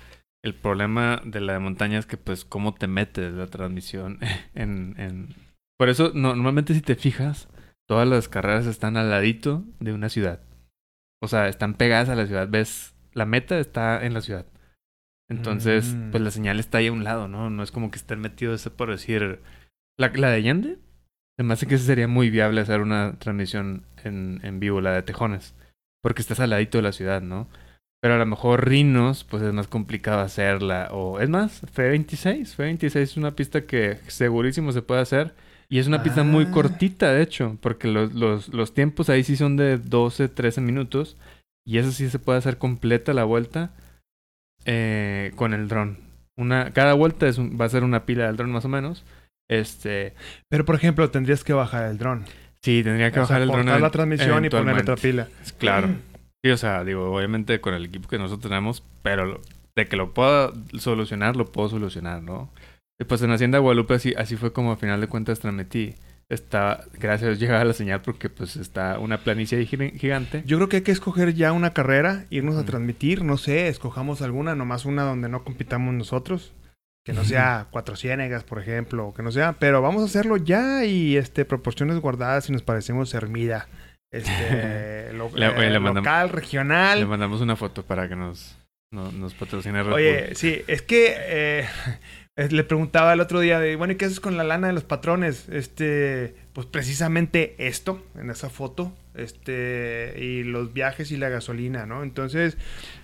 el 0.45 0.55
problema 0.55 1.23
de 1.25 1.41
la 1.41 1.53
de 1.53 1.59
montaña 1.61 1.99
es 2.01 2.07
que, 2.07 2.17
pues, 2.17 2.45
cómo 2.45 2.75
te 2.75 2.89
metes 2.89 3.33
la 3.33 3.47
transmisión 3.47 4.19
en... 4.55 4.95
en... 4.99 5.35
Por 5.79 5.89
eso, 5.89 6.11
no- 6.15 6.35
normalmente 6.35 6.75
si 6.75 6.81
te 6.81 6.97
fijas, 6.97 7.49
todas 7.89 8.09
las 8.09 8.29
carreras 8.29 8.67
están 8.67 8.97
al 8.97 9.11
ladito 9.11 9.65
de 9.81 9.93
una 9.93 10.09
ciudad. 10.09 10.41
O 11.23 11.29
sea, 11.29 11.49
están 11.49 11.75
pegadas 11.75 12.09
a 12.09 12.17
la 12.17 12.27
ciudad. 12.27 12.49
Ves, 12.49 12.95
la 13.15 13.25
meta 13.27 13.59
está 13.59 14.05
en 14.05 14.15
la 14.15 14.21
ciudad. 14.21 14.47
Entonces, 15.31 15.95
Mm. 15.95 16.11
pues 16.11 16.23
la 16.23 16.31
señal 16.31 16.59
está 16.61 16.79
ahí 16.79 16.89
a 16.89 16.93
un 16.93 17.05
lado, 17.05 17.29
¿no? 17.29 17.49
No 17.51 17.63
es 17.63 17.71
como 17.71 17.91
que 17.91 17.97
estén 17.99 18.21
metidos, 18.21 18.69
por 18.77 18.91
decir... 18.91 19.41
La, 19.99 20.09
la 20.15 20.31
de 20.31 20.37
Allende, 20.37 20.79
me 21.39 21.55
hace 21.55 21.67
que 21.67 21.79
sería 21.79 22.09
muy 22.09 22.31
viable 22.31 22.61
hacer 22.61 22.81
una 22.81 23.15
transmisión 23.19 23.85
en, 24.05 24.41
en 24.43 24.61
vivo, 24.61 24.81
la 24.81 24.93
de 24.93 25.03
Tejones. 25.03 25.55
Porque 26.03 26.23
estás 26.23 26.41
al 26.41 26.51
ladito 26.51 26.79
de 26.79 26.83
la 26.83 26.93
ciudad, 26.93 27.23
¿no? 27.23 27.49
Pero 28.01 28.15
a 28.15 28.19
lo 28.19 28.27
mejor 28.27 28.69
Rinos, 28.69 29.25
pues 29.25 29.43
es 29.43 29.53
más 29.53 29.69
complicado 29.69 30.21
hacerla. 30.21 30.89
O 30.93 31.21
es 31.21 31.29
más, 31.29 31.63
F26. 31.65 32.57
F26 32.57 32.97
es 32.97 33.17
una 33.17 33.31
pista 33.37 33.63
que 33.67 33.99
segurísimo 34.09 34.73
se 34.73 34.83
puede 34.83 35.01
hacer. 35.01 35.35
Y 35.69 35.79
es 35.79 35.87
una 35.87 36.03
pista 36.03 36.23
muy 36.25 36.45
Ah. 36.47 36.51
cortita, 36.51 37.13
de 37.13 37.23
hecho. 37.23 37.57
Porque 37.61 37.89
los, 37.89 38.13
los, 38.13 38.49
los 38.49 38.75
tiempos 38.75 39.09
ahí 39.09 39.23
sí 39.25 39.37
son 39.37 39.57
de 39.57 39.79
12, 39.79 40.29
13 40.29 40.61
minutos. 40.61 41.17
Y 41.65 41.79
eso 41.79 41.93
sí 41.93 42.11
se 42.11 42.19
puede 42.19 42.39
hacer 42.39 42.59
completa 42.59 43.15
la 43.15 43.23
vuelta 43.25 43.71
eh, 44.65 45.33
con 45.37 45.55
el 45.55 45.69
dron. 45.69 45.99
Una, 46.37 46.73
cada 46.73 46.95
vuelta 46.95 47.29
es 47.29 47.39
un- 47.39 47.59
va 47.61 47.67
a 47.67 47.69
ser 47.71 47.85
una 47.85 48.05
pila 48.05 48.27
del 48.27 48.37
dron 48.37 48.51
más 48.51 48.65
o 48.65 48.69
menos. 48.69 49.05
Este, 49.61 50.15
Pero, 50.49 50.65
por 50.65 50.75
ejemplo, 50.75 51.11
tendrías 51.11 51.45
que 51.45 51.53
bajar 51.53 51.85
el 51.91 51.99
dron. 51.99 52.25
sí, 52.63 52.83
tendría 52.83 53.11
que 53.11 53.21
O 53.21 53.27
sea, 53.27 53.37
bajar 53.37 53.43
el 53.43 53.49
dron. 53.49 53.61
cortar 53.63 53.81
la 53.81 53.91
transmisión 53.91 54.45
y 54.45 54.51
ponerle 54.51 54.83
otra 54.83 54.97
pila. 54.97 55.29
Claro. 55.59 55.89
Sí, 56.45 56.51
o 56.51 56.57
sea, 56.57 56.85
digo, 56.85 57.15
obviamente 57.15 57.61
con 57.61 57.75
el 57.75 57.85
equipo 57.85 58.09
que 58.09 58.19
nosotros 58.19 58.49
tenemos, 58.51 58.83
pero 59.03 59.41
de 59.77 59.87
que 59.87 59.97
lo 59.97 60.13
pueda 60.13 60.53
solucionar, 60.79 61.37
lo 61.37 61.47
puedo 61.53 61.69
solucionar, 61.69 62.23
¿no? 62.23 62.51
Y 63.01 63.05
pues 63.05 63.23
en 63.23 63.31
Hacienda 63.33 63.59
Guadalupe 63.59 63.95
así, 63.95 64.15
así 64.17 64.37
fue 64.37 64.53
como 64.53 64.73
a 64.73 64.77
final 64.77 65.01
de 65.01 65.07
cuentas 65.09 65.39
transmití. 65.41 65.95
Está, 66.29 66.85
gracias 66.99 67.23
a 67.23 67.27
Dios 67.29 67.39
llegaba 67.41 67.65
la 67.65 67.73
señal 67.75 68.01
porque 68.03 68.29
pues 68.31 68.57
está 68.57 68.99
una 68.99 69.19
planicie 69.19 69.65
gigante. 69.67 70.43
Yo 70.47 70.57
creo 70.57 70.69
que 70.69 70.77
hay 70.77 70.83
que 70.83 70.93
escoger 70.93 71.35
ya 71.35 71.53
una 71.53 71.71
carrera, 71.73 72.25
irnos 72.31 72.55
a 72.57 72.59
Ujú. 72.61 72.67
transmitir, 72.67 73.23
no 73.23 73.37
sé, 73.37 73.69
escojamos 73.69 74.23
alguna, 74.23 74.55
nomás 74.55 74.85
una 74.85 75.03
donde 75.05 75.29
no 75.29 75.45
compitamos 75.45 75.93
nosotros. 75.95 76.53
Que 77.05 77.13
no 77.13 77.25
sea 77.25 77.67
cuatro 77.71 77.97
ciénegas, 77.97 78.45
por 78.45 78.61
ejemplo, 78.61 79.09
o 79.09 79.15
que 79.15 79.23
no 79.25 79.33
sea, 79.33 79.55
pero 79.55 79.83
vamos 79.83 80.03
a 80.03 80.05
hacerlo 80.05 80.37
ya 80.37 80.85
y 80.85 81.17
este 81.17 81.45
proporciones 81.45 81.99
guardadas 81.99 82.45
si 82.45 82.53
nos 82.53 82.63
parecemos 82.63 83.13
Hermida. 83.15 83.67
Este, 84.13 85.13
lo- 85.15 85.31
Le- 85.35 85.47
eh, 85.47 85.71
le 85.71 85.81
local, 85.81 86.27
Le 86.29 86.33
regional. 86.33 87.07
mandamos 87.09 87.41
una 87.41 87.57
foto 87.57 87.83
para 87.83 88.09
que 88.09 88.15
nos, 88.15 88.57
no- 88.93 89.11
nos 89.11 89.35
patrocine 89.35 89.79
Red 89.83 89.85
Bull. 89.91 89.95
Oye, 89.95 90.35
sí, 90.37 90.63
es 90.69 90.83
que 90.83 91.17
eh, 91.19 91.67
le 92.51 92.63
preguntaba 92.63 93.13
el 93.15 93.21
otro 93.21 93.41
día 93.41 93.59
de, 93.59 93.75
bueno, 93.75 93.95
¿y 93.95 93.97
qué 93.97 94.05
haces 94.05 94.21
con 94.21 94.37
la 94.37 94.45
lana 94.45 94.69
de 94.69 94.73
los 94.75 94.85
patrones? 94.85 95.49
Este, 95.49 96.37
pues 96.53 96.69
precisamente 96.69 97.57
esto, 97.59 98.01
en 98.17 98.31
esa 98.31 98.49
foto, 98.49 98.93
este, 99.15 100.15
y 100.19 100.45
los 100.45 100.73
viajes 100.73 101.11
y 101.11 101.17
la 101.17 101.31
gasolina, 101.31 101.85
¿no? 101.85 102.05
Entonces, 102.05 102.57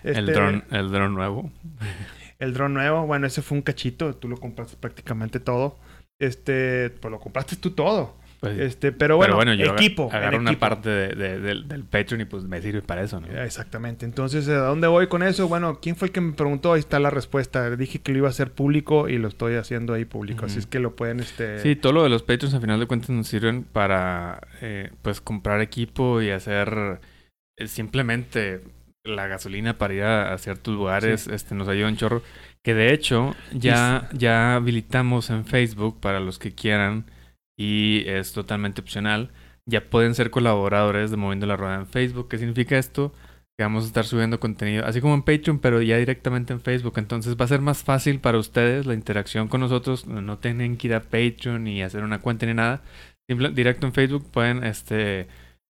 el 0.05 0.19
este, 0.19 0.33
dron, 0.33 0.65
el 0.71 0.91
dron 0.93 1.15
nuevo. 1.15 1.51
el 2.39 2.55
dron 2.55 2.75
nuevo, 2.75 3.07
bueno, 3.07 3.27
ese 3.27 3.43
fue 3.43 3.57
un 3.59 3.63
cachito, 3.63 4.15
tú 4.15 4.29
lo 4.29 4.37
compraste 4.37 4.77
prácticamente 4.77 5.41
todo. 5.41 5.77
Este, 6.21 6.91
pues 6.91 7.11
lo 7.13 7.21
compraste 7.21 7.57
tú 7.57 7.71
todo. 7.71 8.17
Pues, 8.41 8.57
Este, 8.61 8.93
pero 8.93 9.17
bueno, 9.17 9.53
yo 9.55 9.73
equipo. 9.73 10.09
en 10.11 10.17
agarro 10.17 10.39
una 10.39 10.51
equipo. 10.51 10.61
parte 10.61 10.89
de- 10.91 11.15
de- 11.17 11.41
del, 11.41 11.67
del 11.67 11.83
Patreon 11.85 12.21
y 12.21 12.25
pues 12.25 12.45
me 12.45 12.63
sirve 12.63 12.83
para 12.83 13.03
eso, 13.03 13.21
¿no? 13.21 13.27
Exactamente. 13.27 14.05
Entonces, 14.07 14.49
¿a 14.49 14.59
dónde 14.67 14.87
voy 14.87 15.09
con 15.09 15.25
eso? 15.25 15.49
Bueno, 15.49 15.81
¿quién 15.83 15.97
fue 15.97 16.07
el 16.07 16.13
que 16.13 16.21
me 16.21 16.33
preguntó? 16.35 16.73
Ahí 16.73 16.79
está 16.81 17.01
la 17.01 17.11
respuesta. 17.11 17.75
Dije 17.75 17.99
que 18.01 18.13
lo 18.13 18.19
iba 18.19 18.29
a 18.29 18.31
hacer 18.31 18.53
público 18.53 19.09
y 19.09 19.19
lo 19.19 19.27
estoy 19.27 19.55
haciendo 19.57 19.93
ahí 19.93 20.05
público. 20.05 20.47
Así 20.47 20.61
es 20.61 20.67
que 20.67 20.79
lo 20.79 20.95
pueden, 20.95 21.19
este... 21.19 21.59
Sí, 21.59 21.75
todo 21.75 21.93
lo 21.93 22.03
de 22.05 22.11
los 22.11 22.23
Patreons 22.23 22.55
a 22.55 22.61
final 22.61 22.79
de 22.79 22.87
cuentas 22.87 23.11
nos 23.11 23.27
sirven 23.27 23.65
para 23.65 24.41
eh, 24.61 24.91
pues 25.03 25.21
comprar 25.21 25.61
equipo 25.61 26.23
y 26.23 26.31
hacer 26.31 27.01
eh, 27.57 27.67
simplemente 27.67 28.61
la 29.09 29.27
gasolina 29.27 29.79
para 29.79 29.95
ir 29.95 30.03
a, 30.03 30.33
a 30.33 30.39
ciertos 30.39 30.75
lugares, 30.75 31.27
este 31.27 31.55
nos 31.55 31.69
ayuda 31.69 31.89
un 31.89 31.97
chorro. 31.97 32.23
Que 32.63 32.75
de 32.75 32.93
hecho 32.93 33.35
ya, 33.53 34.09
ya 34.13 34.57
habilitamos 34.57 35.31
en 35.31 35.45
Facebook 35.45 36.01
para 36.01 36.21
los 36.21 36.39
que 36.39 36.55
quieran 36.55 37.07
y 37.57 38.05
es 38.07 38.33
totalmente 38.33 38.81
opcional. 38.81 39.31
Ya 39.67 39.89
pueden 39.91 40.15
ser 40.15 40.31
colaboradores 40.31 41.11
de 41.11 41.17
Moviendo 41.17 41.47
la 41.47 41.57
Rueda 41.57 41.77
en 41.77 41.87
Facebook. 41.87 42.29
¿Qué 42.29 42.39
significa 42.39 42.79
esto? 42.79 43.13
que 43.59 43.65
vamos 43.65 43.83
a 43.83 43.87
estar 43.89 44.05
subiendo 44.05 44.39
contenido, 44.39 44.87
así 44.87 45.01
como 45.01 45.15
en 45.15 45.23
Patreon, 45.23 45.59
pero 45.59 45.83
ya 45.83 45.97
directamente 45.97 46.53
en 46.53 46.61
Facebook. 46.61 46.95
Entonces 46.97 47.37
va 47.37 47.45
a 47.45 47.49
ser 47.49 47.61
más 47.61 47.83
fácil 47.83 48.21
para 48.21 48.39
ustedes 48.39 48.87
la 48.87 48.95
interacción 48.95 49.49
con 49.49 49.61
nosotros. 49.61 50.07
No 50.07 50.39
tienen 50.39 50.77
que 50.77 50.87
ir 50.87 50.95
a 50.95 51.03
Patreon 51.03 51.65
ni 51.65 51.83
hacer 51.83 52.05
una 52.05 52.21
cuenta 52.21 52.47
ni 52.47 52.55
nada. 52.55 52.83
Simple, 53.29 53.51
directo 53.51 53.89
en 53.89 53.93
Facebook 53.93 54.31
pueden 54.31 54.63
este, 54.63 55.27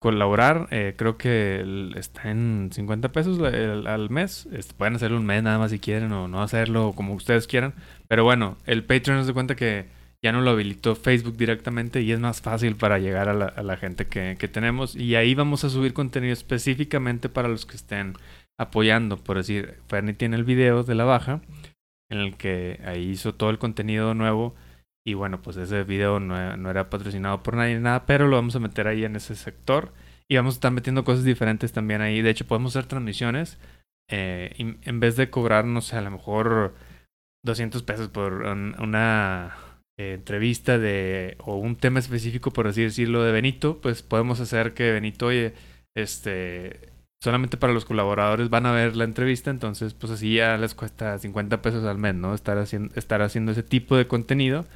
colaborar. 0.03 0.66
Eh, 0.72 0.94
creo 0.96 1.16
que 1.16 1.64
está 1.96 2.30
en 2.30 2.70
50 2.72 3.11
pesos 3.12 3.40
al 3.40 4.11
mes. 4.11 4.48
Este, 4.53 4.74
pueden 4.74 4.96
hacerlo 4.96 5.16
un 5.16 5.24
mes 5.24 5.42
nada 5.44 5.59
más 5.59 5.70
si 5.70 5.78
quieren 5.78 6.12
o 6.12 6.28
no 6.28 6.42
hacerlo 6.42 6.92
como 6.94 7.14
ustedes 7.14 7.46
quieran. 7.46 7.72
Pero 8.09 8.24
bueno, 8.24 8.59
el 8.66 8.84
Patreon 8.84 9.24
da 9.24 9.32
cuenta 9.32 9.55
que 9.55 9.86
ya 10.20 10.32
no 10.32 10.40
lo 10.40 10.50
habilitó 10.50 10.96
Facebook 10.96 11.36
directamente 11.36 12.03
y 12.03 12.11
es 12.11 12.18
más 12.18 12.40
fácil 12.40 12.74
para 12.74 12.98
llegar 12.98 13.28
a 13.28 13.62
la, 13.62 13.76
gente 13.76 14.07
que, 14.07 14.34
tenemos. 14.48 14.96
Y 14.96 15.14
ahí 15.14 15.34
vamos 15.34 15.64
a 15.64 15.70
subir 15.70 15.92
contenido 15.94 16.32
específicamente 16.32 17.28
para 17.28 17.48
los 17.48 17.64
que 17.64 17.76
estén 17.76 18.14
apoyando. 18.59 19.16
Por 19.16 19.36
decir, 19.36 19.78
Fernie 19.88 20.14
tiene 20.14 20.36
el 20.36 20.44
video 20.44 20.82
de 20.82 20.96
la 20.96 21.05
baja 21.05 21.40
en 22.11 22.18
el 22.18 22.36
que 22.36 22.80
ahí 22.84 23.11
hizo 23.11 23.34
todo 23.34 23.50
el 23.50 23.59
contenido 23.59 24.14
nuevo. 24.14 24.55
Y 25.05 25.14
bueno, 25.14 25.42
pues 25.42 25.57
ese 25.57 25.82
video 25.84 26.20
no, 26.20 26.70
era 26.70 26.90
patrocinado 26.90 27.42
por 27.42 27.57
nadie 27.57 27.74
ni 27.74 27.82
nada, 27.82 28.07
pero 28.07 28.28
lo 28.28 28.36
vamos 28.36 28.55
a 28.57 28.61
meter 28.61 28.86
ahí 28.86 29.05
en 29.05 29.16
ese 29.16 29.34
sector. 29.34 29.92
Y 30.28 30.36
vamos 30.36 30.55
a 30.55 30.57
estar 30.57 30.72
metiendo 30.72 31.05
cosas 31.05 31.24
diferentes 31.24 31.72
también 31.72 32.00
ahí. 32.00 32.22
De 32.22 32.30
hecho, 32.30 32.46
podemos 32.46 32.76
hacer 32.76 32.88
transmisiones. 32.88 33.59
Eh, 34.09 34.55
en 34.59 35.00
vez 35.00 35.16
de 35.16 35.30
cobrar, 35.30 35.64
no 35.64 35.80
sé, 35.80 35.96
a 35.96 36.03
lo 36.03 36.11
mejor 36.11 36.74
200 37.44 37.82
pesos 37.82 38.09
por 38.09 38.32
una 38.32 39.57
eh, 39.98 40.14
entrevista 40.14 40.78
de 40.78 41.36
o 41.38 41.57
un 41.57 41.76
tema 41.76 41.98
específico, 41.98 42.50
por 42.53 42.66
así 42.66 42.82
decirlo, 42.82 43.22
de 43.24 43.32
Benito, 43.32 43.80
pues 43.80 44.03
podemos 44.03 44.40
hacer 44.40 44.74
que 44.74 44.92
Benito, 44.92 45.26
oye, 45.26 45.55
este, 45.96 46.92
solamente 47.22 47.57
para 47.57 47.72
los 47.72 47.84
colaboradores 47.84 48.48
van 48.48 48.66
a 48.66 48.72
ver 48.72 48.96
la 48.96 49.05
entrevista, 49.05 49.50
entonces 49.50 49.94
pues 49.94 50.12
así 50.12 50.34
ya 50.36 50.57
les 50.57 50.74
cuesta 50.74 51.18
50 51.18 51.62
pesos 51.62 51.84
al 51.84 51.98
mes, 51.98 52.14
¿no? 52.14 52.34
Estar 52.34 52.59
haciendo, 52.59 52.94
estar 52.96 53.22
haciendo 53.22 53.53
ese 53.53 53.62
tipo 53.62 53.96
de 53.96 54.07
contenido 54.07 54.66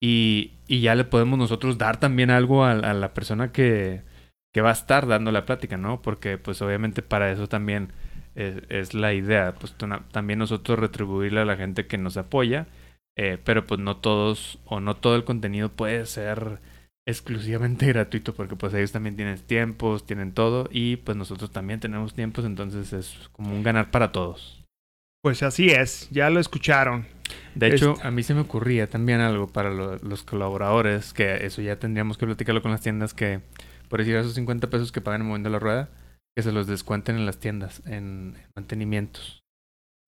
y, 0.00 0.52
ya 0.68 0.94
le 0.94 1.04
podemos 1.04 1.38
nosotros 1.38 1.78
dar 1.78 1.98
también 1.98 2.30
algo 2.30 2.64
a, 2.64 2.74
la 2.74 3.14
persona 3.14 3.52
que, 3.52 4.02
va 4.58 4.70
a 4.70 4.72
estar 4.72 5.06
dando 5.06 5.30
la 5.30 5.46
plática, 5.46 5.76
¿no? 5.76 6.02
Porque 6.02 6.36
pues 6.36 6.60
obviamente 6.62 7.00
para 7.00 7.30
eso 7.30 7.48
también 7.48 7.92
es, 8.34 8.56
es 8.68 8.92
la 8.92 9.14
idea, 9.14 9.54
pues 9.54 9.76
también 10.10 10.40
nosotros 10.40 10.80
retribuirle 10.80 11.40
a 11.40 11.44
la 11.44 11.56
gente 11.56 11.86
que 11.86 11.96
nos 11.96 12.16
apoya 12.16 12.66
eh, 13.20 13.36
pero 13.42 13.66
pues 13.66 13.80
no 13.80 13.96
todos 13.96 14.60
o 14.64 14.78
no 14.78 14.94
todo 14.96 15.16
el 15.16 15.24
contenido 15.24 15.70
puede 15.70 16.06
ser 16.06 16.60
exclusivamente 17.04 17.86
gratuito 17.88 18.32
porque 18.32 18.54
pues 18.54 18.72
ellos 18.74 18.92
también 18.92 19.16
tienen 19.16 19.40
tiempos, 19.40 20.06
tienen 20.06 20.32
todo 20.32 20.68
y 20.70 20.96
pues 20.98 21.16
nosotros 21.16 21.50
también 21.50 21.80
tenemos 21.80 22.14
tiempos, 22.14 22.44
entonces 22.44 22.92
es 22.92 23.28
como 23.32 23.52
un 23.52 23.64
ganar 23.64 23.90
para 23.90 24.12
todos. 24.12 24.64
Pues 25.20 25.42
así 25.42 25.70
es, 25.70 26.08
ya 26.12 26.30
lo 26.30 26.38
escucharon. 26.38 27.06
De 27.54 27.68
hecho, 27.68 27.96
a 28.02 28.10
mí 28.10 28.22
se 28.22 28.34
me 28.34 28.40
ocurría 28.40 28.88
también 28.88 29.20
algo 29.20 29.48
para 29.48 29.70
los 29.70 30.22
colaboradores, 30.22 31.12
que 31.12 31.44
eso 31.44 31.62
ya 31.62 31.78
tendríamos 31.78 32.18
que 32.18 32.26
platicarlo 32.26 32.62
con 32.62 32.70
las 32.70 32.80
tiendas, 32.80 33.14
que 33.14 33.40
por 33.88 33.98
decir 33.98 34.16
esos 34.16 34.34
50 34.34 34.70
pesos 34.70 34.92
que 34.92 35.00
pagan 35.00 35.20
en 35.20 35.26
el 35.26 35.28
momento 35.28 35.48
de 35.48 35.52
la 35.52 35.58
rueda, 35.58 35.88
que 36.36 36.42
se 36.42 36.52
los 36.52 36.66
descuenten 36.66 37.16
en 37.16 37.26
las 37.26 37.38
tiendas, 37.38 37.82
en 37.86 38.36
mantenimientos. 38.54 39.42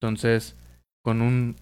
Entonces, 0.01 0.57
con 1.05 1.23
un 1.23 1.57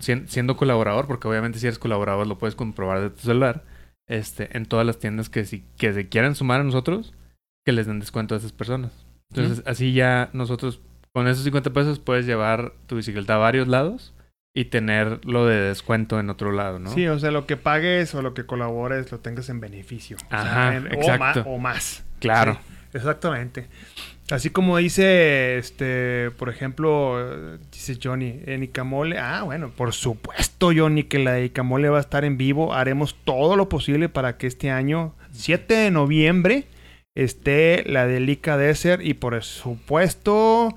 siendo 0.00 0.56
colaborador, 0.56 1.06
porque 1.06 1.28
obviamente 1.28 1.58
si 1.58 1.66
eres 1.66 1.78
colaborador 1.78 2.26
lo 2.26 2.38
puedes 2.38 2.54
comprobar 2.54 3.00
de 3.00 3.10
tu 3.10 3.20
celular, 3.20 3.64
este, 4.06 4.54
en 4.56 4.66
todas 4.66 4.84
las 4.84 4.98
tiendas 4.98 5.30
que, 5.30 5.44
si, 5.44 5.64
que 5.78 5.94
se 5.94 6.08
quieran 6.08 6.34
sumar 6.34 6.60
a 6.60 6.64
nosotros, 6.64 7.14
que 7.64 7.72
les 7.72 7.86
den 7.86 8.00
descuento 8.00 8.34
a 8.34 8.38
esas 8.38 8.52
personas. 8.52 8.92
Entonces, 9.30 9.64
así 9.66 9.94
ya 9.94 10.28
nosotros, 10.34 10.80
con 11.12 11.26
esos 11.26 11.44
50 11.44 11.72
pesos, 11.72 11.98
puedes 11.98 12.26
llevar 12.26 12.74
tu 12.86 12.96
bicicleta 12.96 13.36
a 13.36 13.38
varios 13.38 13.66
lados 13.66 14.12
y 14.54 14.66
tener 14.66 15.24
lo 15.24 15.46
de 15.46 15.56
descuento 15.56 16.20
en 16.20 16.28
otro 16.28 16.52
lado, 16.52 16.78
¿no? 16.78 16.90
Sí, 16.90 17.06
o 17.06 17.18
sea, 17.18 17.30
lo 17.30 17.46
que 17.46 17.56
pagues 17.56 18.14
o 18.14 18.22
lo 18.22 18.34
que 18.34 18.44
colabores 18.44 19.10
lo 19.10 19.18
tengas 19.20 19.48
en 19.48 19.60
beneficio. 19.60 20.18
Ajá, 20.30 20.76
exacto. 20.76 21.44
O, 21.46 21.58
más. 21.58 22.04
Claro. 22.18 22.58
exactamente. 22.92 23.68
Así 24.30 24.50
como 24.50 24.76
dice, 24.76 25.58
este, 25.58 26.30
por 26.32 26.48
ejemplo, 26.48 27.58
dice 27.70 27.98
Johnny, 28.02 28.40
en 28.46 28.62
Icamole. 28.62 29.18
Ah, 29.18 29.42
bueno, 29.42 29.70
por 29.70 29.92
supuesto, 29.92 30.70
Johnny, 30.74 31.04
que 31.04 31.18
la 31.18 31.32
de 31.32 31.46
Icamole 31.46 31.88
va 31.88 31.98
a 31.98 32.00
estar 32.00 32.24
en 32.24 32.36
vivo. 32.36 32.74
Haremos 32.74 33.16
todo 33.24 33.56
lo 33.56 33.68
posible 33.68 34.08
para 34.08 34.36
que 34.36 34.46
este 34.46 34.70
año, 34.70 35.14
7 35.32 35.74
de 35.74 35.90
noviembre, 35.90 36.66
esté 37.14 37.84
la 37.86 38.06
de 38.06 38.20
Ica 38.20 38.56
Desert. 38.56 39.02
Y 39.02 39.14
por 39.14 39.42
supuesto, 39.42 40.74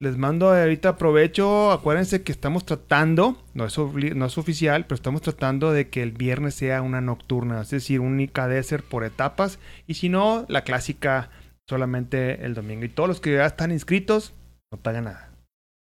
les 0.00 0.16
mando 0.16 0.48
ahorita 0.48 0.90
aprovecho. 0.90 1.70
Acuérdense 1.70 2.22
que 2.22 2.32
estamos 2.32 2.64
tratando, 2.64 3.36
no 3.52 3.66
es, 3.66 3.78
oficial, 3.78 4.86
pero 4.86 4.94
estamos 4.94 5.20
tratando 5.20 5.72
de 5.72 5.90
que 5.90 6.02
el 6.02 6.12
viernes 6.12 6.54
sea 6.54 6.82
una 6.82 7.02
nocturna, 7.02 7.60
es 7.60 7.70
decir, 7.70 8.00
un 8.00 8.18
Ica 8.18 8.48
Desert 8.48 8.84
por 8.84 9.04
etapas. 9.04 9.58
Y 9.86 9.94
si 9.94 10.08
no, 10.08 10.46
la 10.48 10.64
clásica 10.64 11.30
solamente 11.68 12.44
el 12.44 12.54
domingo. 12.54 12.84
Y 12.84 12.88
todos 12.88 13.08
los 13.08 13.20
que 13.20 13.34
ya 13.34 13.46
están 13.46 13.70
inscritos 13.70 14.32
no 14.72 14.80
pagan 14.80 15.04
nada. 15.04 15.30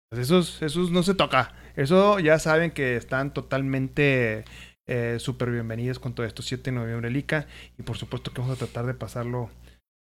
Pues 0.09 0.23
esos, 0.23 0.63
esos 0.63 0.93
no 0.93 1.03
se 1.03 1.15
toca. 1.15 1.53
Eso 1.75 2.21
ya 2.21 2.39
saben 2.39 2.71
que 2.71 2.97
están 2.97 3.35
totalmente 3.35 4.45
eh, 4.87 5.17
súper 5.19 5.51
bienvenidos 5.51 5.99
con 5.99 6.15
todo 6.15 6.25
esto. 6.25 6.43
7 6.43 6.71
de 6.71 6.77
noviembre 6.77 7.11
Lica. 7.11 7.49
Y 7.77 7.83
por 7.83 7.97
supuesto 7.97 8.33
que 8.33 8.41
vamos 8.41 8.57
a 8.57 8.65
tratar 8.65 8.87
de 8.87 8.95
pasarlo 8.95 9.51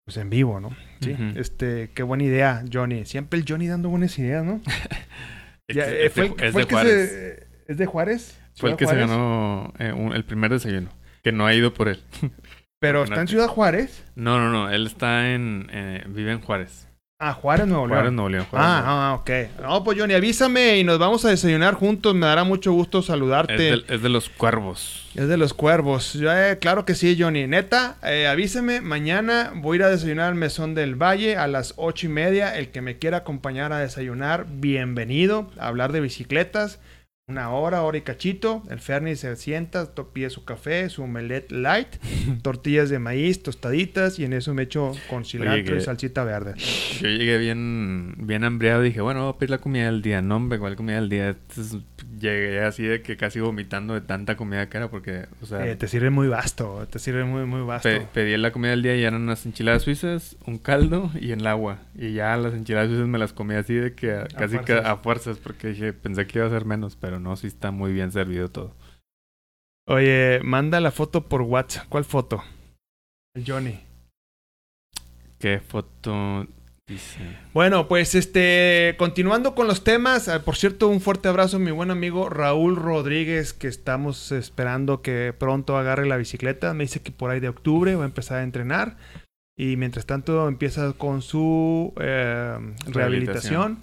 pues 0.05 0.17
en 0.19 0.31
vivo, 0.31 0.61
¿no? 0.61 0.71
Sí. 1.01 1.17
Este, 1.35 1.91
qué 1.95 2.03
buena 2.03 2.25
idea, 2.25 2.65
Johnny. 2.71 3.05
Siempre 3.07 3.39
el 3.39 3.45
Johnny 3.49 3.69
dando 3.69 3.89
buenas 3.89 4.19
ideas, 4.19 4.45
¿no? 4.45 4.61
es, 5.69 6.15
de, 6.15 6.65
Juárez. 6.65 7.47
¿Es 7.67 7.79
de 7.79 7.87
Juárez? 7.87 8.41
Fue 8.57 8.71
el 8.71 8.77
que 8.77 8.87
se 8.87 8.97
ganó 8.97 9.73
eh, 9.79 9.95
el 10.15 10.25
primer 10.25 10.51
desayuno. 10.51 10.91
Que 11.23 11.33
no 11.33 11.47
ha 11.47 11.55
ido 11.55 11.73
por 11.73 11.89
él. 11.89 12.03
Pero 12.79 13.05
está 13.05 13.23
en 13.23 13.29
Ciudad 13.29 13.49
Juárez. 13.49 14.05
No, 14.15 14.39
no, 14.39 14.51
no. 14.51 14.71
Él 14.71 14.87
está 14.87 15.33
en. 15.33 15.69
Eh, 15.73 16.05
vive 16.07 16.33
en 16.33 16.41
Juárez. 16.41 16.87
Ah, 17.21 17.33
Juárez, 17.33 17.69
Nuevo 17.69 17.87
León. 17.87 17.97
Juárez, 17.97 18.13
Nuevo 18.13 18.29
León. 18.29 18.47
ah, 18.53 18.83
ah, 18.85 19.15
ok. 19.15 19.31
No, 19.63 19.85
pues 19.85 19.97
Johnny, 19.97 20.15
avísame 20.15 20.79
y 20.79 20.85
nos 20.85 20.99
vamos 20.99 21.25
a 21.25 21.29
desayunar 21.31 21.75
juntos. 21.75 22.13
Me 22.13 22.27
dará 22.27 22.43
mucho 22.43 22.73
gusto 22.73 23.03
saludarte. 23.03 23.85
Es 23.89 24.03
de, 24.03 24.09
los 24.09 24.29
cuervos. 24.29 25.09
Es 25.15 25.29
de 25.29 25.37
los 25.37 25.55
cuervos. 25.55 26.19
Eh, 26.21 26.59
claro 26.61 26.85
que 26.85 26.97
sí, 26.97 27.17
Johnny. 27.17 27.47
Neta, 27.47 27.99
eh, 28.03 28.27
avísame. 28.27 28.81
Mañana 28.81 29.53
voy 29.55 29.77
a 29.77 29.79
ir 29.79 29.83
a 29.85 29.91
desayunar 29.91 30.31
al 30.31 30.35
Mesón 30.35 30.75
del 30.75 30.97
Valle 30.97 31.37
a 31.37 31.47
las 31.47 31.75
ocho 31.77 32.07
y 32.07 32.11
media. 32.11 32.57
El 32.59 32.73
que 32.73 32.81
me 32.81 32.99
quiera 32.99 33.19
acompañar 33.19 33.73
a 33.73 33.79
desayunar, 33.79 34.47
bienvenido. 34.51 35.53
A 35.57 35.69
hablar 35.69 35.93
de 35.93 36.01
bicicletas 36.01 36.81
una 37.27 37.51
hora, 37.51 37.83
hora 37.83 37.97
y 37.97 38.03
cachito. 38.03 38.63
El 38.69 38.81
Fernie 38.81 39.17
se 39.17 39.35
sienta, 39.37 39.89
pide 40.13 40.29
su 40.29 40.45
café, 40.45 40.91
su 40.91 41.03
omelette 41.03 41.51
light, 41.53 41.89
tortillas 42.43 42.91
de 42.91 42.99
maíz, 42.99 43.43
tostaditas 43.43 44.19
y 44.19 44.25
en 44.25 44.35
eso 44.35 44.53
me 44.53 44.65
echo 44.65 44.93
con 45.09 45.25
cilantro 45.25 45.75
y 45.77 45.81
salsita 45.81 46.23
verde. 46.25 46.55
Yo 47.01 47.09
llegué 47.09 47.39
bien, 47.39 48.15
bien 48.19 48.45
hambriado 48.45 48.85
y 48.85 48.89
dije, 48.89 49.01
bueno, 49.01 49.23
voy 49.23 49.31
a 49.31 49.39
pedir 49.39 49.51
la 49.51 49.59
comida 49.59 49.87
del 49.87 50.03
día. 50.03 50.21
No, 50.21 50.37
hombre, 50.37 50.59
¿cuál 50.59 50.77
comida 50.77 50.97
del 50.97 51.09
día? 51.09 51.37
Llegué 52.19 52.61
así 52.61 52.83
de 52.85 53.03
que 53.03 53.17
casi 53.17 53.41
vomitando 53.41 53.95
de 53.95 54.01
tanta 54.01 54.37
comida 54.37 54.69
que 54.69 54.77
era 54.77 54.91
porque, 54.91 55.27
o 55.43 55.47
sea... 55.47 55.67
Eh, 55.67 55.77
te 55.77 55.89
sirve 55.89 56.11
muy 56.11 56.29
vasto, 56.29 56.87
te 56.91 56.99
sirve 56.99 57.25
muy, 57.25 57.45
muy 57.47 57.63
vasto. 57.63 57.89
pedí 58.13 58.37
la 58.37 58.53
comida 58.53 58.71
del 58.71 58.83
día 58.83 58.97
y 58.97 59.05
eran 59.05 59.23
unas 59.23 59.47
enchiladas 59.47 59.83
suizas, 59.83 60.37
un 60.47 60.59
caldo 60.59 61.11
y 61.21 61.33
el 61.33 61.47
agua. 61.47 61.79
Y 61.95 62.13
ya 62.15 62.37
las 62.37 62.55
enchiladas 62.55 62.89
suizas 62.89 63.07
me 63.07 63.19
las 63.19 63.33
comí 63.33 63.55
así 63.55 63.75
de 63.75 63.95
que 63.95 64.25
casi 64.37 64.57
a 64.57 64.97
fuerzas 64.97 65.39
porque 65.39 65.69
dije, 65.69 65.93
pensé 65.93 66.27
que 66.27 66.39
iba 66.39 66.47
a 66.47 66.51
ser 66.51 66.65
menos, 66.65 66.97
pero 66.97 67.21
no, 67.21 67.37
sí 67.37 67.47
está 67.47 67.71
muy 67.71 67.93
bien 67.93 68.13
servido 68.13 68.49
todo. 68.49 68.75
Oye, 69.87 70.41
manda 70.43 70.81
la 70.81 70.91
foto 70.91 71.29
por 71.29 71.43
WhatsApp. 71.43 71.87
¿Cuál 71.89 72.05
foto? 72.05 72.43
El 73.35 73.45
Johnny. 73.47 73.81
¿Qué 75.39 75.61
foto? 75.61 76.47
Bueno, 77.55 77.89
pues 77.89 78.15
este, 78.15 78.95
continuando 78.99 79.55
con 79.55 79.67
los 79.67 79.85
temas, 79.85 80.29
ah, 80.29 80.43
por 80.43 80.57
cierto, 80.57 80.89
un 80.89 81.01
fuerte 81.01 81.29
abrazo 81.29 81.57
a 81.57 81.61
mi 81.61 81.71
buen 81.71 81.91
amigo 81.91 82.29
Raúl 82.29 82.77
Rodríguez, 82.77 83.55
que 83.55 83.69
estamos 83.69 84.33
esperando 84.33 85.01
que 85.01 85.35
pronto 85.39 85.79
agarre 85.79 86.07
la 86.07 86.19
bicicleta. 86.19 86.75
Me 86.75 86.85
dice 86.85 87.01
que 87.01 87.11
por 87.11 87.31
ahí 87.31 87.41
de 87.41 87.49
octubre 87.49 87.95
va 87.95 88.03
a 88.03 88.07
empezar 88.07 88.39
a 88.39 88.43
entrenar. 88.43 88.99
Y 89.57 89.77
mientras 89.77 90.05
tanto 90.05 90.47
empieza 90.47 90.93
con 90.93 91.23
su 91.23 91.95
eh, 92.01 92.59
rehabilitación. 92.87 93.83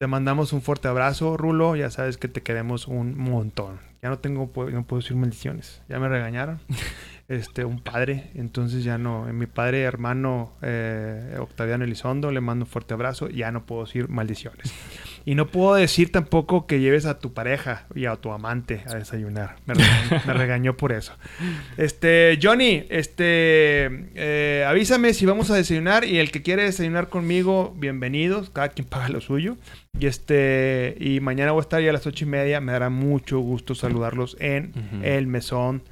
Te 0.00 0.08
mandamos 0.08 0.52
un 0.52 0.60
fuerte 0.60 0.88
abrazo, 0.88 1.36
Rulo. 1.36 1.76
Ya 1.76 1.90
sabes 1.90 2.18
que 2.18 2.28
te 2.28 2.42
queremos 2.42 2.88
un 2.88 3.16
montón. 3.16 3.78
Ya 4.02 4.10
no 4.10 4.18
tengo, 4.18 4.50
no 4.70 4.86
puedo 4.86 5.00
decir 5.00 5.16
maldiciones. 5.16 5.82
Ya 5.88 5.98
me 5.98 6.08
regañaron. 6.08 6.60
este, 7.28 7.64
un 7.64 7.80
padre, 7.80 8.30
entonces 8.34 8.84
ya 8.84 8.98
no, 8.98 9.24
mi 9.32 9.46
padre 9.46 9.80
hermano 9.82 10.52
eh, 10.60 11.36
Octaviano 11.40 11.84
Elizondo, 11.84 12.30
le 12.30 12.42
mando 12.42 12.66
un 12.66 12.70
fuerte 12.70 12.92
abrazo, 12.92 13.30
ya 13.30 13.50
no 13.50 13.64
puedo 13.64 13.84
decir 13.84 14.08
maldiciones. 14.08 14.72
Y 15.26 15.34
no 15.34 15.46
puedo 15.46 15.74
decir 15.74 16.12
tampoco 16.12 16.66
que 16.66 16.80
lleves 16.80 17.06
a 17.06 17.18
tu 17.18 17.32
pareja 17.32 17.86
y 17.94 18.04
a 18.04 18.16
tu 18.16 18.30
amante 18.30 18.82
a 18.86 18.96
desayunar. 18.96 19.56
Me 19.64 19.72
regañó, 19.72 20.22
me 20.26 20.34
regañó 20.34 20.76
por 20.76 20.92
eso. 20.92 21.14
Este, 21.78 22.38
Johnny, 22.42 22.84
este, 22.90 24.10
eh, 24.14 24.66
avísame 24.68 25.14
si 25.14 25.24
vamos 25.24 25.50
a 25.50 25.54
desayunar 25.54 26.04
y 26.04 26.18
el 26.18 26.30
que 26.30 26.42
quiere 26.42 26.64
desayunar 26.64 27.08
conmigo, 27.08 27.74
bienvenidos. 27.74 28.50
Cada 28.50 28.68
quien 28.68 28.86
paga 28.86 29.08
lo 29.08 29.22
suyo. 29.22 29.56
Y 29.98 30.06
este, 30.06 30.94
y 31.00 31.20
mañana 31.20 31.52
voy 31.52 31.60
a 31.60 31.62
estar 31.62 31.80
ya 31.80 31.88
a 31.88 31.94
las 31.94 32.06
ocho 32.06 32.26
y 32.26 32.28
media. 32.28 32.60
Me 32.60 32.72
dará 32.72 32.90
mucho 32.90 33.38
gusto 33.38 33.74
saludarlos 33.74 34.36
en 34.40 34.72
el 35.02 35.26
mesón 35.26 35.84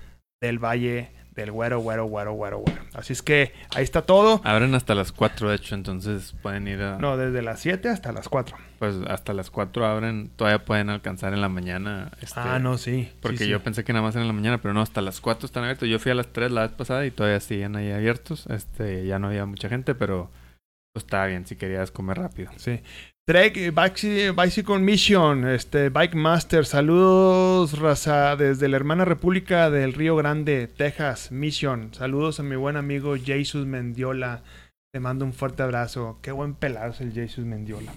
del 0.42 0.58
Valle 0.58 1.08
del 1.34 1.50
Güero, 1.50 1.80
Güero, 1.80 2.04
Güero, 2.04 2.32
Güero, 2.34 2.58
Güero. 2.58 2.82
Así 2.94 3.12
es 3.14 3.22
que 3.22 3.52
ahí 3.74 3.82
está 3.84 4.02
todo. 4.02 4.40
Abren 4.44 4.74
hasta 4.74 4.94
las 4.94 5.12
4, 5.12 5.48
de 5.48 5.56
hecho, 5.56 5.74
entonces 5.74 6.34
pueden 6.42 6.68
ir 6.68 6.82
a... 6.82 6.98
No, 6.98 7.16
desde 7.16 7.40
las 7.42 7.60
7 7.60 7.88
hasta 7.88 8.12
las 8.12 8.28
4. 8.28 8.56
Pues 8.78 8.96
hasta 9.08 9.32
las 9.32 9.50
4 9.50 9.86
abren, 9.86 10.28
todavía 10.36 10.64
pueden 10.64 10.90
alcanzar 10.90 11.32
en 11.32 11.40
la 11.40 11.48
mañana. 11.48 12.10
Este, 12.20 12.38
Ah, 12.40 12.58
no, 12.58 12.76
sí. 12.76 13.10
Porque 13.20 13.38
sí, 13.38 13.44
sí. 13.44 13.50
yo 13.50 13.62
pensé 13.62 13.82
que 13.84 13.92
nada 13.92 14.04
más 14.04 14.16
en 14.16 14.26
la 14.26 14.32
mañana, 14.32 14.60
pero 14.60 14.74
no, 14.74 14.82
hasta 14.82 15.00
las 15.00 15.20
4 15.20 15.46
están 15.46 15.64
abiertos. 15.64 15.88
Yo 15.88 15.98
fui 15.98 16.12
a 16.12 16.14
las 16.14 16.26
3 16.28 16.50
la 16.52 16.62
vez 16.62 16.72
pasada 16.72 17.06
y 17.06 17.10
todavía 17.10 17.40
siguen 17.40 17.76
ahí 17.76 17.90
abiertos. 17.90 18.46
Este, 18.48 19.06
ya 19.06 19.18
no 19.18 19.28
había 19.28 19.46
mucha 19.46 19.68
gente, 19.68 19.94
pero 19.94 20.30
pues 20.92 21.04
estaba 21.06 21.26
bien 21.26 21.46
si 21.46 21.56
querías 21.56 21.90
comer 21.90 22.18
rápido. 22.18 22.50
Sí. 22.56 22.80
Bici- 23.26 24.30
Bicycle 24.32 24.80
Mission, 24.80 25.46
este, 25.48 25.90
Bike 25.90 26.16
Master, 26.16 26.66
saludos, 26.66 27.78
raza, 27.78 28.34
desde 28.34 28.68
la 28.68 28.74
hermana 28.76 29.04
República 29.04 29.70
del 29.70 29.92
Río 29.92 30.16
Grande, 30.16 30.66
Texas, 30.66 31.30
Mission. 31.30 31.94
Saludos 31.94 32.40
a 32.40 32.42
mi 32.42 32.56
buen 32.56 32.76
amigo 32.76 33.14
Jesus 33.16 33.64
Mendiola. 33.64 34.42
Te 34.92 34.98
mando 34.98 35.24
un 35.24 35.32
fuerte 35.32 35.62
abrazo. 35.62 36.18
Qué 36.20 36.32
buen 36.32 36.54
pelado 36.54 36.90
es 36.90 37.00
el 37.00 37.12
Jesus 37.12 37.44
Mendiola. 37.44 37.92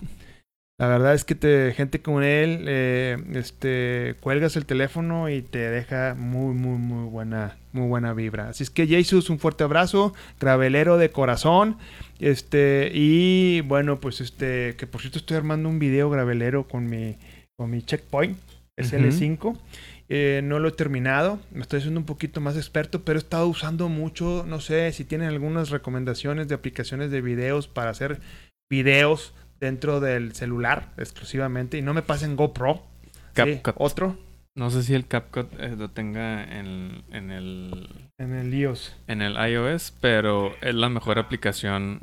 La 0.77 0.87
verdad 0.87 1.13
es 1.13 1.23
que 1.23 1.35
te, 1.35 1.73
gente 1.73 2.01
como 2.01 2.21
él, 2.21 2.65
eh, 2.67 3.17
este, 3.33 4.15
cuelgas 4.19 4.57
el 4.57 4.65
teléfono 4.65 5.29
y 5.29 5.41
te 5.41 5.59
deja 5.59 6.15
muy, 6.15 6.53
muy, 6.53 6.77
muy 6.77 7.09
buena, 7.09 7.57
muy 7.71 7.87
buena 7.87 8.13
vibra. 8.13 8.49
Así 8.49 8.63
es 8.63 8.69
que 8.69 8.85
Jesus, 8.85 9.29
un 9.29 9.39
fuerte 9.39 9.63
abrazo, 9.63 10.13
gravelero 10.37 10.97
de 10.97 11.11
corazón. 11.11 11.77
Este, 12.19 12.91
y 12.93 13.61
bueno, 13.61 14.01
pues 14.01 14.19
este, 14.19 14.75
que 14.75 14.85
por 14.85 14.99
cierto 14.99 15.19
estoy 15.19 15.37
armando 15.37 15.69
un 15.69 15.79
video 15.79 16.09
gravelero 16.09 16.67
con 16.67 16.89
mi, 16.89 17.15
con 17.57 17.69
mi 17.69 17.81
checkpoint, 17.81 18.37
SL5. 18.77 19.57
Eh, 20.09 20.41
no 20.43 20.59
lo 20.59 20.67
he 20.67 20.73
terminado, 20.73 21.39
me 21.51 21.61
estoy 21.61 21.79
haciendo 21.79 22.01
un 22.01 22.05
poquito 22.05 22.41
más 22.41 22.57
experto, 22.57 23.03
pero 23.03 23.17
he 23.17 23.21
estado 23.21 23.47
usando 23.47 23.89
mucho, 23.89 24.43
no 24.45 24.59
sé 24.59 24.91
si 24.91 25.03
tienen 25.03 25.29
algunas 25.29 25.71
recomendaciones 25.71 26.47
de 26.47 26.53
aplicaciones 26.53 27.09
de 27.09 27.21
videos 27.21 27.67
para 27.67 27.89
hacer 27.89 28.19
videos 28.69 29.33
dentro 29.59 29.99
del 29.99 30.33
celular 30.33 30.91
exclusivamente 30.97 31.77
y 31.77 31.81
no 31.81 31.93
me 31.93 32.01
pasen 32.01 32.35
GoPro. 32.35 32.81
Sí, 33.35 33.61
otro 33.75 34.17
No 34.55 34.69
sé 34.69 34.81
si 34.83 34.93
el 34.95 35.07
CapCut 35.07 35.51
eh, 35.59 35.75
lo 35.77 35.89
tenga 35.89 36.43
en, 36.43 37.03
en 37.11 37.31
el 37.31 37.89
en 38.17 38.33
el 38.33 38.53
iOS. 38.53 38.95
en 39.07 39.21
el 39.21 39.35
iOS, 39.35 39.93
pero 39.99 40.53
es 40.61 40.73
la 40.73 40.87
mejor 40.89 41.19
aplicación 41.19 42.01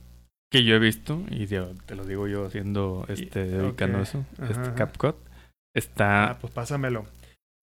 que 0.50 0.64
yo 0.64 0.74
he 0.74 0.78
visto 0.78 1.22
y 1.30 1.46
te 1.46 1.94
lo 1.94 2.04
digo 2.04 2.28
yo 2.28 2.44
haciendo 2.44 3.06
este 3.08 3.46
dedicando 3.46 3.98
ok. 3.98 4.02
eso, 4.02 4.24
Ajá, 4.38 4.50
este. 4.50 4.74
CapCut 4.74 5.16
Ah, 5.16 5.78
está 5.78 6.38
pues 6.40 6.52
pásamelo. 6.52 7.06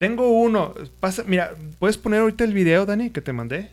Tengo 0.01 0.31
uno. 0.41 0.73
Pasa, 0.99 1.23
mira, 1.27 1.53
¿puedes 1.77 1.97
poner 1.97 2.21
ahorita 2.21 2.43
el 2.43 2.53
video, 2.53 2.85
Dani, 2.87 3.11
que 3.11 3.21
te 3.21 3.33
mandé? 3.33 3.69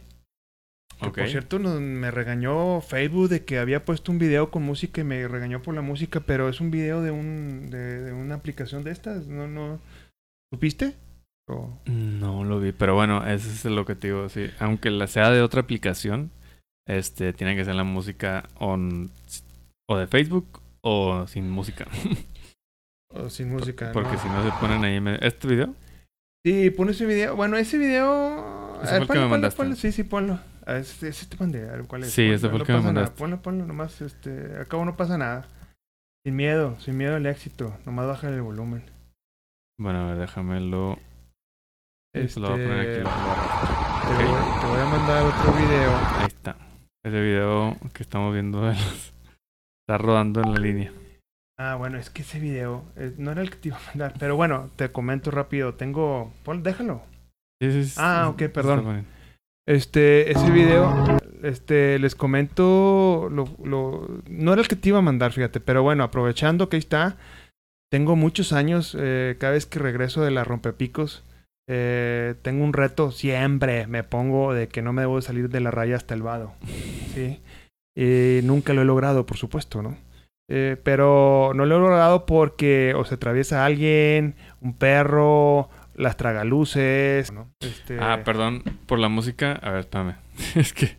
Que. 1.01 1.11
Por 1.11 1.29
cierto, 1.29 1.59
nos- 1.59 1.81
me 1.81 2.11
regañó 2.11 2.81
Facebook 2.81 3.29
de 3.29 3.45
que 3.45 3.59
había 3.59 3.85
puesto 3.85 4.11
un 4.11 4.19
video 4.19 4.51
con 4.51 4.63
música 4.63 5.01
y 5.01 5.05
me 5.05 5.29
regañó 5.29 5.61
por 5.63 5.75
la 5.75 5.83
música, 5.83 6.21
pero 6.21 6.49
es 6.49 6.61
un 6.61 6.71
video 6.71 7.03
de 7.03 7.11
un 7.11 7.69
de, 7.71 8.01
de 8.01 8.13
una 8.13 8.35
aplicación 8.37 8.83
de 8.83 8.93
estas. 8.93 9.27
No, 9.27 9.47
no. 9.47 9.79
¿Supiste? 10.53 10.95
O- 11.49 11.79
No 11.87 12.45
lo 12.45 12.61
vi, 12.61 12.73
pero 12.73 12.95
bueno, 12.95 13.27
ese 13.27 13.49
es 13.51 13.65
el 13.67 13.79
objetivo, 13.79 14.29
sí. 14.29 14.47
Aunque 14.59 14.91
la 14.91 15.07
sea 15.07 15.31
de 15.31 15.43
otra 15.43 15.61
aplicación, 15.61 16.31
este 16.89 17.33
tiene 17.33 17.55
que 17.57 17.65
ser 17.65 17.75
la 17.75 17.85
música 17.85 18.49
on 18.59 19.11
o 19.89 19.97
de 19.99 20.07
Facebook 20.07 20.61
o 20.83 21.27
sin 21.27 21.51
música, 21.51 21.87
o 23.13 23.29
sin 23.29 23.51
música. 23.53 23.91
porque 23.93 24.15
¿no? 24.15 24.19
si 24.23 24.29
no 24.29 24.43
se 24.45 24.51
ponen 24.61 24.83
ahí 24.85 25.01
me- 25.01 25.19
este 25.21 25.47
video. 25.49 25.75
Sí, 26.45 26.71
pon 26.71 26.89
ese 26.91 27.07
video. 27.07 27.37
Bueno, 27.37 27.57
ese 27.57 27.77
video. 27.77 28.66
Ese 28.87 29.07
fue 29.07 29.17
el 29.17 29.21
que 29.21 29.25
me 29.27 29.31
mandaste. 29.31 29.57
ponlo. 29.57 29.77
Sí, 29.77 29.93
sí, 29.93 30.03
ponlo. 30.05 30.39
A 30.67 30.77
ese, 30.77 31.13
te 31.27 31.37
mandé. 31.39 31.69
A 31.69 31.73
ver, 31.73 31.85
¿cuál 31.87 32.03
es? 32.05 32.13
Sí, 32.13 32.23
ese 32.23 32.49
fue 32.49 32.57
el 32.57 32.59
no 32.61 32.65
que 32.65 32.73
me 32.73 32.81
mandaste. 32.81 33.17
Ponlo, 33.19 33.41
ponlo 33.43 33.67
nomás. 33.67 34.01
Este, 34.01 34.59
acabo 34.61 34.85
no 34.85 34.97
pasa 34.97 35.17
nada. 35.19 35.47
Sin 36.25 36.35
miedo, 36.37 36.77
sin 36.81 36.97
miedo 36.97 37.15
al 37.17 37.27
éxito. 37.27 37.77
Nomás 37.87 38.07
baja 38.07 38.29
el 38.29 38.43
volumen. 38.43 38.83
Bueno, 39.79 40.01
a 40.01 40.09
ver, 40.09 40.19
déjamelo. 40.19 40.99
Este, 42.15 42.41
Lo 42.41 42.51
voy 42.51 42.61
a 42.61 42.65
poner 42.67 42.81
aquí. 42.81 42.99
te, 42.99 44.15
voy 44.15 44.25
a- 44.25 44.41
voy, 44.41 44.61
te 44.61 44.67
voy 44.67 44.81
a 44.81 44.85
mandar 44.87 45.23
otro 45.25 45.53
video. 45.53 45.97
Ahí 46.19 46.27
está. 46.27 46.57
Ese 47.05 47.21
video 47.21 47.77
que 47.93 48.03
estamos 48.03 48.33
viendo 48.33 48.63
de 48.63 48.73
los- 48.75 49.13
está 49.87 49.99
rodando 49.99 50.41
en 50.43 50.53
la 50.55 50.59
línea. 50.61 50.93
Ah, 51.59 51.77
bueno, 51.77 51.97
es 51.99 52.11
que 52.11 52.23
ese 52.23 52.41
video 52.41 52.85
eh, 52.97 53.15
no 53.19 53.31
era 53.33 53.41
el 53.43 53.51
que 53.51 53.57
te 53.57 53.69
iba 53.69 53.77
a 53.79 53.87
mandar. 53.89 54.15
Pero 54.19 54.35
bueno, 54.37 54.71
te 54.77 54.91
comento 54.91 55.31
rápido. 55.31 55.75
Tengo. 55.75 56.33
pon- 56.45 56.63
déjalo. 56.63 57.03
Sí, 57.61 57.71
sí, 57.73 57.85
sí, 57.85 57.95
Ah, 57.99 58.29
ok, 58.31 58.43
perdón. 58.53 59.07
Este, 59.69 60.31
ese 60.31 60.51
video, 60.51 61.01
este, 61.43 61.99
les 61.99 62.15
comento, 62.15 63.29
lo, 63.33 63.49
lo- 63.65 64.07
no 64.29 64.53
era 64.53 64.63
el 64.63 64.69
que 64.69 64.77
te 64.77 64.91
iba 64.91 64.99
a 64.99 65.03
mandar, 65.03 65.33
fíjate, 65.33 65.61
pero 65.61 65.83
bueno, 65.83 66.05
aprovechando 66.05 66.69
que 66.69 66.77
ahí 66.77 66.81
está, 66.81 67.17
tengo 67.91 68.15
muchos 68.15 68.53
años, 68.53 68.97
eh, 68.99 69.37
cada 69.41 69.55
vez 69.55 69.67
que 69.67 69.79
regreso 69.81 70.23
de 70.23 70.31
la 70.31 70.45
rompepicos, 70.45 71.25
eh, 71.69 72.35
tengo 72.43 72.63
un 72.65 72.75
reto, 72.75 73.11
siempre 73.11 73.89
me 73.89 74.05
pongo 74.05 74.53
de 74.55 74.69
que 74.69 74.83
no 74.83 74.93
me 74.93 75.03
debo 75.03 75.17
de 75.17 75.23
salir 75.23 75.49
de 75.49 75.61
la 75.61 75.73
raya 75.73 75.97
hasta 75.97 76.15
el 76.15 76.23
vado, 76.23 76.53
¿sí? 77.15 77.41
Y 77.97 78.41
nunca 78.45 78.73
lo 78.73 78.83
he 78.83 78.85
logrado, 78.85 79.27
por 79.27 79.37
supuesto, 79.37 79.83
¿no? 79.83 79.97
Eh, 80.49 80.77
pero 80.85 81.51
no 81.57 81.67
lo 81.67 81.77
he 81.77 81.81
logrado 81.81 82.25
porque 82.25 82.95
o 82.97 83.05
se 83.05 83.17
atraviesa 83.17 83.65
alguien, 83.65 84.37
un 84.61 84.75
perro, 84.75 85.71
las 85.97 86.17
tragaluces, 86.17 87.33
¿no? 87.33 87.49
Este, 87.61 87.99
Ah, 88.01 88.21
perdón 88.25 88.63
por 88.87 88.99
la 88.99 89.09
música. 89.09 89.53
A 89.63 89.71
ver, 89.71 89.81
espérame. 89.81 90.15
es 90.55 90.73
que 90.73 90.97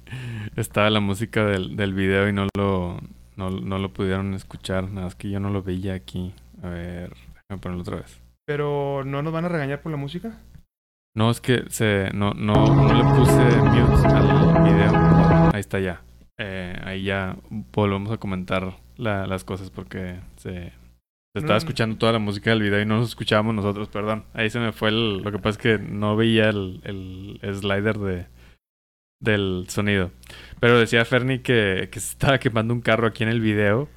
estaba 0.56 0.89
la 0.89 1.00
música 1.00 1.45
del, 1.45 1.76
del 1.76 1.93
video 1.93 2.28
y 2.28 2.34
no 2.34 2.48
lo, 2.58 3.00
no, 3.36 3.50
no 3.50 3.78
lo 3.78 3.93
pudieron 3.93 4.34
escuchar. 4.34 4.89
Nada 4.89 5.06
más 5.08 5.16
que 5.16 5.30
yo 5.30 5.39
no 5.39 5.50
lo 5.50 5.64
veía 5.64 5.93
aquí. 5.93 6.34
A 6.64 6.70
ver, 6.70 7.10
déjame 7.50 7.62
ponerlo 7.62 7.82
otra 7.82 7.98
vez. 7.98 8.20
Pero 8.45 9.04
no 9.06 9.22
nos 9.22 9.34
van 9.34 9.45
a 9.45 9.50
regañar 9.50 9.82
por 9.82 9.91
la 9.91 9.98
música. 9.98 10.38
No, 11.16 11.32
es 11.32 11.41
que 11.41 11.64
se, 11.70 12.12
no, 12.14 12.32
no, 12.34 12.54
no 12.54 12.93
le 12.93 13.04
puse 13.04 13.58
mute 13.62 14.08
al 14.08 14.64
video. 14.64 15.52
Ahí 15.54 15.60
está 15.60 15.80
ya. 15.80 16.02
Eh, 16.39 16.80
ahí 16.84 17.04
ya 17.04 17.36
volvemos 17.74 18.12
a 18.12 18.18
comentar 18.18 18.76
la- 18.98 19.26
las 19.26 19.43
cosas 19.43 19.72
porque 19.72 20.20
se, 20.36 20.72
se 21.39 21.45
estaba 21.45 21.57
Mm. 21.57 21.63
escuchando 21.65 21.97
toda 21.97 22.13
la 22.13 22.19
música 22.19 22.49
del 22.51 22.61
video 22.61 22.81
y 22.81 22.85
no 22.85 22.97
nos 22.97 23.09
escuchábamos 23.09 23.55
nosotros, 23.55 23.88
perdón. 23.89 24.25
Ahí 24.33 24.49
se 24.49 24.59
me 24.59 24.71
fue 24.71 24.89
el... 24.89 25.19
Lo 25.19 25.31
que 25.31 25.39
pasa 25.39 25.49
es 25.51 25.57
que 25.57 25.77
no 25.79 26.15
veía 26.15 26.49
el, 26.49 26.81
el 27.41 27.55
slider 27.55 27.97
de, 27.97 28.25
del 29.19 29.65
sonido. 29.69 30.11
Pero 30.59 30.79
decía 30.79 31.05
Fernie 31.05 31.41
que, 31.41 31.89
que 31.91 31.99
se 31.99 32.11
estaba 32.11 32.38
quemando 32.39 32.73
un 32.73 32.81
carro 32.81 33.07
aquí 33.07 33.23
en 33.23 33.29
el 33.29 33.41
video. 33.41 33.89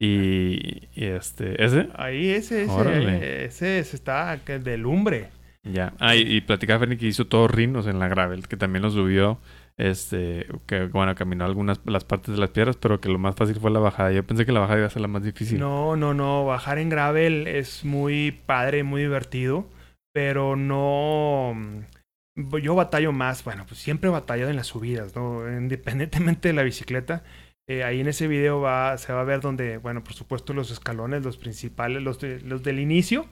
Y, 0.00 0.88
y 0.94 1.04
este... 1.06 1.62
¿Ese? 1.64 1.88
Ahí 1.94 2.28
ese, 2.30 2.64
ese, 2.64 2.72
Órale. 2.72 3.44
ese, 3.46 3.78
ese 3.80 3.96
está 3.96 4.36
de 4.36 4.78
lumbre. 4.78 5.28
Ya. 5.64 5.92
Ah, 5.98 6.14
y, 6.16 6.20
y 6.20 6.40
platicaba 6.40 6.78
Fernie 6.80 6.98
que 6.98 7.06
hizo 7.06 7.26
todos 7.26 7.50
rinos 7.50 7.86
en 7.86 7.98
la 7.98 8.08
gravel, 8.08 8.46
que 8.48 8.56
también 8.56 8.82
lo 8.82 8.90
subió. 8.90 9.38
Este, 9.78 10.46
que 10.66 10.86
bueno, 10.86 11.14
caminó 11.14 11.44
algunas 11.44 11.80
las 11.84 12.04
partes 12.04 12.34
de 12.34 12.40
las 12.40 12.50
piedras, 12.50 12.76
pero 12.76 13.00
que 13.00 13.08
lo 13.08 13.18
más 13.18 13.36
fácil 13.36 13.56
fue 13.60 13.70
la 13.70 13.78
bajada. 13.78 14.10
Yo 14.12 14.24
pensé 14.26 14.44
que 14.44 14.50
la 14.52 14.58
bajada 14.60 14.78
iba 14.80 14.86
a 14.88 14.90
ser 14.90 15.02
la 15.02 15.08
más 15.08 15.22
difícil. 15.22 15.58
No, 15.60 15.94
no, 15.96 16.14
no. 16.14 16.44
Bajar 16.44 16.78
en 16.78 16.88
gravel 16.88 17.46
es 17.46 17.84
muy 17.84 18.32
padre, 18.44 18.82
muy 18.82 19.02
divertido. 19.02 19.68
Pero 20.12 20.56
no. 20.56 21.52
mm, 21.54 22.56
Yo 22.60 22.74
batallo 22.74 23.12
más. 23.12 23.44
Bueno, 23.44 23.64
pues 23.68 23.78
siempre 23.80 24.08
he 24.08 24.12
batallado 24.12 24.50
en 24.50 24.56
las 24.56 24.66
subidas, 24.66 25.14
¿no? 25.14 25.42
Independientemente 25.56 26.48
de 26.48 26.54
la 26.54 26.62
bicicleta. 26.64 27.22
eh, 27.68 27.84
ahí 27.84 28.00
en 28.00 28.08
ese 28.08 28.26
video 28.26 28.60
va, 28.60 28.98
se 28.98 29.12
va 29.12 29.20
a 29.20 29.24
ver 29.24 29.40
donde, 29.40 29.76
bueno, 29.76 30.02
por 30.02 30.14
supuesto, 30.14 30.54
los 30.54 30.70
escalones, 30.72 31.22
los 31.24 31.36
principales, 31.36 32.02
los, 32.02 32.18
de- 32.18 32.40
los 32.40 32.64
del 32.64 32.80
inicio. 32.80 33.26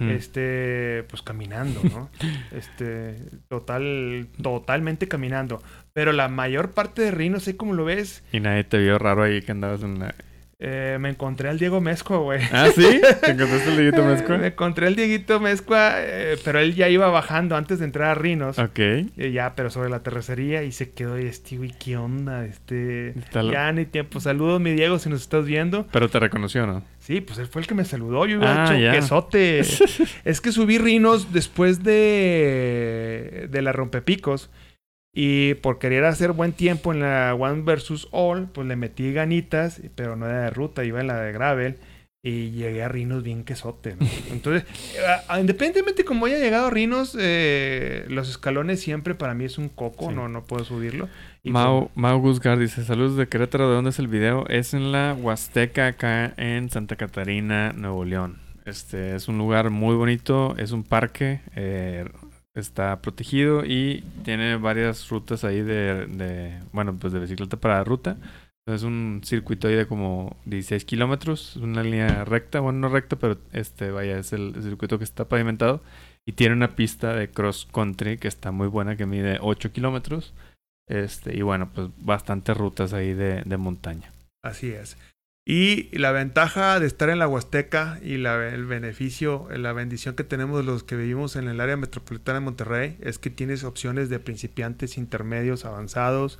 Este 0.00 1.04
pues 1.08 1.22
caminando 1.22 1.80
no 1.84 2.10
este 2.50 3.14
total 3.46 4.26
totalmente 4.42 5.06
caminando 5.06 5.62
pero 5.98 6.12
la 6.12 6.28
mayor 6.28 6.70
parte 6.70 7.02
de 7.02 7.10
Río 7.10 7.32
no 7.32 7.40
sé 7.40 7.56
cómo 7.56 7.72
lo 7.74 7.84
ves 7.84 8.22
Y 8.30 8.38
nadie 8.38 8.62
te 8.62 8.78
vio 8.78 9.00
raro 9.00 9.24
ahí 9.24 9.42
que 9.42 9.50
andabas 9.50 9.82
en 9.82 9.98
la... 9.98 10.14
Eh, 10.60 10.96
me 11.00 11.08
encontré 11.08 11.48
al 11.48 11.58
Diego 11.58 11.80
Mezcua, 11.80 12.18
güey. 12.18 12.40
¿Ah, 12.52 12.68
sí? 12.72 13.00
¿Te 13.20 13.32
encontraste 13.32 13.70
al 13.70 13.76
Dieguito 13.76 14.04
Mezcua? 14.04 14.38
me 14.38 14.46
encontré 14.46 14.86
al 14.86 14.94
Dieguito 14.94 15.40
Mezcua, 15.40 15.94
eh, 15.96 16.36
pero 16.44 16.60
él 16.60 16.76
ya 16.76 16.88
iba 16.88 17.08
bajando 17.10 17.56
antes 17.56 17.80
de 17.80 17.84
entrar 17.86 18.10
a 18.10 18.14
Rinos. 18.14 18.60
Ok. 18.60 18.78
Ya, 19.32 19.54
pero 19.56 19.70
sobre 19.70 19.90
la 19.90 20.04
terracería 20.04 20.62
y 20.62 20.70
se 20.70 20.90
quedó 20.90 21.18
y 21.18 21.26
este, 21.26 21.56
güey, 21.56 21.72
¿qué 21.80 21.96
onda? 21.96 22.44
Este, 22.44 23.14
ya 23.32 23.72
ni 23.72 23.84
tiempo. 23.86 24.20
Saludos, 24.20 24.60
mi 24.60 24.70
Diego, 24.72 25.00
si 25.00 25.08
nos 25.08 25.20
estás 25.22 25.46
viendo. 25.46 25.88
Pero 25.92 26.08
te 26.08 26.20
reconoció, 26.20 26.64
¿no? 26.64 26.84
Sí, 27.00 27.20
pues 27.20 27.40
él 27.40 27.46
fue 27.48 27.62
el 27.62 27.66
que 27.66 27.74
me 27.74 27.84
saludó. 27.84 28.24
Yo 28.26 28.38
hubiera 28.38 28.64
Ah, 28.64 28.66
hecho 28.72 28.80
ya. 28.84 28.92
quesote. 28.92 29.58
es 30.24 30.40
que 30.40 30.52
subí 30.52 30.78
Rinos 30.78 31.32
después 31.32 31.82
de, 31.84 33.46
de 33.50 33.62
la 33.62 33.72
rompepicos. 33.72 34.50
Y 35.20 35.54
por 35.54 35.80
querer 35.80 36.04
hacer 36.04 36.30
buen 36.30 36.52
tiempo 36.52 36.92
en 36.92 37.00
la 37.00 37.34
One 37.34 37.62
versus 37.62 38.06
All, 38.12 38.46
pues 38.52 38.68
le 38.68 38.76
metí 38.76 39.12
ganitas, 39.12 39.80
pero 39.96 40.14
no 40.14 40.26
era 40.26 40.42
de 40.42 40.50
ruta, 40.50 40.84
iba 40.84 41.00
en 41.00 41.08
la 41.08 41.20
de 41.20 41.32
gravel. 41.32 41.76
Y 42.22 42.50
llegué 42.52 42.84
a 42.84 42.88
Rinos 42.88 43.24
bien 43.24 43.42
quesote. 43.42 43.96
¿no? 43.98 44.06
Entonces, 44.30 44.62
eh, 44.94 45.40
independientemente 45.40 46.04
como 46.04 46.26
haya 46.26 46.38
llegado 46.38 46.68
a 46.68 46.70
Rinos, 46.70 47.16
eh, 47.18 48.04
los 48.08 48.28
escalones 48.30 48.80
siempre 48.80 49.16
para 49.16 49.34
mí 49.34 49.44
es 49.44 49.58
un 49.58 49.68
coco, 49.68 50.08
Sí. 50.10 50.14
no, 50.14 50.28
no 50.28 50.44
puedo 50.44 50.64
subirlo. 50.64 51.08
Y 51.42 51.50
Mau, 51.50 51.90
Mau 51.96 52.20
Guzgar 52.20 52.56
dice, 52.56 52.84
saludos 52.84 53.16
de 53.16 53.26
Querétaro, 53.26 53.68
¿de 53.68 53.74
dónde 53.74 53.90
es 53.90 53.98
el 53.98 54.06
video? 54.06 54.46
Es 54.48 54.72
en 54.72 54.92
la 54.92 55.14
Huasteca, 55.20 55.88
acá 55.88 56.32
en 56.36 56.70
Santa 56.70 56.94
Catarina, 56.94 57.72
Nuevo 57.72 58.04
León. 58.04 58.38
Este 58.66 59.16
es 59.16 59.26
un 59.26 59.36
lugar 59.38 59.70
muy 59.70 59.96
bonito, 59.96 60.54
es 60.58 60.70
un 60.70 60.84
parque, 60.84 61.40
eh, 61.56 62.04
está 62.60 63.00
protegido 63.00 63.64
y 63.64 64.04
tiene 64.24 64.56
varias 64.56 65.08
rutas 65.08 65.44
ahí 65.44 65.62
de, 65.62 66.60
bueno, 66.72 66.96
pues 66.98 67.12
de 67.12 67.20
bicicleta 67.20 67.56
para 67.56 67.84
ruta. 67.84 68.16
Es 68.66 68.82
un 68.82 69.22
circuito 69.24 69.66
ahí 69.66 69.74
de 69.74 69.86
como 69.86 70.36
16 70.44 70.84
kilómetros, 70.84 71.56
una 71.56 71.82
línea 71.82 72.24
recta, 72.24 72.60
bueno, 72.60 72.80
no 72.80 72.88
recta, 72.90 73.16
pero 73.16 73.38
este, 73.52 73.90
vaya, 73.90 74.18
es 74.18 74.32
el 74.34 74.54
circuito 74.62 74.98
que 74.98 75.04
está 75.04 75.26
pavimentado. 75.26 75.82
Y 76.26 76.32
tiene 76.32 76.54
una 76.54 76.76
pista 76.76 77.14
de 77.14 77.30
cross 77.30 77.66
country 77.72 78.18
que 78.18 78.28
está 78.28 78.52
muy 78.52 78.68
buena, 78.68 78.96
que 78.96 79.06
mide 79.06 79.38
8 79.40 79.72
kilómetros. 79.72 80.34
Este, 80.86 81.34
y 81.34 81.40
bueno, 81.40 81.70
pues 81.74 81.88
bastantes 81.98 82.56
rutas 82.56 82.92
ahí 82.92 83.14
de, 83.14 83.42
de 83.42 83.56
montaña. 83.56 84.12
Así 84.42 84.70
es. 84.70 84.98
Y 85.50 85.88
la 85.96 86.12
ventaja 86.12 86.78
de 86.78 86.86
estar 86.86 87.08
en 87.08 87.18
la 87.18 87.26
Huasteca 87.26 87.98
y 88.02 88.18
la- 88.18 88.48
el 88.52 88.66
beneficio, 88.66 89.48
la 89.50 89.72
bendición 89.72 90.14
que 90.14 90.22
tenemos 90.22 90.62
los 90.66 90.82
que 90.84 90.94
vivimos 90.94 91.36
en 91.36 91.48
el 91.48 91.62
área 91.62 91.78
metropolitana 91.78 92.38
de 92.40 92.44
Monterrey 92.44 92.98
es 93.00 93.18
que 93.18 93.30
tienes 93.30 93.64
opciones 93.64 94.10
de 94.10 94.18
principiantes, 94.18 94.98
intermedios, 94.98 95.64
avanzados. 95.64 96.38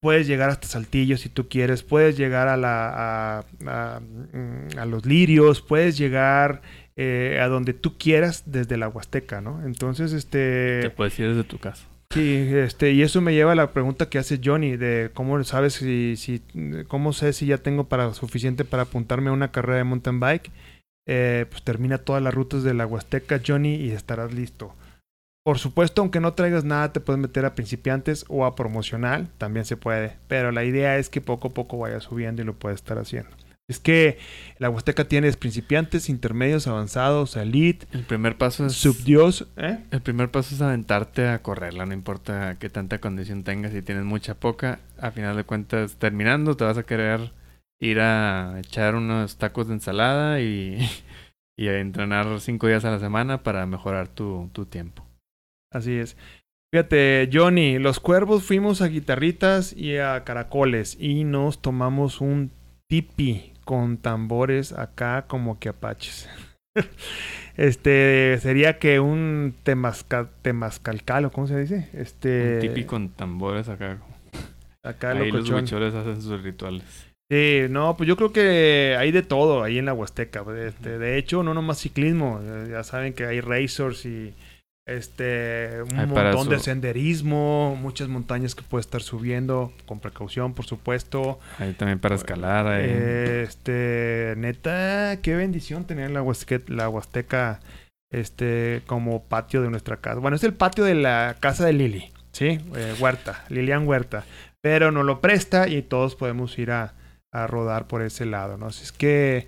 Puedes 0.00 0.28
llegar 0.28 0.48
hasta 0.48 0.68
Saltillo 0.68 1.16
si 1.16 1.28
tú 1.28 1.48
quieres, 1.48 1.82
puedes 1.82 2.16
llegar 2.16 2.46
a, 2.46 2.56
la, 2.56 3.44
a, 3.66 4.00
mm, 4.00 4.78
los 4.88 5.04
lirios, 5.06 5.60
puedes 5.60 5.98
llegar 5.98 6.62
eh, 6.94 7.40
a 7.42 7.48
donde 7.48 7.74
tú 7.74 7.98
quieras 7.98 8.44
desde 8.46 8.76
la 8.76 8.88
Huasteca, 8.88 9.40
¿no? 9.40 9.60
Entonces, 9.66 10.12
este... 10.12 10.78
Te 10.82 10.90
puedes 10.90 11.18
ir 11.18 11.30
desde 11.30 11.42
tu 11.44 11.58
casa. 11.58 11.89
Sí, 12.12 12.48
este, 12.52 12.90
y 12.90 13.02
eso 13.02 13.20
me 13.20 13.34
lleva 13.34 13.52
a 13.52 13.54
la 13.54 13.72
pregunta 13.72 14.08
que 14.08 14.18
hace 14.18 14.40
Johnny 14.42 14.76
de 14.76 15.10
cómo 15.14 15.42
sabes 15.44 15.74
si, 15.74 16.16
si 16.16 16.42
cómo 16.88 17.12
sé 17.12 17.32
si 17.32 17.46
ya 17.46 17.58
tengo 17.58 17.84
para 17.84 18.12
suficiente 18.14 18.64
para 18.64 18.82
apuntarme 18.82 19.30
a 19.30 19.32
una 19.32 19.52
carrera 19.52 19.78
de 19.78 19.84
mountain 19.84 20.18
bike. 20.18 20.50
Eh, 21.06 21.46
pues 21.48 21.62
termina 21.62 21.98
todas 21.98 22.22
las 22.22 22.34
rutas 22.34 22.64
de 22.64 22.74
la 22.74 22.86
Huasteca, 22.86 23.40
Johnny, 23.44 23.76
y 23.76 23.90
estarás 23.92 24.34
listo. 24.34 24.74
Por 25.44 25.58
supuesto, 25.58 26.02
aunque 26.02 26.20
no 26.20 26.34
traigas 26.34 26.64
nada, 26.64 26.92
te 26.92 27.00
puedes 27.00 27.20
meter 27.20 27.44
a 27.44 27.54
principiantes 27.54 28.24
o 28.28 28.44
a 28.44 28.56
promocional, 28.56 29.28
también 29.38 29.64
se 29.64 29.76
puede. 29.76 30.16
Pero 30.26 30.50
la 30.52 30.64
idea 30.64 30.98
es 30.98 31.10
que 31.10 31.20
poco 31.20 31.48
a 31.48 31.54
poco 31.54 31.78
vayas 31.78 32.04
subiendo 32.04 32.42
y 32.42 32.44
lo 32.44 32.54
puedes 32.54 32.80
estar 32.80 32.98
haciendo. 32.98 33.30
Es 33.70 33.78
que 33.78 34.18
la 34.58 34.68
Huasteca 34.68 35.06
tienes 35.06 35.36
principiantes, 35.36 36.08
intermedios, 36.08 36.66
avanzados, 36.66 37.36
elite, 37.36 37.86
El 37.92 38.02
primer 38.02 38.36
paso 38.36 38.66
es... 38.66 38.72
subdios, 38.72 39.46
¿eh? 39.56 39.78
El 39.92 40.00
primer 40.00 40.32
paso 40.32 40.56
es 40.56 40.60
aventarte 40.60 41.28
a 41.28 41.40
correrla, 41.40 41.86
no 41.86 41.94
importa 41.94 42.58
qué 42.58 42.68
tanta 42.68 42.98
condición 42.98 43.44
tengas, 43.44 43.70
si 43.70 43.80
tienes 43.80 44.02
mucha 44.02 44.34
poca, 44.34 44.80
a 44.98 45.12
final 45.12 45.36
de 45.36 45.44
cuentas, 45.44 45.94
terminando, 46.00 46.56
te 46.56 46.64
vas 46.64 46.78
a 46.78 46.82
querer 46.82 47.30
ir 47.80 48.00
a 48.00 48.58
echar 48.58 48.96
unos 48.96 49.36
tacos 49.36 49.68
de 49.68 49.74
ensalada 49.74 50.40
y, 50.40 50.76
y 51.56 51.68
a 51.68 51.78
entrenar 51.78 52.40
cinco 52.40 52.66
días 52.66 52.84
a 52.84 52.90
la 52.90 52.98
semana 52.98 53.44
para 53.44 53.64
mejorar 53.66 54.08
tu, 54.08 54.50
tu 54.52 54.66
tiempo. 54.66 55.06
Así 55.72 55.92
es. 55.92 56.16
Fíjate, 56.72 57.30
Johnny, 57.32 57.78
los 57.78 58.00
cuervos 58.00 58.42
fuimos 58.42 58.82
a 58.82 58.88
guitarritas 58.88 59.72
y 59.72 59.96
a 59.98 60.24
caracoles 60.24 60.96
y 60.98 61.22
nos 61.22 61.62
tomamos 61.62 62.20
un 62.20 62.50
tipi 62.88 63.49
con 63.64 63.96
tambores 63.98 64.72
acá 64.72 65.24
como 65.28 65.58
que 65.58 65.68
apaches. 65.70 66.28
este 67.56 68.38
sería 68.40 68.78
que 68.78 69.00
un 69.00 69.54
temazca, 69.62 70.28
temazcalcal 70.42 71.24
o 71.26 71.30
cómo 71.32 71.46
se 71.46 71.58
dice? 71.58 71.88
Este 71.92 72.54
Un 72.54 72.60
tipi 72.60 72.84
con 72.84 73.08
tambores 73.10 73.68
acá. 73.68 73.98
acá 74.82 75.12
Ahí 75.12 75.30
los 75.30 75.48
huicholes 75.50 75.94
hacen 75.94 76.20
sus 76.22 76.42
rituales. 76.42 77.06
Sí, 77.30 77.66
no, 77.70 77.96
pues 77.96 78.08
yo 78.08 78.16
creo 78.16 78.32
que 78.32 78.96
hay 78.98 79.12
de 79.12 79.22
todo 79.22 79.62
ahí 79.62 79.78
en 79.78 79.84
la 79.84 79.92
Huasteca. 79.92 80.44
Este, 80.66 80.98
de 80.98 81.16
hecho, 81.16 81.44
no 81.44 81.54
nomás 81.54 81.78
ciclismo. 81.78 82.40
eh, 82.42 82.68
Ya 82.72 82.82
saben 82.82 83.12
que 83.12 83.24
hay 83.24 83.40
racers 83.40 84.04
y 84.04 84.34
este 84.90 85.82
un 85.82 86.08
montón 86.08 86.48
de 86.48 86.58
senderismo, 86.58 87.76
muchas 87.80 88.08
montañas 88.08 88.54
que 88.54 88.62
puedes 88.62 88.86
estar 88.86 89.02
subiendo 89.02 89.72
con 89.86 90.00
precaución, 90.00 90.54
por 90.54 90.66
supuesto. 90.66 91.38
Ahí 91.58 91.72
también 91.72 91.98
para 91.98 92.16
escalar. 92.16 92.66
ahí. 92.66 92.90
Este, 92.90 94.34
neta, 94.36 95.18
qué 95.22 95.36
bendición 95.36 95.84
tener 95.84 96.10
la 96.10 96.22
Huasteca, 96.22 96.72
la 96.72 96.88
Huasteca 96.88 97.60
este 98.10 98.82
como 98.86 99.22
patio 99.22 99.62
de 99.62 99.70
nuestra 99.70 99.98
casa. 99.98 100.18
Bueno, 100.18 100.36
es 100.36 100.44
el 100.44 100.54
patio 100.54 100.84
de 100.84 100.94
la 100.94 101.36
casa 101.40 101.64
de 101.64 101.72
Lili, 101.72 102.10
¿sí? 102.32 102.60
Eh, 102.74 102.94
Huerta, 102.98 103.44
Lilian 103.48 103.86
Huerta. 103.86 104.24
Pero 104.60 104.90
nos 104.90 105.06
lo 105.06 105.20
presta 105.20 105.68
y 105.68 105.82
todos 105.82 106.16
podemos 106.16 106.58
ir 106.58 106.70
a, 106.70 106.94
a 107.32 107.46
rodar 107.46 107.86
por 107.86 108.02
ese 108.02 108.26
lado, 108.26 108.56
¿no? 108.58 108.66
Así 108.66 108.82
es 108.82 108.92
que, 108.92 109.46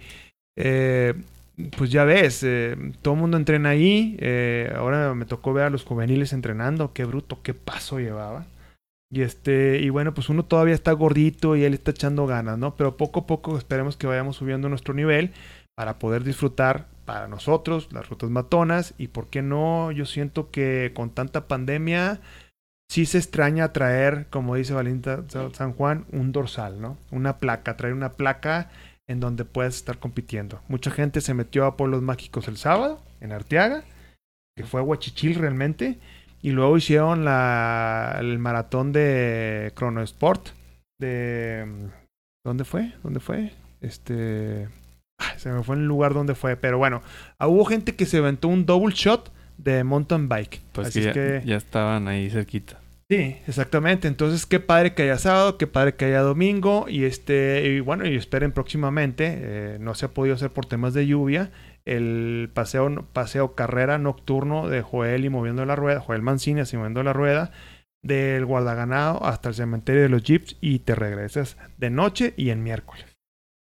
eh, 0.56 1.14
pues 1.76 1.90
ya 1.90 2.04
ves, 2.04 2.42
eh, 2.42 2.76
todo 3.02 3.14
el 3.14 3.20
mundo 3.20 3.36
entrena 3.36 3.70
ahí. 3.70 4.16
eh, 4.20 4.72
ahora 4.76 5.14
me 5.14 5.26
tocó 5.26 5.52
ver 5.52 5.64
a 5.64 5.70
los 5.70 5.84
juveniles 5.84 6.32
entrenando. 6.32 6.92
Qué 6.92 7.04
bruto, 7.04 7.40
qué 7.42 7.54
paso 7.54 8.00
llevaba. 8.00 8.46
Y 9.10 9.22
este, 9.22 9.78
y 9.80 9.90
bueno, 9.90 10.14
pues 10.14 10.30
uno 10.30 10.44
todavía 10.44 10.74
está 10.74 10.92
gordito 10.92 11.54
y 11.54 11.64
él 11.64 11.74
está 11.74 11.90
echando 11.90 12.26
ganas, 12.26 12.56
¿no? 12.56 12.76
Pero 12.76 12.96
poco 12.96 13.20
a 13.20 13.26
poco 13.26 13.58
esperemos 13.58 13.96
que 13.96 14.06
vayamos 14.06 14.36
subiendo 14.36 14.70
nuestro 14.70 14.94
nivel 14.94 15.32
para 15.74 15.98
poder 15.98 16.24
disfrutar 16.24 16.86
para 17.04 17.28
nosotros 17.28 17.88
las 17.92 18.08
rutas 18.08 18.30
matonas. 18.30 18.94
Y 18.96 19.08
por 19.08 19.28
qué 19.28 19.42
no, 19.42 19.92
yo 19.92 20.06
siento 20.06 20.50
que 20.50 20.92
con 20.94 21.10
tanta 21.10 21.46
pandemia 21.46 22.20
sí 22.88 23.04
se 23.04 23.18
extraña 23.18 23.72
traer, 23.72 24.28
como 24.30 24.54
dice 24.54 24.72
Valentina 24.72 25.24
San 25.52 25.74
Juan, 25.74 26.06
un 26.12 26.32
dorsal, 26.32 26.80
¿no? 26.80 26.96
Una 27.10 27.38
placa, 27.38 27.76
traer 27.76 27.94
una 27.94 28.14
placa 28.14 28.70
en 29.12 29.20
donde 29.20 29.44
puedas 29.44 29.76
estar 29.76 29.98
compitiendo. 29.98 30.60
Mucha 30.68 30.90
gente 30.90 31.20
se 31.20 31.34
metió 31.34 31.66
a 31.66 31.76
Pueblos 31.76 32.02
Mágicos 32.02 32.48
el 32.48 32.56
sábado, 32.56 33.00
en 33.20 33.32
Arteaga, 33.32 33.84
que 34.56 34.64
fue 34.64 34.80
Huachichil 34.80 35.36
realmente, 35.36 35.98
y 36.40 36.50
luego 36.50 36.76
hicieron 36.76 37.24
la, 37.24 38.16
el 38.18 38.38
maratón 38.38 38.92
de 38.92 39.72
Chrono 39.76 40.02
Sport, 40.02 40.48
de... 40.98 41.90
¿Dónde 42.44 42.64
fue? 42.64 42.92
¿Dónde 43.04 43.20
fue? 43.20 43.52
Este... 43.80 44.68
ay, 45.18 45.38
se 45.38 45.50
me 45.52 45.62
fue 45.62 45.76
el 45.76 45.86
lugar 45.86 46.14
donde 46.14 46.34
fue, 46.34 46.56
pero 46.56 46.78
bueno, 46.78 47.02
ah, 47.38 47.46
hubo 47.46 47.64
gente 47.64 47.94
que 47.94 48.06
se 48.06 48.18
aventó 48.18 48.48
un 48.48 48.66
double 48.66 48.94
shot 48.94 49.32
de 49.58 49.84
mountain 49.84 50.28
bike. 50.28 50.60
pues 50.72 50.88
Así 50.88 51.00
que 51.00 51.06
ya, 51.06 51.12
que... 51.12 51.42
ya 51.44 51.56
estaban 51.56 52.08
ahí 52.08 52.28
cerquita. 52.30 52.81
Sí, 53.12 53.36
exactamente. 53.46 54.08
Entonces, 54.08 54.46
qué 54.46 54.58
padre 54.58 54.94
que 54.94 55.02
haya 55.02 55.18
sábado, 55.18 55.58
qué 55.58 55.66
padre 55.66 55.96
que 55.96 56.06
haya 56.06 56.22
domingo. 56.22 56.86
Y 56.88 57.04
este, 57.04 57.62
y 57.66 57.80
bueno, 57.80 58.08
y 58.08 58.16
esperen 58.16 58.52
próximamente. 58.52 59.34
eh, 59.38 59.76
no 59.78 59.94
se 59.94 60.06
ha 60.06 60.14
podido 60.14 60.34
hacer 60.34 60.50
por 60.50 60.64
temas 60.64 60.94
de 60.94 61.06
lluvia. 61.06 61.50
El 61.84 62.48
paseo, 62.54 63.04
paseo 63.12 63.54
carrera 63.54 63.98
nocturno 63.98 64.66
de 64.70 64.80
Joel 64.80 65.26
y 65.26 65.28
moviendo 65.28 65.66
la 65.66 65.76
rueda, 65.76 66.00
Joel 66.00 66.22
Mancini 66.22 66.60
así 66.60 66.78
moviendo 66.78 67.02
la 67.02 67.12
rueda, 67.12 67.52
del 68.02 68.46
guardaganado 68.46 69.22
hasta 69.26 69.50
el 69.50 69.56
cementerio 69.56 70.00
de 70.00 70.08
los 70.08 70.22
Jeeps 70.22 70.56
y 70.62 70.78
te 70.78 70.94
regresas 70.94 71.58
de 71.76 71.90
noche 71.90 72.32
y 72.38 72.48
en 72.48 72.62
miércoles. 72.62 73.04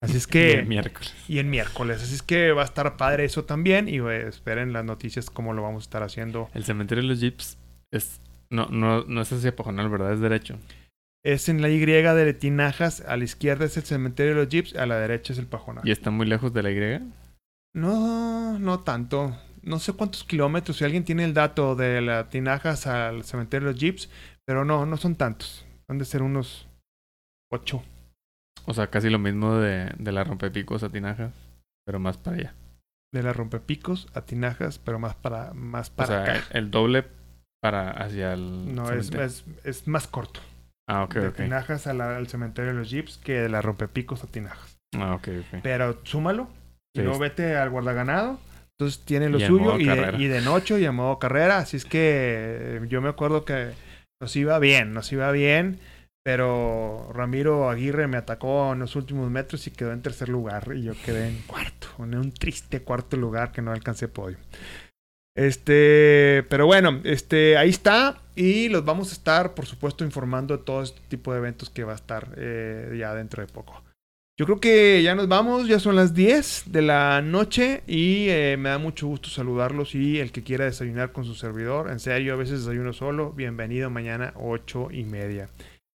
Así 0.00 0.16
es 0.16 0.28
Y 0.30 0.30
que 0.30 0.52
el 0.52 0.66
miércoles. 0.66 1.12
y 1.26 1.40
en 1.40 1.50
miércoles. 1.50 2.00
Así 2.04 2.14
es 2.14 2.22
que 2.22 2.52
va 2.52 2.62
a 2.62 2.66
estar 2.66 2.96
padre 2.96 3.24
eso 3.24 3.46
también. 3.46 3.88
Y 3.88 3.98
eh, 3.98 4.28
esperen 4.28 4.72
las 4.72 4.84
noticias 4.84 5.28
cómo 5.28 5.54
lo 5.54 5.62
vamos 5.62 5.82
a 5.82 5.86
estar 5.86 6.04
haciendo. 6.04 6.48
El 6.54 6.62
cementerio 6.62 7.02
de 7.02 7.08
los 7.08 7.18
Jeeps 7.18 7.58
es... 7.90 8.20
No, 8.50 8.66
no, 8.66 9.04
no 9.04 9.20
es 9.20 9.32
hacia 9.32 9.54
Pajonal, 9.54 9.88
¿verdad? 9.88 10.12
Es 10.12 10.20
derecho. 10.20 10.58
Es 11.24 11.48
en 11.48 11.62
la 11.62 11.68
Y 11.68 11.78
de 11.78 12.34
Tinajas. 12.34 13.02
A 13.02 13.16
la 13.16 13.24
izquierda 13.24 13.64
es 13.64 13.76
el 13.76 13.84
cementerio 13.84 14.34
de 14.34 14.40
los 14.42 14.48
Jeeps. 14.48 14.74
A 14.76 14.86
la 14.86 14.96
derecha 14.98 15.32
es 15.32 15.38
el 15.38 15.46
Pajonal. 15.46 15.86
¿Y 15.86 15.92
está 15.92 16.10
muy 16.10 16.26
lejos 16.26 16.52
de 16.52 16.62
la 16.62 16.70
Y? 16.70 17.12
No, 17.74 18.58
no 18.58 18.80
tanto. 18.80 19.36
No 19.62 19.78
sé 19.78 19.92
cuántos 19.92 20.24
kilómetros. 20.24 20.78
Si 20.78 20.84
alguien 20.84 21.04
tiene 21.04 21.24
el 21.24 21.34
dato 21.34 21.76
de 21.76 22.00
la 22.00 22.28
Tinajas 22.28 22.86
al 22.86 23.24
cementerio 23.24 23.68
de 23.68 23.72
los 23.74 23.80
Jeeps. 23.80 24.10
Pero 24.46 24.64
no, 24.64 24.86
no 24.86 24.96
son 24.96 25.14
tantos. 25.14 25.64
Han 25.88 25.98
de 25.98 26.04
ser 26.04 26.22
unos 26.22 26.66
ocho. 27.52 27.82
O 28.66 28.74
sea, 28.74 28.88
casi 28.88 29.10
lo 29.10 29.18
mismo 29.18 29.56
de, 29.56 29.92
de 29.98 30.12
la 30.12 30.24
rompepicos 30.24 30.82
a 30.82 30.90
tinajas, 30.90 31.32
pero 31.84 31.98
más 31.98 32.18
para 32.18 32.36
allá. 32.36 32.54
De 33.12 33.22
la 33.22 33.32
rompepicos 33.32 34.08
a 34.14 34.22
tinajas, 34.22 34.78
pero 34.78 34.98
más 34.98 35.14
para, 35.16 35.52
más 35.54 35.90
para 35.90 36.04
o 36.04 36.24
sea, 36.24 36.34
acá. 36.34 36.44
el 36.50 36.70
doble 36.70 37.04
para 37.60 37.90
hacia 37.90 38.32
el. 38.32 38.74
No, 38.74 38.90
es, 38.92 39.10
es, 39.12 39.44
es 39.64 39.86
más 39.88 40.06
corto. 40.06 40.40
Ah, 40.88 41.04
ok, 41.04 41.14
de 41.14 41.28
ok. 41.28 41.36
tinajas 41.36 41.86
a 41.86 41.94
la- 41.94 42.16
al 42.16 42.26
cementerio 42.26 42.72
de 42.72 42.78
los 42.78 42.90
Jeeps 42.90 43.18
que 43.18 43.40
de 43.42 43.48
la 43.48 43.62
rompepicos 43.62 44.24
a 44.24 44.26
tinajas. 44.26 44.78
Ah, 44.96 45.14
ok, 45.14 45.28
ok. 45.40 45.60
Pero 45.62 45.98
súmalo 46.04 46.48
y 46.94 46.98
Sí. 47.00 47.04
luego 47.04 47.18
vete 47.20 47.56
al 47.56 47.70
guardaganado. 47.70 48.38
Entonces 48.78 49.04
tiene 49.04 49.28
lo 49.28 49.38
Y 49.38 49.46
suyo 49.46 49.78
y 49.78 49.84
de, 49.84 50.14
y 50.18 50.26
de 50.26 50.40
noche 50.40 50.80
y 50.80 50.86
a 50.86 50.92
modo 50.92 51.18
carrera. 51.18 51.58
Así 51.58 51.76
es 51.76 51.84
que 51.84 51.98
eh, 52.00 52.80
yo 52.88 53.00
me 53.02 53.10
acuerdo 53.10 53.44
que 53.44 53.72
nos 54.20 54.34
iba 54.36 54.58
bien, 54.58 54.92
nos 54.92 55.12
iba 55.12 55.30
bien. 55.32 55.78
Pero 56.24 57.10
Ramiro 57.14 57.70
Aguirre 57.70 58.06
me 58.06 58.16
atacó 58.18 58.72
en 58.72 58.80
los 58.80 58.94
últimos 58.96 59.30
metros 59.30 59.66
y 59.66 59.70
quedó 59.70 59.92
en 59.92 60.02
tercer 60.02 60.28
lugar. 60.28 60.72
Y 60.74 60.82
yo 60.82 60.92
quedé 61.04 61.28
en 61.28 61.38
cuarto, 61.46 61.86
en 62.00 62.14
un 62.14 62.32
triste 62.32 62.82
cuarto 62.82 63.16
lugar 63.16 63.52
que 63.52 63.62
no 63.62 63.70
alcancé 63.72 64.08
podio. 64.08 64.36
Este, 65.34 66.44
pero 66.48 66.66
bueno, 66.66 67.00
este, 67.04 67.56
ahí 67.56 67.70
está. 67.70 68.18
Y 68.36 68.68
los 68.68 68.84
vamos 68.84 69.10
a 69.10 69.12
estar, 69.12 69.54
por 69.54 69.66
supuesto, 69.66 70.04
informando 70.04 70.56
de 70.56 70.64
todo 70.64 70.82
este 70.82 71.00
tipo 71.08 71.32
de 71.32 71.38
eventos 71.38 71.70
que 71.70 71.84
va 71.84 71.92
a 71.92 71.96
estar 71.96 72.34
eh, 72.36 72.96
ya 72.98 73.14
dentro 73.14 73.44
de 73.44 73.52
poco. 73.52 73.82
Yo 74.38 74.46
creo 74.46 74.58
que 74.58 75.02
ya 75.02 75.14
nos 75.14 75.28
vamos, 75.28 75.68
ya 75.68 75.78
son 75.78 75.96
las 75.96 76.14
10 76.14 76.72
de 76.72 76.80
la 76.80 77.20
noche 77.20 77.82
y 77.86 78.28
eh, 78.30 78.56
me 78.58 78.70
da 78.70 78.78
mucho 78.78 79.06
gusto 79.06 79.28
saludarlos 79.28 79.94
y 79.94 80.18
el 80.18 80.32
que 80.32 80.42
quiera 80.42 80.64
desayunar 80.64 81.12
con 81.12 81.26
su 81.26 81.34
servidor, 81.34 81.90
en 81.90 82.00
serio, 82.00 82.32
a 82.32 82.36
veces 82.36 82.60
desayuno 82.60 82.94
solo, 82.94 83.32
bienvenido 83.32 83.90
mañana 83.90 84.32
8 84.36 84.88
y 84.92 85.04
media. 85.04 85.50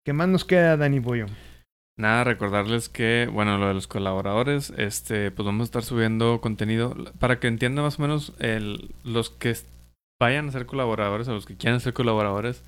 ¿Qué 0.04 0.12
más 0.12 0.28
nos 0.28 0.44
queda, 0.44 0.76
Dani 0.76 0.98
Boyo? 0.98 1.24
Nada, 1.96 2.24
recordarles 2.24 2.88
que, 2.88 3.28
bueno, 3.32 3.56
lo 3.56 3.68
de 3.68 3.74
los 3.74 3.86
colaboradores, 3.86 4.70
este, 4.76 5.30
pues 5.30 5.46
vamos 5.46 5.62
a 5.62 5.64
estar 5.64 5.84
subiendo 5.84 6.40
contenido 6.40 6.94
para 7.20 7.38
que 7.38 7.46
entiendan 7.46 7.84
más 7.84 8.00
o 8.00 8.02
menos 8.02 8.32
el, 8.40 8.92
los 9.04 9.30
que 9.30 9.56
vayan 10.20 10.48
a 10.48 10.52
ser 10.52 10.66
colaboradores 10.66 11.28
o 11.28 11.34
los 11.34 11.46
que 11.46 11.56
quieran 11.56 11.80
ser 11.80 11.92
colaboradores, 11.92 12.64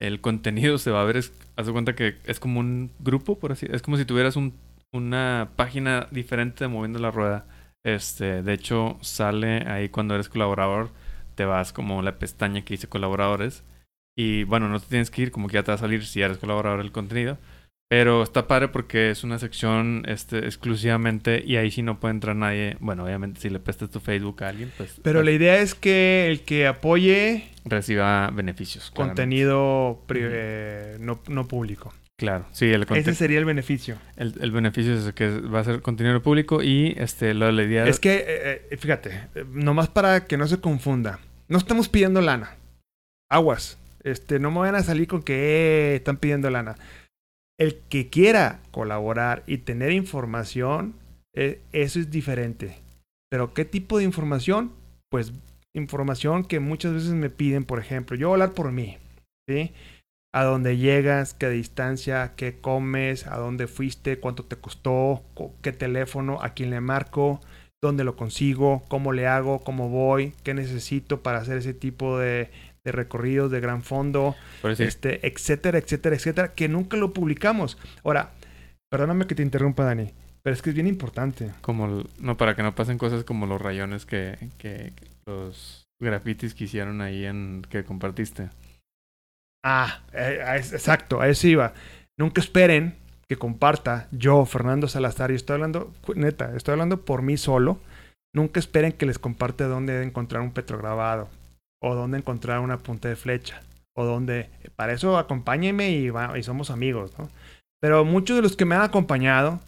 el 0.00 0.20
contenido 0.20 0.78
se 0.78 0.90
va 0.90 1.02
a 1.02 1.04
ver, 1.04 1.18
es, 1.18 1.32
haz 1.56 1.66
de 1.66 1.72
cuenta 1.72 1.94
que 1.94 2.16
es 2.24 2.40
como 2.40 2.60
un 2.60 2.90
grupo, 2.98 3.38
por 3.38 3.52
así, 3.52 3.66
es 3.70 3.82
como 3.82 3.98
si 3.98 4.06
tuvieras 4.06 4.36
un, 4.36 4.54
una 4.92 5.50
página 5.54 6.08
diferente 6.10 6.64
de 6.64 6.68
moviendo 6.68 6.98
la 6.98 7.10
rueda. 7.10 7.44
Este, 7.84 8.42
de 8.42 8.52
hecho, 8.52 8.96
sale 9.00 9.68
ahí 9.68 9.90
cuando 9.90 10.14
eres 10.14 10.28
colaborador, 10.28 10.90
te 11.34 11.44
vas 11.44 11.72
como 11.72 12.02
la 12.02 12.18
pestaña 12.18 12.62
que 12.64 12.74
dice 12.74 12.88
colaboradores. 12.88 13.64
Y 14.16 14.44
bueno, 14.44 14.68
no 14.68 14.80
te 14.80 14.86
tienes 14.86 15.10
que 15.10 15.22
ir, 15.22 15.30
como 15.30 15.48
que 15.48 15.54
ya 15.54 15.62
te 15.62 15.70
va 15.70 15.76
a 15.76 15.78
salir 15.78 16.04
si 16.04 16.20
eres 16.22 16.38
colaborador 16.38 16.78
del 16.82 16.92
contenido. 16.92 17.38
Pero 17.92 18.22
está 18.22 18.46
padre 18.48 18.68
porque 18.68 19.10
es 19.10 19.22
una 19.22 19.38
sección 19.38 20.04
este, 20.08 20.38
exclusivamente 20.46 21.44
y 21.46 21.56
ahí 21.56 21.70
sí 21.70 21.82
no 21.82 22.00
puede 22.00 22.14
entrar 22.14 22.34
nadie. 22.34 22.78
Bueno, 22.80 23.04
obviamente 23.04 23.38
si 23.38 23.50
le 23.50 23.58
prestas 23.58 23.90
tu 23.90 24.00
Facebook 24.00 24.42
a 24.44 24.48
alguien, 24.48 24.72
pues 24.78 24.98
Pero 25.02 25.22
la 25.22 25.30
idea 25.30 25.58
es 25.58 25.74
que 25.74 26.26
el 26.30 26.40
que 26.40 26.66
apoye 26.66 27.50
reciba 27.66 28.30
beneficios. 28.32 28.90
contenido 28.92 30.02
eh, 30.08 30.96
no, 31.00 31.20
no 31.28 31.46
público. 31.46 31.92
Claro, 32.16 32.46
sí, 32.52 32.64
el, 32.72 32.86
Ese 32.94 33.14
sería 33.14 33.38
el 33.38 33.44
beneficio. 33.44 33.98
el, 34.16 34.36
el 34.40 34.52
beneficio 34.52 34.94
es 34.94 35.12
que 35.12 35.28
va 35.28 35.60
a 35.60 35.64
ser 35.64 35.82
contenido 35.82 36.22
público 36.22 36.62
y 36.62 36.94
este 36.96 37.34
lo 37.34 37.44
de 37.44 37.52
la 37.52 37.62
idea 37.62 37.86
Es 37.86 38.00
que, 38.00 38.24
eh, 38.26 38.68
eh, 38.70 38.76
fíjate, 38.78 39.28
nomás 39.50 39.90
para 39.90 40.24
que 40.24 40.38
no 40.38 40.46
se 40.46 40.62
confunda, 40.62 41.18
no 41.46 41.58
estamos 41.58 41.90
pidiendo 41.90 42.22
lana. 42.22 42.56
Aguas. 43.28 43.78
Este, 44.04 44.40
no 44.40 44.50
me 44.50 44.58
van 44.58 44.74
a 44.74 44.82
salir 44.82 45.06
con 45.06 45.22
que 45.22 45.34
eh, 45.92 45.96
están 45.96 46.16
pidiendo 46.16 46.50
lana. 46.50 46.74
El 47.62 47.76
que 47.88 48.08
quiera 48.08 48.58
colaborar 48.72 49.44
y 49.46 49.58
tener 49.58 49.92
información, 49.92 50.96
eh, 51.32 51.60
eso 51.70 52.00
es 52.00 52.10
diferente. 52.10 52.80
Pero 53.30 53.54
¿qué 53.54 53.64
tipo 53.64 53.98
de 53.98 54.04
información? 54.04 54.72
Pues 55.12 55.32
información 55.72 56.42
que 56.44 56.58
muchas 56.58 56.92
veces 56.92 57.12
me 57.12 57.30
piden, 57.30 57.62
por 57.62 57.78
ejemplo, 57.78 58.16
yo 58.16 58.32
hablar 58.32 58.50
por 58.52 58.72
mí, 58.72 58.98
¿sí? 59.48 59.70
A 60.34 60.42
dónde 60.42 60.76
llegas, 60.76 61.34
qué 61.34 61.50
distancia, 61.50 62.32
qué 62.34 62.58
comes, 62.60 63.28
a 63.28 63.36
dónde 63.36 63.68
fuiste, 63.68 64.18
cuánto 64.18 64.44
te 64.44 64.56
costó, 64.56 65.22
co- 65.34 65.54
qué 65.62 65.70
teléfono, 65.70 66.40
a 66.42 66.54
quién 66.54 66.70
le 66.70 66.80
marco, 66.80 67.40
dónde 67.80 68.02
lo 68.02 68.16
consigo, 68.16 68.82
cómo 68.88 69.12
le 69.12 69.28
hago, 69.28 69.60
cómo 69.60 69.88
voy, 69.88 70.32
qué 70.42 70.52
necesito 70.52 71.22
para 71.22 71.38
hacer 71.38 71.58
ese 71.58 71.74
tipo 71.74 72.18
de, 72.18 72.50
de 72.84 72.92
recorridos 72.92 73.50
de 73.50 73.60
gran 73.60 73.82
fondo, 73.82 74.34
este, 74.88 75.26
etcétera, 75.26 75.78
etcétera, 75.78 76.16
etcétera, 76.16 76.52
que 76.54 76.68
nunca 76.68 76.96
lo 76.96 77.12
publicamos. 77.12 77.78
Ahora, 78.04 78.30
perdóname 78.90 79.26
que 79.26 79.34
te 79.34 79.42
interrumpa, 79.42 79.84
Dani, 79.84 80.10
pero 80.42 80.54
es 80.54 80.62
que 80.62 80.70
es 80.70 80.74
bien 80.74 80.86
importante. 80.88 81.50
como 81.60 81.86
el- 81.86 82.06
no 82.20 82.36
para 82.36 82.56
que 82.56 82.62
no 82.62 82.74
pasen 82.74 82.98
cosas 82.98 83.24
como 83.24 83.46
los 83.46 83.60
rayones 83.62 84.04
que, 84.06 84.36
que, 84.58 84.92
que 84.96 85.06
los 85.26 85.84
grafitis 86.00 86.54
que 86.54 86.64
hicieron 86.64 87.00
ahí 87.00 87.24
en 87.24 87.62
que 87.70 87.84
compartiste. 87.84 88.50
Ah, 89.64 90.00
eh, 90.12 90.42
es- 90.56 90.72
exacto, 90.72 91.20
a 91.20 91.28
eso 91.28 91.46
iba. 91.46 91.72
Nunca 92.18 92.40
esperen 92.40 92.96
que 93.28 93.36
comparta 93.36 94.08
yo, 94.10 94.44
Fernando 94.44 94.88
Salazar, 94.88 95.30
y 95.30 95.36
estoy 95.36 95.54
hablando, 95.54 95.92
neta, 96.16 96.54
estoy 96.56 96.72
hablando 96.72 97.04
por 97.04 97.22
mí 97.22 97.36
solo. 97.36 97.78
Nunca 98.34 98.58
esperen 98.60 98.92
que 98.92 99.06
les 99.06 99.18
comparte 99.18 99.64
dónde 99.64 100.02
encontrar 100.02 100.42
un 100.42 100.52
petrograbado, 100.52 101.28
o 101.82 101.94
dónde 101.94 102.18
encontrar 102.18 102.60
una 102.60 102.78
punta 102.78 103.08
de 103.08 103.16
flecha, 103.16 103.60
o 103.94 104.04
dónde. 104.06 104.48
Para 104.76 104.94
eso 104.94 105.18
acompáñenme 105.18 105.90
y, 105.90 106.08
va- 106.10 106.38
y 106.38 106.42
somos 106.42 106.70
amigos, 106.70 107.12
¿no? 107.18 107.28
Pero 107.82 108.04
muchos 108.04 108.36
de 108.36 108.42
los 108.42 108.56
que 108.56 108.64
me 108.64 108.74
han 108.76 108.82
acompañado 108.82 109.60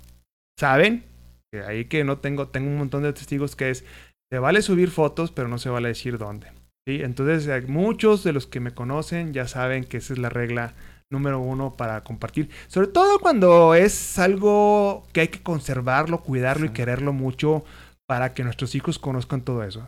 saben 0.58 1.04
que 1.52 1.62
ahí 1.62 1.84
que 1.86 2.04
no 2.04 2.18
tengo, 2.18 2.48
tengo 2.48 2.68
un 2.70 2.78
montón 2.78 3.02
de 3.02 3.12
testigos 3.12 3.56
que 3.56 3.70
es, 3.70 3.84
se 4.32 4.38
vale 4.38 4.62
subir 4.62 4.90
fotos, 4.90 5.30
pero 5.32 5.48
no 5.48 5.58
se 5.58 5.68
vale 5.68 5.88
decir 5.88 6.16
dónde. 6.18 6.46
¿sí? 6.86 7.00
Entonces, 7.02 7.46
eh, 7.48 7.62
muchos 7.66 8.24
de 8.24 8.32
los 8.32 8.46
que 8.46 8.60
me 8.60 8.72
conocen 8.72 9.32
ya 9.32 9.46
saben 9.48 9.84
que 9.84 9.96
esa 9.98 10.12
es 10.12 10.18
la 10.18 10.28
regla 10.30 10.74
número 11.10 11.38
uno 11.40 11.74
para 11.76 12.02
compartir. 12.02 12.50
Sobre 12.68 12.88
todo 12.88 13.18
cuando 13.18 13.74
es 13.74 14.18
algo 14.18 15.06
que 15.12 15.20
hay 15.22 15.28
que 15.28 15.42
conservarlo, 15.42 16.22
cuidarlo 16.22 16.66
y 16.66 16.70
quererlo 16.70 17.12
mucho 17.12 17.64
para 18.06 18.34
que 18.34 18.44
nuestros 18.44 18.74
hijos 18.74 18.98
conozcan 18.98 19.42
todo 19.42 19.62
eso. 19.64 19.86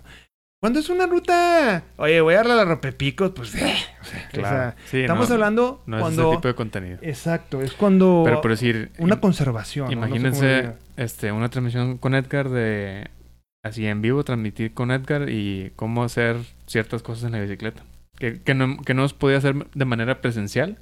Cuando 0.60 0.80
es 0.80 0.88
una 0.88 1.06
ruta, 1.06 1.84
oye, 1.96 2.20
voy 2.20 2.34
a 2.34 2.38
darle 2.38 2.52
a 2.52 2.56
la 2.56 2.64
rompepicos, 2.64 3.32
pues, 3.32 3.54
eh, 3.56 3.74
o 4.00 4.04
sea, 4.04 4.28
o 4.32 4.36
sea, 4.40 4.76
Sí, 4.86 5.00
estamos 5.00 5.28
no, 5.28 5.34
hablando 5.34 5.82
no 5.86 5.96
es 5.98 6.02
cuando... 6.02 6.22
ese 6.28 6.36
tipo 6.36 6.48
de 6.48 6.54
contenido. 6.54 6.98
Exacto, 7.02 7.60
es 7.60 7.72
cuando 7.72 8.22
Pero 8.24 8.40
por 8.40 8.50
decir, 8.52 8.90
una 8.98 9.20
conservación. 9.20 9.90
¿no? 9.90 9.94
No 9.94 9.96
sé 9.96 10.00
cómo 10.00 10.16
imagínense 10.16 10.72
este 10.96 11.30
una 11.30 11.50
transmisión 11.50 11.98
con 11.98 12.14
Edgar 12.14 12.48
de 12.48 13.10
así 13.62 13.86
en 13.86 14.00
vivo, 14.00 14.24
transmitir 14.24 14.72
con 14.72 14.90
Edgar 14.90 15.28
y 15.28 15.72
cómo 15.76 16.04
hacer 16.04 16.36
ciertas 16.66 17.02
cosas 17.02 17.24
en 17.24 17.32
la 17.32 17.40
bicicleta. 17.40 17.82
Que, 18.16 18.40
que 18.40 18.54
no, 18.54 18.78
que 18.78 18.94
no 18.94 19.06
se 19.06 19.14
podía 19.14 19.36
hacer 19.36 19.68
de 19.74 19.84
manera 19.84 20.22
presencial, 20.22 20.78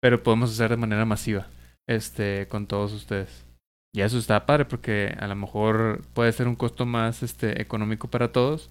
pero 0.00 0.24
podemos 0.24 0.50
hacer 0.50 0.70
de 0.70 0.76
manera 0.76 1.04
masiva 1.04 1.46
este 1.86 2.48
con 2.48 2.66
todos 2.66 2.92
ustedes. 2.92 3.44
Y 3.92 4.00
eso 4.00 4.18
está 4.18 4.44
padre 4.44 4.64
porque 4.64 5.14
a 5.20 5.28
lo 5.28 5.36
mejor 5.36 6.02
puede 6.14 6.32
ser 6.32 6.48
un 6.48 6.56
costo 6.56 6.84
más 6.84 7.22
este 7.22 7.62
económico 7.62 8.08
para 8.08 8.32
todos, 8.32 8.70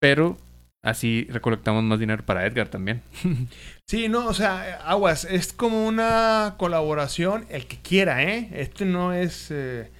pero 0.00 0.36
así 0.82 1.26
recolectamos 1.30 1.82
más 1.84 1.98
dinero 1.98 2.24
para 2.24 2.46
Edgar 2.46 2.68
también. 2.68 3.02
Sí, 3.88 4.08
no, 4.08 4.26
o 4.26 4.34
sea, 4.34 4.80
aguas, 4.84 5.24
es 5.24 5.52
como 5.52 5.86
una 5.86 6.56
colaboración, 6.58 7.46
el 7.50 7.66
que 7.68 7.76
quiera, 7.78 8.24
¿eh? 8.24 8.48
Este 8.52 8.84
no 8.84 9.12
es... 9.12 9.48
eh, 9.52 9.92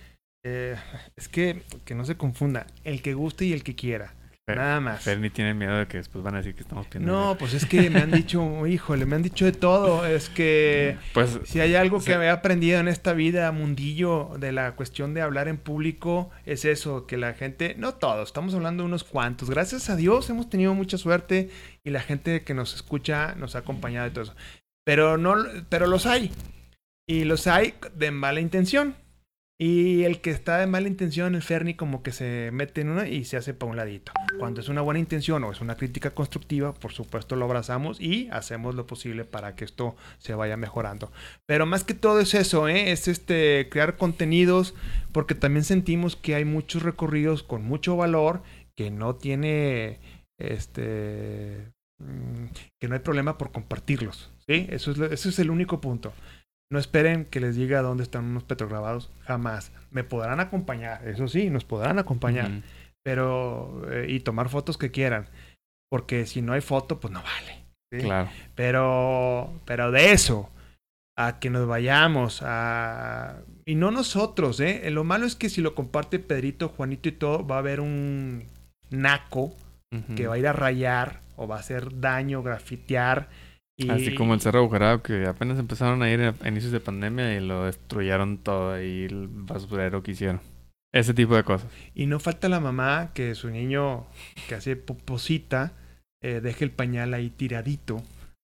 eh, 0.45 0.77
es 1.17 1.29
que, 1.29 1.63
que 1.85 1.95
no 1.95 2.05
se 2.05 2.17
confunda, 2.17 2.67
el 2.83 3.01
que 3.01 3.15
guste 3.15 3.45
y 3.45 3.53
el 3.53 3.63
que 3.63 3.77
quiera, 3.77 4.13
Fer- 4.47 4.59
nada 4.59 4.79
más. 4.81 5.03
Ferni 5.03 5.29
tiene 5.31 5.55
miedo 5.55 5.77
de 5.77 5.89
que 5.89 5.97
después 5.97 6.23
van 6.23 6.35
a 6.35 6.39
decir 6.39 6.55
que 6.55 6.61
estamos 6.63 6.87
pidiendo 6.87 7.11
No, 7.11 7.19
dinero. 7.21 7.39
pues 7.39 7.53
es 7.55 7.67
que 7.67 7.91
me 7.91 7.99
han 8.01 8.13
dicho, 8.13 8.65
híjole, 8.69 9.05
me 9.05 9.17
han 9.17 9.23
dicho 9.23 9.45
de 9.45 9.51
todo, 9.51 10.07
es 10.07 10.29
que... 10.29 10.97
pues 11.13 11.41
Si 11.45 11.59
hay 11.59 11.75
algo 11.75 11.99
Sí. 12.01 12.13
que 12.13 12.19
me 12.19 12.27
he 12.27 12.31
aprendido 12.31 12.79
en 12.79 12.87
esta 12.87 13.13
vida, 13.13 13.51
mundillo, 13.51 14.31
de 14.39 14.53
la 14.53 14.77
cuestión 14.77 15.15
de 15.15 15.23
hablar 15.23 15.49
en 15.49 15.57
público, 15.57 16.31
es 16.45 16.65
eso, 16.65 17.07
que 17.07 17.17
la 17.17 17.35
gente, 17.35 17.75
no 17.77 17.95
todos, 17.95 18.29
estamos 18.29 18.55
hablando 18.55 18.85
de 18.85 18.87
unos 18.89 19.03
cuantos. 19.03 19.51
Gracias 19.51 19.91
a 19.91 19.97
Dios 19.97 20.31
hemos 20.31 20.49
tenido 20.49 20.75
mucha 20.75 20.97
suerte 20.97 21.51
y 21.83 21.91
la 21.91 22.01
gente 22.01 22.45
que 22.45 22.55
nos 22.55 22.73
escucha 22.75 23.35
nos 23.35 23.57
ha 23.57 23.59
acompañado 23.59 24.07
y 24.07 24.11
todo 24.11 24.25
eso. 24.25 24.35
Pero 24.85 25.19
no, 25.19 25.35
pero 25.69 25.89
los 25.89 26.07
hay. 26.07 26.31
Y 27.09 27.25
los 27.25 27.49
hay 27.49 27.75
de 27.97 28.13
mala 28.13 28.41
intención. 28.41 28.95
Y 29.59 30.05
el 30.05 30.21
que 30.21 30.31
está 30.31 30.59
de 30.59 30.67
mala 30.67 30.87
intención, 30.87 31.35
el 31.35 31.41
Ferni, 31.41 31.75
como 31.75 32.03
que 32.03 32.13
se 32.13 32.51
mete 32.53 32.83
en 32.83 32.91
una 32.91 33.09
y 33.09 33.25
se 33.25 33.39
hace 33.39 33.55
para 33.55 33.71
un 33.71 33.77
ladito. 33.77 34.13
Cuando 34.39 34.61
es 34.61 34.69
una 34.69 34.83
buena 34.83 35.01
intención 35.01 35.43
o 35.45 35.51
es 35.51 35.63
una 35.63 35.77
crítica 35.77 36.11
constructiva, 36.11 36.75
por 36.75 36.93
supuesto 36.93 37.37
lo 37.37 37.47
abrazamos 37.47 37.99
y 37.99 38.29
hacemos 38.31 38.75
lo 38.75 38.87
posible 38.87 39.25
para 39.25 39.57
que 39.57 39.65
esto 39.65 39.97
se 40.19 40.35
vaya 40.35 40.59
mejorando. 40.59 41.11
Pero 41.47 41.65
más 41.65 41.85
que 41.85 41.95
todo 41.95 42.21
es 42.21 42.35
eso, 42.35 42.69
¿eh? 42.69 42.91
es 42.93 43.09
este 43.09 43.69
crear 43.71 43.97
contenidos, 43.97 44.75
porque 45.13 45.35
también 45.35 45.65
sentimos 45.65 46.17
que 46.17 46.35
hay 46.35 46.45
muchos 46.45 46.83
recorridos 46.83 47.43
con 47.43 47.65
mucho 47.65 47.97
valor 47.97 48.43
que 48.75 48.91
no 48.91 49.15
tiene 49.15 50.01
este 50.39 51.73
mm, 51.99 52.45
que 52.79 52.89
no 52.89 52.95
hay 52.95 53.01
problema 53.01 53.39
por 53.39 53.53
compartirlos. 53.53 54.31
¿sí? 54.47 54.67
Eso, 54.69 54.91
es, 54.91 54.99
eso 54.99 55.29
es 55.31 55.39
el 55.39 55.49
único 55.49 55.81
punto. 55.81 56.13
No 56.71 56.79
esperen 56.79 57.25
que 57.25 57.41
les 57.41 57.57
diga 57.57 57.83
dónde 57.83 58.03
están 58.03 58.25
unos 58.25 58.45
petrograbados, 58.45 59.11
jamás. 59.23 59.73
Me 59.91 60.05
podrán 60.05 60.41
acompañar, 60.41 61.07
eso 61.07 61.29
sí, 61.29 61.49
nos 61.49 61.65
podrán 61.65 61.99
acompañar, 61.99 62.63
pero 63.05 63.83
eh, 63.91 64.07
y 64.09 64.21
tomar 64.21 64.49
fotos 64.49 64.77
que 64.77 64.91
quieran, 64.91 65.29
porque 65.91 66.27
si 66.27 66.43
no 66.43 66.53
hay 66.53 66.61
foto, 66.61 66.99
pues 66.99 67.13
no 67.13 67.23
vale. 67.23 67.63
¿sí? 67.93 68.01
Claro. 68.01 68.29
Pero, 68.57 69.61
pero 69.65 69.93
de 69.93 70.13
eso, 70.13 70.51
a 71.17 71.39
que 71.39 71.51
nos 71.51 71.67
vayamos, 71.67 72.43
a... 72.43 73.39
Y 73.65 73.75
no 73.75 73.91
nosotros, 73.91 74.61
¿eh? 74.61 74.91
Lo 74.91 75.03
malo 75.03 75.27
es 75.27 75.35
que 75.35 75.49
si 75.49 75.61
lo 75.61 75.75
comparte 75.75 76.19
Pedrito, 76.19 76.69
Juanito 76.69 77.09
y 77.09 77.13
todo, 77.13 77.47
va 77.47 77.57
a 77.57 77.61
haber 77.61 77.81
un 77.81 78.49
naco 78.91 79.55
que 80.15 80.27
va 80.27 80.35
a 80.35 80.39
ir 80.39 80.47
a 80.47 80.53
rayar 80.53 81.21
o 81.37 81.49
va 81.49 81.57
a 81.57 81.61
hacer 81.61 82.01
daño, 82.01 82.43
grafitear. 82.43 83.29
Y... 83.77 83.91
Así 83.91 84.15
como 84.15 84.35
el 84.35 84.41
Cerro 84.41 84.61
Agujerado, 84.61 85.03
que 85.03 85.27
apenas 85.27 85.59
empezaron 85.59 86.03
a 86.03 86.11
ir 86.11 86.21
a 86.21 86.49
inicios 86.49 86.73
de 86.73 86.81
pandemia 86.81 87.35
y 87.35 87.41
lo 87.41 87.65
destruyeron 87.65 88.39
todo 88.39 88.73
ahí, 88.73 89.05
el 89.05 89.29
basurero 89.29 90.03
que 90.03 90.13
hicieron. 90.13 90.41
Ese 90.93 91.13
tipo 91.13 91.37
de 91.37 91.45
cosas. 91.45 91.71
Y 91.95 92.07
no 92.07 92.19
falta 92.19 92.49
la 92.49 92.61
mamá 92.61 93.11
que 93.13 93.35
su 93.35 93.51
niño 93.51 94.07
que 94.49 94.55
hace 94.55 94.77
poposita 94.77 95.73
eh, 96.23 96.41
deje 96.41 96.65
el 96.65 96.71
pañal 96.71 97.13
ahí 97.13 97.29
tiradito. 97.29 98.03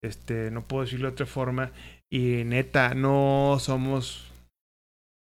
Este, 0.03 0.53
no 0.53 0.63
puedo 0.63 0.85
decirlo 0.85 1.09
de 1.09 1.13
otra 1.13 1.27
forma. 1.27 1.73
Y 2.09 2.45
neta, 2.45 2.95
no 2.95 3.57
somos. 3.59 4.31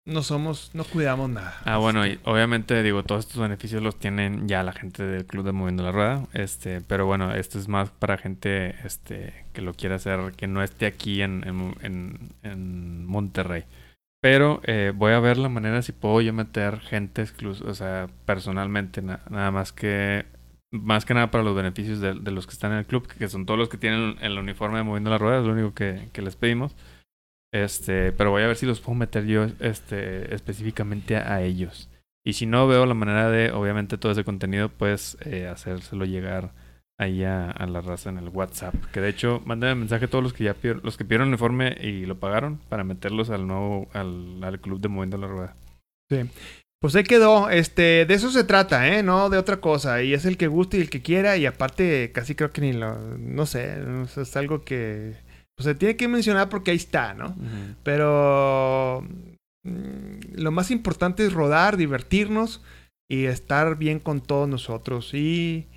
No 0.07 0.23
somos. 0.23 0.71
No 0.75 0.85
cuidamos 0.85 1.31
nada. 1.31 1.55
Ah, 1.65 1.79
bueno, 1.79 2.07
y 2.07 2.19
obviamente 2.25 2.83
digo, 2.83 3.03
todos 3.05 3.25
estos 3.25 3.41
beneficios 3.41 3.83
los 3.83 3.99
tienen 3.99 4.47
ya 4.47 4.63
la 4.63 4.73
gente 4.73 5.03
del 5.03 5.25
Club 5.25 5.47
de 5.47 5.53
Moviendo 5.53 5.83
la 5.83 5.93
Rueda. 5.93 6.27
Este, 6.35 6.83
pero 6.83 7.07
bueno, 7.07 7.33
esto 7.33 7.59
es 7.59 7.69
más 7.69 7.89
para 7.91 8.19
gente 8.19 8.75
este, 8.85 9.47
que 9.55 9.63
lo 9.63 9.73
quiera 9.73 9.95
hacer, 9.97 10.33
que 10.37 10.47
no 10.47 10.63
esté 10.63 10.85
aquí 10.87 11.23
en, 11.23 11.43
en, 11.83 12.35
en- 12.43 13.07
Monterrey. 13.07 13.65
Pero 14.21 14.61
eh, 14.65 14.93
voy 14.95 15.13
a 15.13 15.21
ver 15.21 15.39
la 15.39 15.49
manera 15.49 15.83
si 15.83 15.93
puedo 15.93 16.21
yo 16.21 16.33
meter 16.33 16.81
gente 16.81 17.23
exclusiva, 17.23 17.71
o 17.71 17.75
sea, 17.75 18.09
personalmente, 18.27 19.03
na- 19.03 19.21
nada 19.31 19.51
más 19.53 19.73
que 19.73 20.27
más 20.73 21.05
que 21.05 21.15
nada 21.15 21.31
para 21.31 21.45
los 21.45 21.55
beneficios 21.55 22.01
de, 22.01 22.15
de 22.15 22.31
los 22.33 22.47
que 22.47 22.53
están 22.55 22.73
en 22.73 22.79
el 22.79 22.87
club, 22.87 23.07
que 23.07 23.29
son 23.29 23.47
todos 23.47 23.59
los 23.59 23.69
que 23.69 23.77
tienen 23.79 24.17
el 24.21 24.39
uniforme 24.39 24.79
de 24.79 24.85
Moviendo 24.85 25.11
la 25.11 25.19
Rueda, 25.19 25.39
es 25.41 25.45
lo 25.47 25.53
único 25.53 25.73
que, 25.75 26.09
que 26.13 26.23
les 26.23 26.37
pedimos. 26.37 26.75
Este, 27.55 28.11
pero 28.11 28.33
voy 28.33 28.43
a 28.43 28.49
ver 28.49 28.57
si 28.57 28.67
los 28.67 28.81
puedo 28.81 28.99
meter 28.99 29.27
yo 29.27 29.47
este, 29.61 30.35
específicamente 30.35 31.17
a, 31.17 31.41
ellos. 31.41 31.89
Y 32.25 32.33
si 32.33 32.47
no 32.47 32.67
veo 32.67 32.85
la 32.85 32.95
manera 32.95 33.31
de, 33.31 33.53
obviamente, 33.53 33.97
todo 33.97 34.11
ese 34.11 34.25
contenido, 34.25 34.71
pues 34.71 35.17
eh, 35.25 35.47
hacérselo 35.47 36.05
llegar 36.05 36.53
ahí 36.99 37.23
a, 37.23 37.55
la 37.69 37.81
raza 37.81 38.11
en 38.11 38.19
el 38.19 38.29
WhatsApp. 38.29 38.75
Que 38.93 39.01
de 39.01 39.11
hecho, 39.11 39.41
mándenme 39.45 39.77
mensaje 39.77 40.07
a 40.07 40.09
todos 40.09 40.25
los 40.25 40.33
que 40.33 40.43
ya 40.43 40.55
pidieron, 40.55 40.83
los 40.83 40.97
que 40.97 41.05
pidieron 41.05 41.29
el 41.29 41.35
uniforme 41.35 41.77
y 41.81 42.07
lo 42.07 42.19
pagaron 42.19 42.59
para 42.69 42.83
meterlos 42.83 43.31
al 43.31 43.47
nuevo, 43.47 43.89
al, 43.93 44.43
al 44.43 44.61
club 44.61 44.81
de 44.81 44.89
Moviendo 44.89 45.17
la 45.17 45.29
Rueda. 45.29 45.57
Pues 46.81 46.97
ahí 46.97 47.05
quedó. 47.05 47.51
Este, 47.51 48.05
de 48.05 48.15
eso 48.15 48.33
se 48.33 48.43
trata, 48.43 48.89
¿eh? 48.89 49.05
No 49.05 49.31
de 49.31 49.39
otra 49.39 49.59
cosa. 49.61 50.03
Y 50.03 50.13
es 50.13 50.25
el 50.25 50.37
que 50.37 50.49
guste 50.49 50.79
y 50.79 50.81
el 50.81 50.91
que 50.91 51.03
quiera. 51.03 51.37
Y 51.37 51.47
aparte, 51.47 52.11
casi 52.13 52.35
creo 52.35 52.51
que 52.51 52.63
ni 52.63 52.73
lo. 52.73 52.99
No 53.17 53.47
sé, 53.47 53.79
es 54.17 54.37
algo 54.37 54.65
que. 54.65 55.15
Pues 55.57 55.65
se 55.67 55.75
tiene 55.75 55.97
que 55.97 56.09
mencionar 56.09 56.49
porque 56.49 56.73
ahí 56.73 56.77
está, 56.77 57.15
¿no? 57.15 57.37
Pero 57.83 59.07
mm, 59.63 60.35
lo 60.37 60.51
más 60.51 60.71
importante 60.71 61.25
es 61.25 61.33
rodar, 61.33 61.77
divertirnos 61.77 62.63
y 63.09 63.27
estar 63.27 63.77
bien 63.77 64.01
con 64.01 64.21
todos 64.21 64.49
nosotros. 64.49 65.15
Y, 65.15 65.69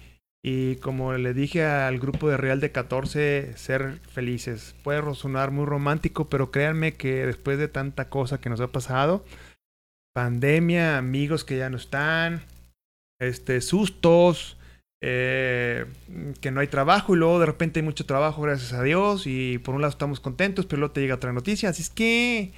y 0.44 0.78
como 0.78 1.14
le 1.14 1.34
dije 1.34 1.66
al 1.66 2.00
grupo 2.00 2.30
de 2.30 2.38
Real 2.38 2.60
de 2.60 2.72
14, 2.72 3.56
ser 3.56 4.00
felices. 4.10 4.76
Puede 4.84 5.14
sonar 5.14 5.52
muy 5.52 5.66
romántico, 5.66 6.30
pero 6.30 6.52
créanme 6.52 6.94
que 6.94 7.26
después 7.26 7.58
de 7.60 7.68
tanta 7.68 8.10
cosa 8.10 8.40
que 8.40 8.50
nos 8.50 8.62
ha 8.62 8.68
pasado, 8.68 9.24
pandemia, 10.16 10.98
amigos 10.98 11.44
que 11.44 11.58
ya 11.58 11.70
no 11.70 11.78
están, 11.78 12.42
este, 13.20 13.62
sustos, 13.62 14.57
eh, 15.02 15.86
que 16.42 16.52
no 16.52 16.60
hay 16.60 16.68
trabajo 16.68 17.16
y 17.16 17.20
luego 17.20 17.40
de 17.40 17.46
repente 17.46 17.80
hay 17.80 17.86
mucho 17.86 18.06
trabajo, 18.06 18.42
gracias 18.42 18.74
a 18.74 18.84
Dios, 18.84 19.28
y 19.28 19.58
por 19.60 19.76
un 19.76 19.82
lado 19.82 19.92
estamos 19.92 20.20
contentos, 20.20 20.66
pero 20.66 20.80
luego 20.80 20.94
te 20.94 21.02
llega 21.02 21.16
otra 21.16 21.34
noticia, 21.34 21.70
así 21.70 21.82
es 21.84 21.90
que, 21.90 22.52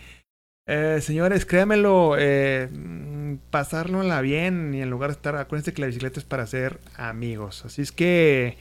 eh, 0.68 1.00
señores, 1.02 1.46
créanmelo, 1.46 2.16
eh, 2.18 2.70
mm, 2.72 3.36
pasárnosla 3.50 4.22
bien 4.22 4.74
y 4.74 4.82
en 4.82 4.90
lugar 4.90 5.10
de 5.10 5.16
estar, 5.16 5.36
acuérdense 5.36 5.74
que 5.74 5.82
la 5.82 5.88
bicicleta 5.88 6.20
es 6.20 6.26
para 6.26 6.46
ser 6.48 6.80
amigos, 6.96 7.66
así 7.66 7.82
es 7.82 7.92
que... 7.92 8.58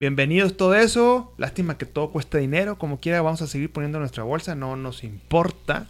Bienvenidos 0.00 0.56
todo 0.56 0.74
eso. 0.74 1.32
Lástima 1.38 1.78
que 1.78 1.86
todo 1.86 2.10
cuesta 2.10 2.38
dinero. 2.38 2.76
Como 2.76 2.98
quiera, 2.98 3.22
vamos 3.22 3.40
a 3.40 3.46
seguir 3.46 3.70
poniendo 3.70 4.00
nuestra 4.00 4.24
bolsa. 4.24 4.56
No 4.56 4.74
nos 4.74 5.04
importa. 5.04 5.86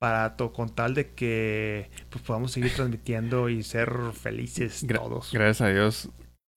Para 0.00 0.34
con 0.36 0.74
tal 0.74 0.94
de 0.94 1.10
que 1.10 1.88
pues, 2.10 2.24
podamos 2.24 2.50
seguir 2.50 2.74
transmitiendo 2.74 3.48
y 3.48 3.62
ser 3.62 3.92
felices 4.20 4.84
Gra- 4.84 4.98
todos. 4.98 5.30
Gracias 5.32 5.60
a 5.60 5.68
Dios, 5.68 6.08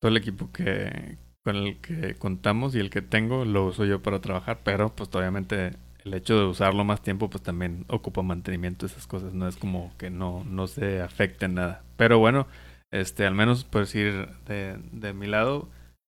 todo 0.06 0.12
el 0.12 0.18
equipo 0.18 0.52
que 0.52 1.18
con 1.44 1.56
el 1.56 1.78
que 1.78 2.14
contamos 2.14 2.76
y 2.76 2.80
el 2.80 2.92
que 2.92 3.02
tengo 3.02 3.44
lo 3.44 3.66
uso 3.66 3.86
yo 3.86 4.04
para 4.04 4.20
trabajar, 4.22 4.60
pero 4.64 4.90
pues 4.90 5.10
obviamente 5.16 5.72
el 6.04 6.14
hecho 6.14 6.38
de 6.38 6.46
usarlo 6.46 6.84
más 6.84 7.02
tiempo 7.02 7.28
pues 7.28 7.42
también 7.44 7.86
ocupa 7.88 8.22
mantenimiento 8.22 8.86
esas 8.86 9.08
cosas, 9.08 9.34
no 9.34 9.48
es 9.48 9.56
como 9.56 9.92
que 9.98 10.12
no, 10.12 10.44
no 10.48 10.68
se 10.68 11.02
afecte 11.02 11.46
en 11.46 11.56
nada. 11.56 11.82
Pero 11.98 12.20
bueno, 12.20 12.46
este 12.92 13.26
al 13.26 13.34
menos 13.34 13.64
por 13.64 13.82
decir 13.82 14.28
de, 14.48 14.78
de 14.92 15.14
mi 15.14 15.26
lado, 15.26 15.70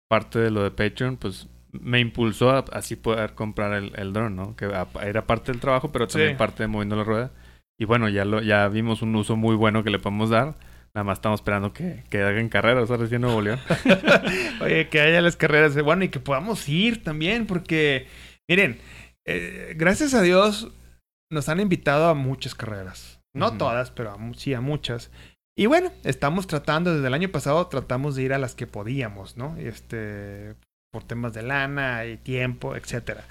parte 0.09 0.37
de 0.39 0.51
lo 0.51 0.63
de 0.63 0.71
Patreon 0.71 1.15
pues 1.15 1.47
me 1.71 2.01
impulsó 2.01 2.49
a 2.51 2.65
así 2.73 2.97
poder 2.97 3.33
comprar 3.33 3.71
el, 3.71 3.93
el 3.95 4.11
dron, 4.11 4.35
¿no? 4.35 4.55
Que 4.57 4.65
a- 4.65 4.87
era 5.01 5.25
parte 5.27 5.53
del 5.53 5.61
trabajo, 5.61 5.93
pero 5.93 6.07
también 6.07 6.31
Sí. 6.33 6.37
parte 6.37 6.63
de 6.63 6.67
moviendo 6.67 6.97
la 6.97 7.05
rueda. 7.05 7.31
Y 7.79 7.85
bueno, 7.85 8.09
ya 8.09 8.25
lo, 8.25 8.41
ya 8.41 8.67
vimos 8.67 9.01
un 9.01 9.15
uso 9.15 9.37
muy 9.37 9.55
bueno 9.55 9.83
que 9.85 9.91
le 9.91 9.99
podemos 9.99 10.29
dar. 10.29 10.55
Nada 10.97 11.03
más 11.03 11.19
estamos 11.19 11.41
esperando 11.41 11.73
que, 11.73 12.03
que 12.09 12.23
hagan 12.23 12.49
carreras 12.49 12.89
ahora 12.89 13.03
recién 13.03 13.21
Nuevo 13.21 13.39
León. 13.39 13.59
Oye, 14.61 14.89
que 14.89 14.99
haya 14.99 15.21
las 15.21 15.35
carreras. 15.37 15.75
de- 15.75 15.83
Bueno, 15.83 16.03
y 16.03 16.09
que 16.09 16.19
podamos 16.19 16.67
ir 16.67 17.03
también, 17.03 17.45
porque, 17.45 18.07
miren, 18.49 18.79
eh, 19.27 19.75
gracias 19.77 20.15
a 20.15 20.23
Dios 20.23 20.71
nos 21.31 21.49
han 21.49 21.59
invitado 21.59 22.07
a 22.09 22.15
muchas 22.15 22.55
carreras. 22.55 23.21
No 23.35 23.55
todas, 23.59 23.91
pero 23.91 24.09
a 24.09 24.17
sí 24.33 24.55
a 24.55 24.59
muchas. 24.61 25.11
Y 25.55 25.67
bueno, 25.67 25.91
estamos 26.03 26.47
tratando, 26.47 26.95
desde 26.95 27.05
el 27.05 27.13
año 27.13 27.29
pasado 27.29 27.67
tratamos 27.67 28.15
de 28.15 28.23
ir 28.23 28.33
a 28.33 28.39
las 28.39 28.55
que 28.55 28.65
podíamos, 28.65 29.37
¿no? 29.37 29.55
Este, 29.57 30.55
por 30.91 31.03
temas 31.03 31.31
de 31.33 31.43
lana 31.43 32.05
y 32.07 32.17
tiempo, 32.17 32.75
etcétera. 32.75 33.23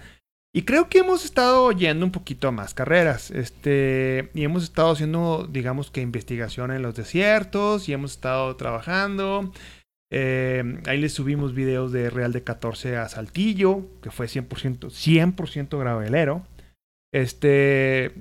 Y 0.56 0.62
creo 0.62 0.88
que 0.88 1.00
hemos 1.00 1.26
estado 1.26 1.70
yendo 1.70 2.06
un 2.06 2.12
poquito 2.12 2.48
a 2.48 2.50
más 2.50 2.72
carreras. 2.72 3.30
Este, 3.30 4.30
y 4.32 4.42
hemos 4.42 4.62
estado 4.62 4.92
haciendo, 4.92 5.46
digamos 5.52 5.90
que 5.90 6.00
investigación 6.00 6.70
en 6.70 6.80
los 6.80 6.94
desiertos 6.94 7.90
y 7.90 7.92
hemos 7.92 8.12
estado 8.12 8.56
trabajando. 8.56 9.52
Eh, 10.10 10.80
ahí 10.86 10.96
les 10.96 11.12
subimos 11.12 11.54
videos 11.54 11.92
de 11.92 12.08
Real 12.08 12.32
de 12.32 12.42
14 12.42 12.96
a 12.96 13.06
Saltillo, 13.10 13.82
que 14.00 14.10
fue 14.10 14.28
100%, 14.28 14.88
100% 14.88 15.78
gravelero. 15.78 16.46
Este, 17.12 18.12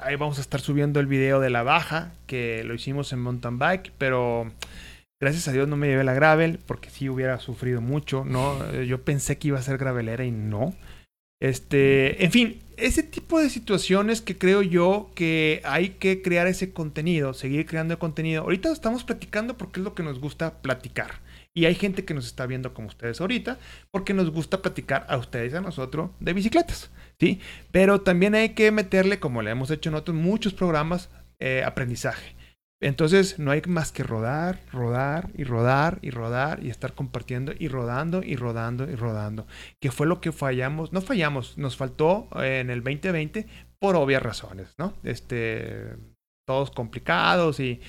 ahí 0.00 0.14
vamos 0.14 0.38
a 0.38 0.42
estar 0.42 0.60
subiendo 0.60 1.00
el 1.00 1.08
video 1.08 1.40
de 1.40 1.50
la 1.50 1.64
baja, 1.64 2.12
que 2.28 2.62
lo 2.62 2.74
hicimos 2.74 3.12
en 3.12 3.18
mountain 3.18 3.58
bike, 3.58 3.92
pero 3.98 4.48
gracias 5.20 5.48
a 5.48 5.52
Dios 5.52 5.66
no 5.66 5.76
me 5.76 5.88
llevé 5.88 6.04
la 6.04 6.14
gravel, 6.14 6.60
porque 6.64 6.90
sí 6.90 7.08
hubiera 7.08 7.40
sufrido 7.40 7.80
mucho, 7.80 8.24
¿no? 8.24 8.72
Yo 8.82 9.02
pensé 9.02 9.38
que 9.38 9.48
iba 9.48 9.58
a 9.58 9.62
ser 9.62 9.76
gravelera 9.76 10.24
y 10.24 10.30
no. 10.30 10.72
Este, 11.44 12.24
en 12.24 12.30
fin, 12.30 12.62
ese 12.78 13.02
tipo 13.02 13.38
de 13.38 13.50
situaciones 13.50 14.22
que 14.22 14.38
creo 14.38 14.62
yo 14.62 15.10
que 15.14 15.60
hay 15.64 15.90
que 15.90 16.22
crear 16.22 16.46
ese 16.46 16.72
contenido, 16.72 17.34
seguir 17.34 17.66
creando 17.66 17.98
contenido. 17.98 18.44
Ahorita 18.44 18.72
estamos 18.72 19.04
platicando 19.04 19.58
porque 19.58 19.80
es 19.80 19.84
lo 19.84 19.94
que 19.94 20.02
nos 20.02 20.20
gusta 20.20 20.62
platicar. 20.62 21.20
Y 21.52 21.66
hay 21.66 21.74
gente 21.74 22.06
que 22.06 22.14
nos 22.14 22.24
está 22.24 22.46
viendo 22.46 22.72
como 22.72 22.88
ustedes 22.88 23.20
ahorita, 23.20 23.58
porque 23.90 24.14
nos 24.14 24.30
gusta 24.30 24.62
platicar 24.62 25.04
a 25.10 25.18
ustedes 25.18 25.52
a 25.52 25.60
nosotros 25.60 26.12
de 26.18 26.32
bicicletas, 26.32 26.90
¿sí? 27.20 27.40
Pero 27.70 28.00
también 28.00 28.34
hay 28.34 28.54
que 28.54 28.72
meterle, 28.72 29.20
como 29.20 29.42
le 29.42 29.50
hemos 29.50 29.70
hecho 29.70 29.90
en 29.90 29.96
otros 29.96 30.16
muchos 30.16 30.54
programas, 30.54 31.10
eh, 31.40 31.62
aprendizaje. 31.62 32.34
Entonces 32.80 33.38
no 33.38 33.50
hay 33.50 33.62
más 33.66 33.92
que 33.92 34.02
rodar, 34.02 34.60
rodar 34.72 35.30
y 35.34 35.44
rodar 35.44 35.98
y 36.02 36.10
rodar 36.10 36.62
y 36.62 36.70
estar 36.70 36.92
compartiendo 36.92 37.52
y 37.58 37.68
rodando 37.68 38.22
y 38.22 38.36
rodando 38.36 38.90
y 38.90 38.94
rodando. 38.94 39.46
Que 39.80 39.90
fue 39.90 40.06
lo 40.06 40.20
que 40.20 40.32
fallamos, 40.32 40.92
no 40.92 41.00
fallamos, 41.00 41.56
nos 41.56 41.76
faltó 41.76 42.28
eh, 42.36 42.60
en 42.60 42.70
el 42.70 42.82
2020 42.82 43.46
por 43.78 43.96
obvias 43.96 44.22
razones, 44.22 44.74
¿no? 44.78 44.94
Este, 45.02 45.96
todos 46.46 46.70
complicados 46.70 47.60
y, 47.60 47.80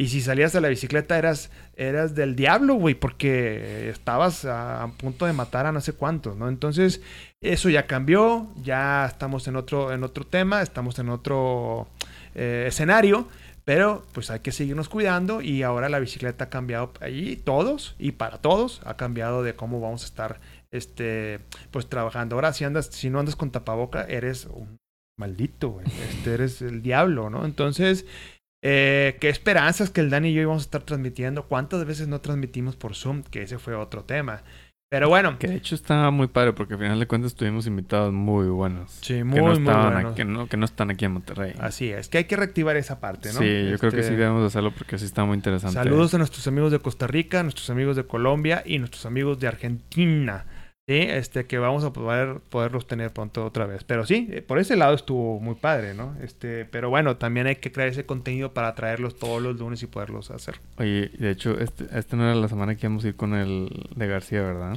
y 0.00 0.08
si 0.08 0.22
salías 0.22 0.54
a 0.54 0.62
la 0.62 0.68
bicicleta 0.68 1.18
eras, 1.18 1.50
eras 1.76 2.14
del 2.14 2.34
diablo, 2.34 2.74
güey, 2.74 2.94
porque 2.94 3.90
estabas 3.90 4.46
a, 4.46 4.90
punto 4.96 5.26
de 5.26 5.34
matar 5.34 5.66
a 5.66 5.72
no 5.72 5.82
sé 5.82 5.92
cuántos, 5.92 6.38
¿no? 6.38 6.48
Entonces 6.48 7.02
eso 7.42 7.68
ya 7.68 7.86
cambió, 7.86 8.48
ya 8.62 9.04
estamos 9.04 9.46
en 9.46 9.56
otro, 9.56 9.92
en 9.92 10.02
otro 10.02 10.24
tema, 10.24 10.62
estamos 10.62 10.98
en 10.98 11.10
otro 11.10 11.86
eh, 12.34 12.64
escenario. 12.68 13.28
Pero 13.70 14.04
pues 14.12 14.32
hay 14.32 14.40
que 14.40 14.50
seguirnos 14.50 14.88
cuidando 14.88 15.40
y 15.40 15.62
ahora 15.62 15.88
la 15.88 16.00
bicicleta 16.00 16.46
ha 16.46 16.50
cambiado 16.50 16.92
allí, 16.98 17.36
todos 17.36 17.94
y 18.00 18.10
para 18.10 18.38
todos, 18.38 18.80
ha 18.84 18.96
cambiado 18.96 19.44
de 19.44 19.54
cómo 19.54 19.80
vamos 19.80 20.02
a 20.02 20.06
estar 20.06 20.40
este 20.72 21.38
pues 21.70 21.86
trabajando. 21.88 22.34
Ahora 22.34 22.52
si 22.52 22.64
andas, 22.64 22.86
si 22.86 23.10
no 23.10 23.20
andas 23.20 23.36
con 23.36 23.52
tapaboca, 23.52 24.02
eres 24.02 24.46
un 24.46 24.76
maldito. 25.16 25.80
Este 26.08 26.34
eres 26.34 26.60
el 26.62 26.82
diablo, 26.82 27.30
¿no? 27.30 27.44
Entonces, 27.44 28.06
eh, 28.60 29.16
qué 29.20 29.28
esperanzas 29.28 29.90
que 29.90 30.00
el 30.00 30.10
Dani 30.10 30.30
y 30.30 30.34
yo 30.34 30.42
íbamos 30.42 30.62
a 30.62 30.66
estar 30.66 30.82
transmitiendo. 30.82 31.46
¿Cuántas 31.46 31.84
veces 31.84 32.08
no 32.08 32.20
transmitimos 32.20 32.74
por 32.74 32.96
Zoom? 32.96 33.22
Que 33.22 33.42
ese 33.42 33.60
fue 33.60 33.76
otro 33.76 34.02
tema. 34.02 34.42
Pero 34.90 35.08
bueno. 35.08 35.38
Que 35.38 35.46
de 35.46 35.54
hecho 35.54 35.76
estaba 35.76 36.10
muy 36.10 36.26
padre 36.26 36.52
porque 36.52 36.74
al 36.74 36.80
final 36.80 36.98
de 36.98 37.06
cuentas 37.06 37.36
tuvimos 37.36 37.64
invitados 37.68 38.12
muy 38.12 38.48
buenos. 38.48 38.98
Sí, 39.02 39.22
muy, 39.22 39.36
que 39.36 39.40
no 39.40 39.46
muy 39.50 39.58
estaban 39.58 39.92
buenos. 39.92 40.10
aquí- 40.12 40.16
que, 40.16 40.24
no, 40.24 40.46
que 40.48 40.56
no 40.56 40.64
están 40.64 40.90
aquí 40.90 41.04
en 41.04 41.12
Monterrey. 41.12 41.54
Así 41.60 41.90
es, 41.90 42.08
que 42.08 42.18
hay 42.18 42.24
que 42.24 42.34
reactivar 42.34 42.76
esa 42.76 42.98
parte, 42.98 43.32
¿no? 43.32 43.38
Sí, 43.38 43.68
yo 43.70 43.78
creo 43.78 43.92
que 43.92 44.00
Este, 44.00 44.10
sí 44.10 44.16
debemos 44.16 44.44
hacerlo 44.44 44.72
porque 44.76 44.98
sí 44.98 45.04
está 45.04 45.24
muy 45.24 45.36
interesante. 45.36 45.74
Saludos 45.74 46.12
a 46.14 46.18
nuestros 46.18 46.44
amigos 46.48 46.72
de 46.72 46.80
Costa 46.80 47.06
Rica, 47.06 47.44
nuestros 47.44 47.70
amigos 47.70 47.94
de 47.94 48.02
Colombia 48.04 48.64
y 48.66 48.80
nuestros 48.80 49.06
amigos 49.06 49.38
de 49.38 49.46
Argentina. 49.46 50.44
¿Sí? 50.90 51.06
Este, 51.08 51.46
que 51.46 51.58
vamos 51.58 51.84
a 51.84 51.92
poder 51.92 52.40
poderlos 52.48 52.88
tener 52.88 53.12
pronto 53.12 53.44
otra 53.44 53.64
vez. 53.64 53.84
Pero 53.84 54.04
sí, 54.04 54.28
eh, 54.32 54.42
por 54.42 54.58
ese 54.58 54.74
lado 54.74 54.94
estuvo 54.94 55.38
muy 55.38 55.54
padre, 55.54 55.94
¿no? 55.94 56.16
Este, 56.20 56.64
pero 56.64 56.90
bueno, 56.90 57.16
también 57.16 57.46
hay 57.46 57.56
que 57.56 57.70
crear 57.70 57.88
ese 57.88 58.04
contenido 58.04 58.52
para 58.52 58.74
traerlos 58.74 59.16
todos 59.16 59.40
los 59.40 59.56
lunes 59.56 59.84
y 59.84 59.86
poderlos 59.86 60.32
hacer. 60.32 60.56
Oye, 60.78 61.12
de 61.16 61.30
hecho, 61.30 61.56
este, 61.60 61.86
este 61.96 62.16
no 62.16 62.24
era 62.24 62.34
la 62.34 62.48
semana 62.48 62.74
que 62.74 62.86
íbamos 62.86 63.04
a 63.04 63.08
ir 63.08 63.14
con 63.14 63.34
el 63.34 63.88
de 63.94 64.06
García, 64.08 64.42
¿verdad? 64.42 64.74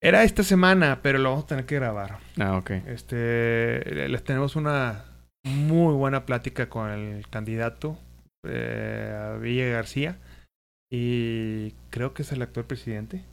Era 0.00 0.24
esta 0.24 0.42
semana, 0.42 0.98
pero 1.00 1.20
lo 1.20 1.30
vamos 1.30 1.44
a 1.44 1.48
tener 1.48 1.64
que 1.64 1.76
grabar. 1.76 2.18
Ah, 2.40 2.56
ok. 2.56 2.70
Este, 2.88 4.08
les 4.08 4.24
tenemos 4.24 4.56
una 4.56 5.04
muy 5.44 5.94
buena 5.94 6.26
plática 6.26 6.68
con 6.68 6.90
el 6.90 7.28
candidato 7.28 7.96
eh, 8.44 9.38
Villa 9.40 9.66
García 9.66 10.18
y 10.90 11.70
creo 11.90 12.14
que 12.14 12.22
es 12.22 12.32
el 12.32 12.42
actual 12.42 12.66
presidente. 12.66 13.24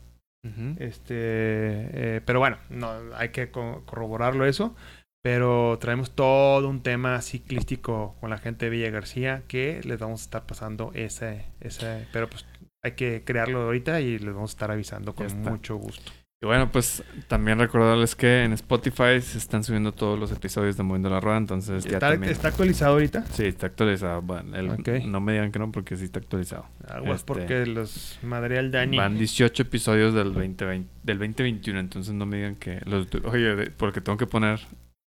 Este, 0.78 1.14
eh, 1.14 2.20
pero 2.24 2.38
bueno, 2.38 2.56
no 2.70 2.90
hay 3.16 3.28
que 3.30 3.50
co- 3.50 3.82
corroborarlo 3.86 4.44
eso. 4.46 4.74
Pero 5.22 5.76
traemos 5.78 6.12
todo 6.12 6.66
un 6.66 6.82
tema 6.82 7.20
ciclístico 7.20 8.16
con 8.20 8.30
la 8.30 8.38
gente 8.38 8.64
de 8.66 8.70
Villa 8.70 8.88
García 8.90 9.42
que 9.48 9.82
les 9.84 9.98
vamos 9.98 10.22
a 10.22 10.24
estar 10.24 10.46
pasando 10.46 10.92
ese, 10.94 11.44
ese, 11.60 12.06
pero 12.10 12.30
pues 12.30 12.46
hay 12.82 12.92
que 12.92 13.22
crearlo 13.22 13.60
ahorita 13.60 14.00
y 14.00 14.18
les 14.18 14.32
vamos 14.32 14.52
a 14.52 14.54
estar 14.54 14.70
avisando 14.70 15.14
con 15.14 15.26
mucho 15.50 15.76
gusto. 15.76 16.10
Y 16.42 16.46
bueno, 16.46 16.72
pues 16.72 17.04
también 17.28 17.58
recordarles 17.58 18.16
que 18.16 18.44
en 18.44 18.54
Spotify 18.54 19.20
se 19.20 19.36
están 19.36 19.62
subiendo 19.62 19.92
todos 19.92 20.18
los 20.18 20.32
episodios 20.32 20.74
de 20.78 20.82
Moviendo 20.82 21.10
la 21.10 21.20
Rueda, 21.20 21.36
entonces 21.36 21.84
ya 21.84 21.96
¿Está, 21.96 22.12
también... 22.12 22.32
está 22.32 22.48
actualizado 22.48 22.94
ahorita? 22.94 23.26
Sí, 23.26 23.44
está 23.44 23.66
actualizado. 23.66 24.22
Bueno, 24.22 24.56
el-. 24.56 25.10
No 25.10 25.20
me 25.20 25.32
digan 25.32 25.52
que 25.52 25.58
no 25.58 25.70
porque 25.70 25.98
sí 25.98 26.04
está 26.04 26.18
actualizado. 26.18 26.64
Aguas 26.88 27.16
Este, 27.16 27.26
porque 27.26 27.66
los 27.66 28.18
madre 28.22 28.58
al 28.58 28.70
Dani. 28.70 28.96
Van 28.96 29.18
18 29.18 29.64
episodios 29.64 30.14
del 30.14 30.32
2020, 30.32 30.88
del 31.02 31.18
2021, 31.18 31.78
entonces 31.78 32.14
no 32.14 32.24
me 32.24 32.38
digan 32.38 32.56
que 32.56 32.80
los 32.86 33.06
oye, 33.24 33.70
porque 33.72 34.00
tengo 34.00 34.16
que 34.16 34.26
poner 34.26 34.60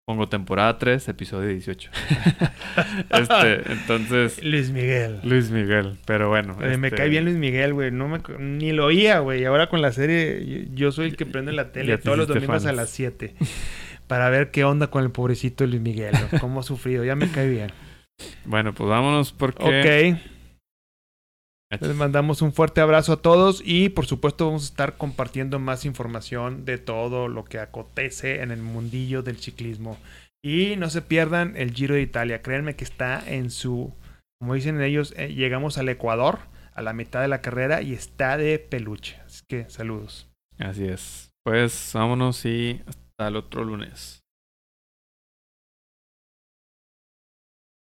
pongo 0.06 0.30
temporada 0.30 0.78
3, 0.78 1.10
episodio 1.10 1.50
18. 1.50 1.90
este, 3.10 3.72
entonces 3.72 4.44
Luis 4.44 4.70
Miguel. 4.70 5.20
Luis 5.24 5.50
Miguel, 5.50 5.98
pero 6.06 6.30
bueno, 6.30 6.56
me 6.56 6.74
este, 6.74 6.92
cae 6.92 7.10
bien 7.10 7.26
Luis 7.26 7.38
Miguel, 7.38 7.74
güey. 7.74 7.92
No 7.92 8.08
me, 8.08 8.20
ni 8.40 8.72
lo 8.72 8.86
oía, 8.86 9.20
güey. 9.20 9.42
Y 9.42 9.46
ahora 9.46 9.68
con 9.68 9.82
la 9.82 9.92
serie, 9.92 10.68
yo, 10.74 10.92
soy 10.92 11.08
el 11.08 11.18
que 11.18 11.26
prende 11.26 11.52
la 11.54 11.72
tele 11.72 11.98
te 11.98 12.04
todos 12.04 12.18
los 12.18 12.28
domingos 12.28 12.64
a 12.66 12.68
fans. 12.68 12.78
las 12.78 12.90
7. 12.92 13.34
Para 14.06 14.30
ver 14.30 14.52
qué 14.52 14.64
onda 14.64 14.88
con 14.88 15.04
el 15.04 15.10
pobrecito 15.10 15.66
Luis 15.66 15.82
Miguel. 15.82 16.14
Cómo 16.40 16.60
ha 16.60 16.64
sufrido. 16.64 17.04
Ya 17.04 17.16
me 17.16 17.30
cae 17.30 17.50
bien. 17.50 17.72
Bueno, 18.46 18.74
pues 18.74 18.90
vámonos 18.90 19.34
porque 19.34 20.14
Ok. 20.14 20.35
Les 21.82 21.96
mandamos 21.96 22.42
un 22.42 22.54
fuerte 22.54 22.82
abrazo 22.82 23.14
a 23.14 23.22
todos 23.22 23.62
y 23.66 23.90
por 23.90 24.06
supuesto 24.06 24.46
vamos 24.48 24.64
a 24.64 24.68
estar 24.68 24.98
compartiendo 24.98 25.60
más 25.60 25.86
información 25.86 26.66
de 26.66 26.78
todo 26.78 27.28
lo 27.28 27.46
que 27.46 27.60
acontece 27.60 28.42
en 28.42 28.52
el 28.52 28.62
mundillo 28.62 29.24
del 29.24 29.38
ciclismo. 29.38 29.98
Y 30.44 30.76
no 30.78 30.90
se 30.90 31.02
pierdan 31.02 31.54
el 31.58 31.74
Giro 31.74 31.96
de 31.96 32.02
Italia. 32.02 32.42
Créanme 32.42 32.76
que 32.76 32.84
está 32.84 33.24
en 33.28 33.50
su, 33.50 33.94
como 34.40 34.54
dicen 34.54 34.82
ellos, 34.82 35.14
eh, 35.18 35.34
llegamos 35.34 35.78
al 35.78 35.90
Ecuador 35.90 36.40
a 36.74 36.82
la 36.82 36.94
mitad 36.94 37.22
de 37.22 37.30
la 37.30 37.42
carrera 37.42 37.82
y 37.82 37.94
está 37.94 38.38
de 38.38 38.60
peluche. 38.60 39.18
Así 39.26 39.42
que 39.48 39.70
saludos. 39.70 40.30
Así 40.60 40.86
es. 40.86 41.32
Pues 41.44 41.92
vámonos 41.94 42.46
y 42.46 42.82
hasta 42.86 43.28
el 43.28 43.38
otro 43.38 43.64
lunes. 43.64 44.25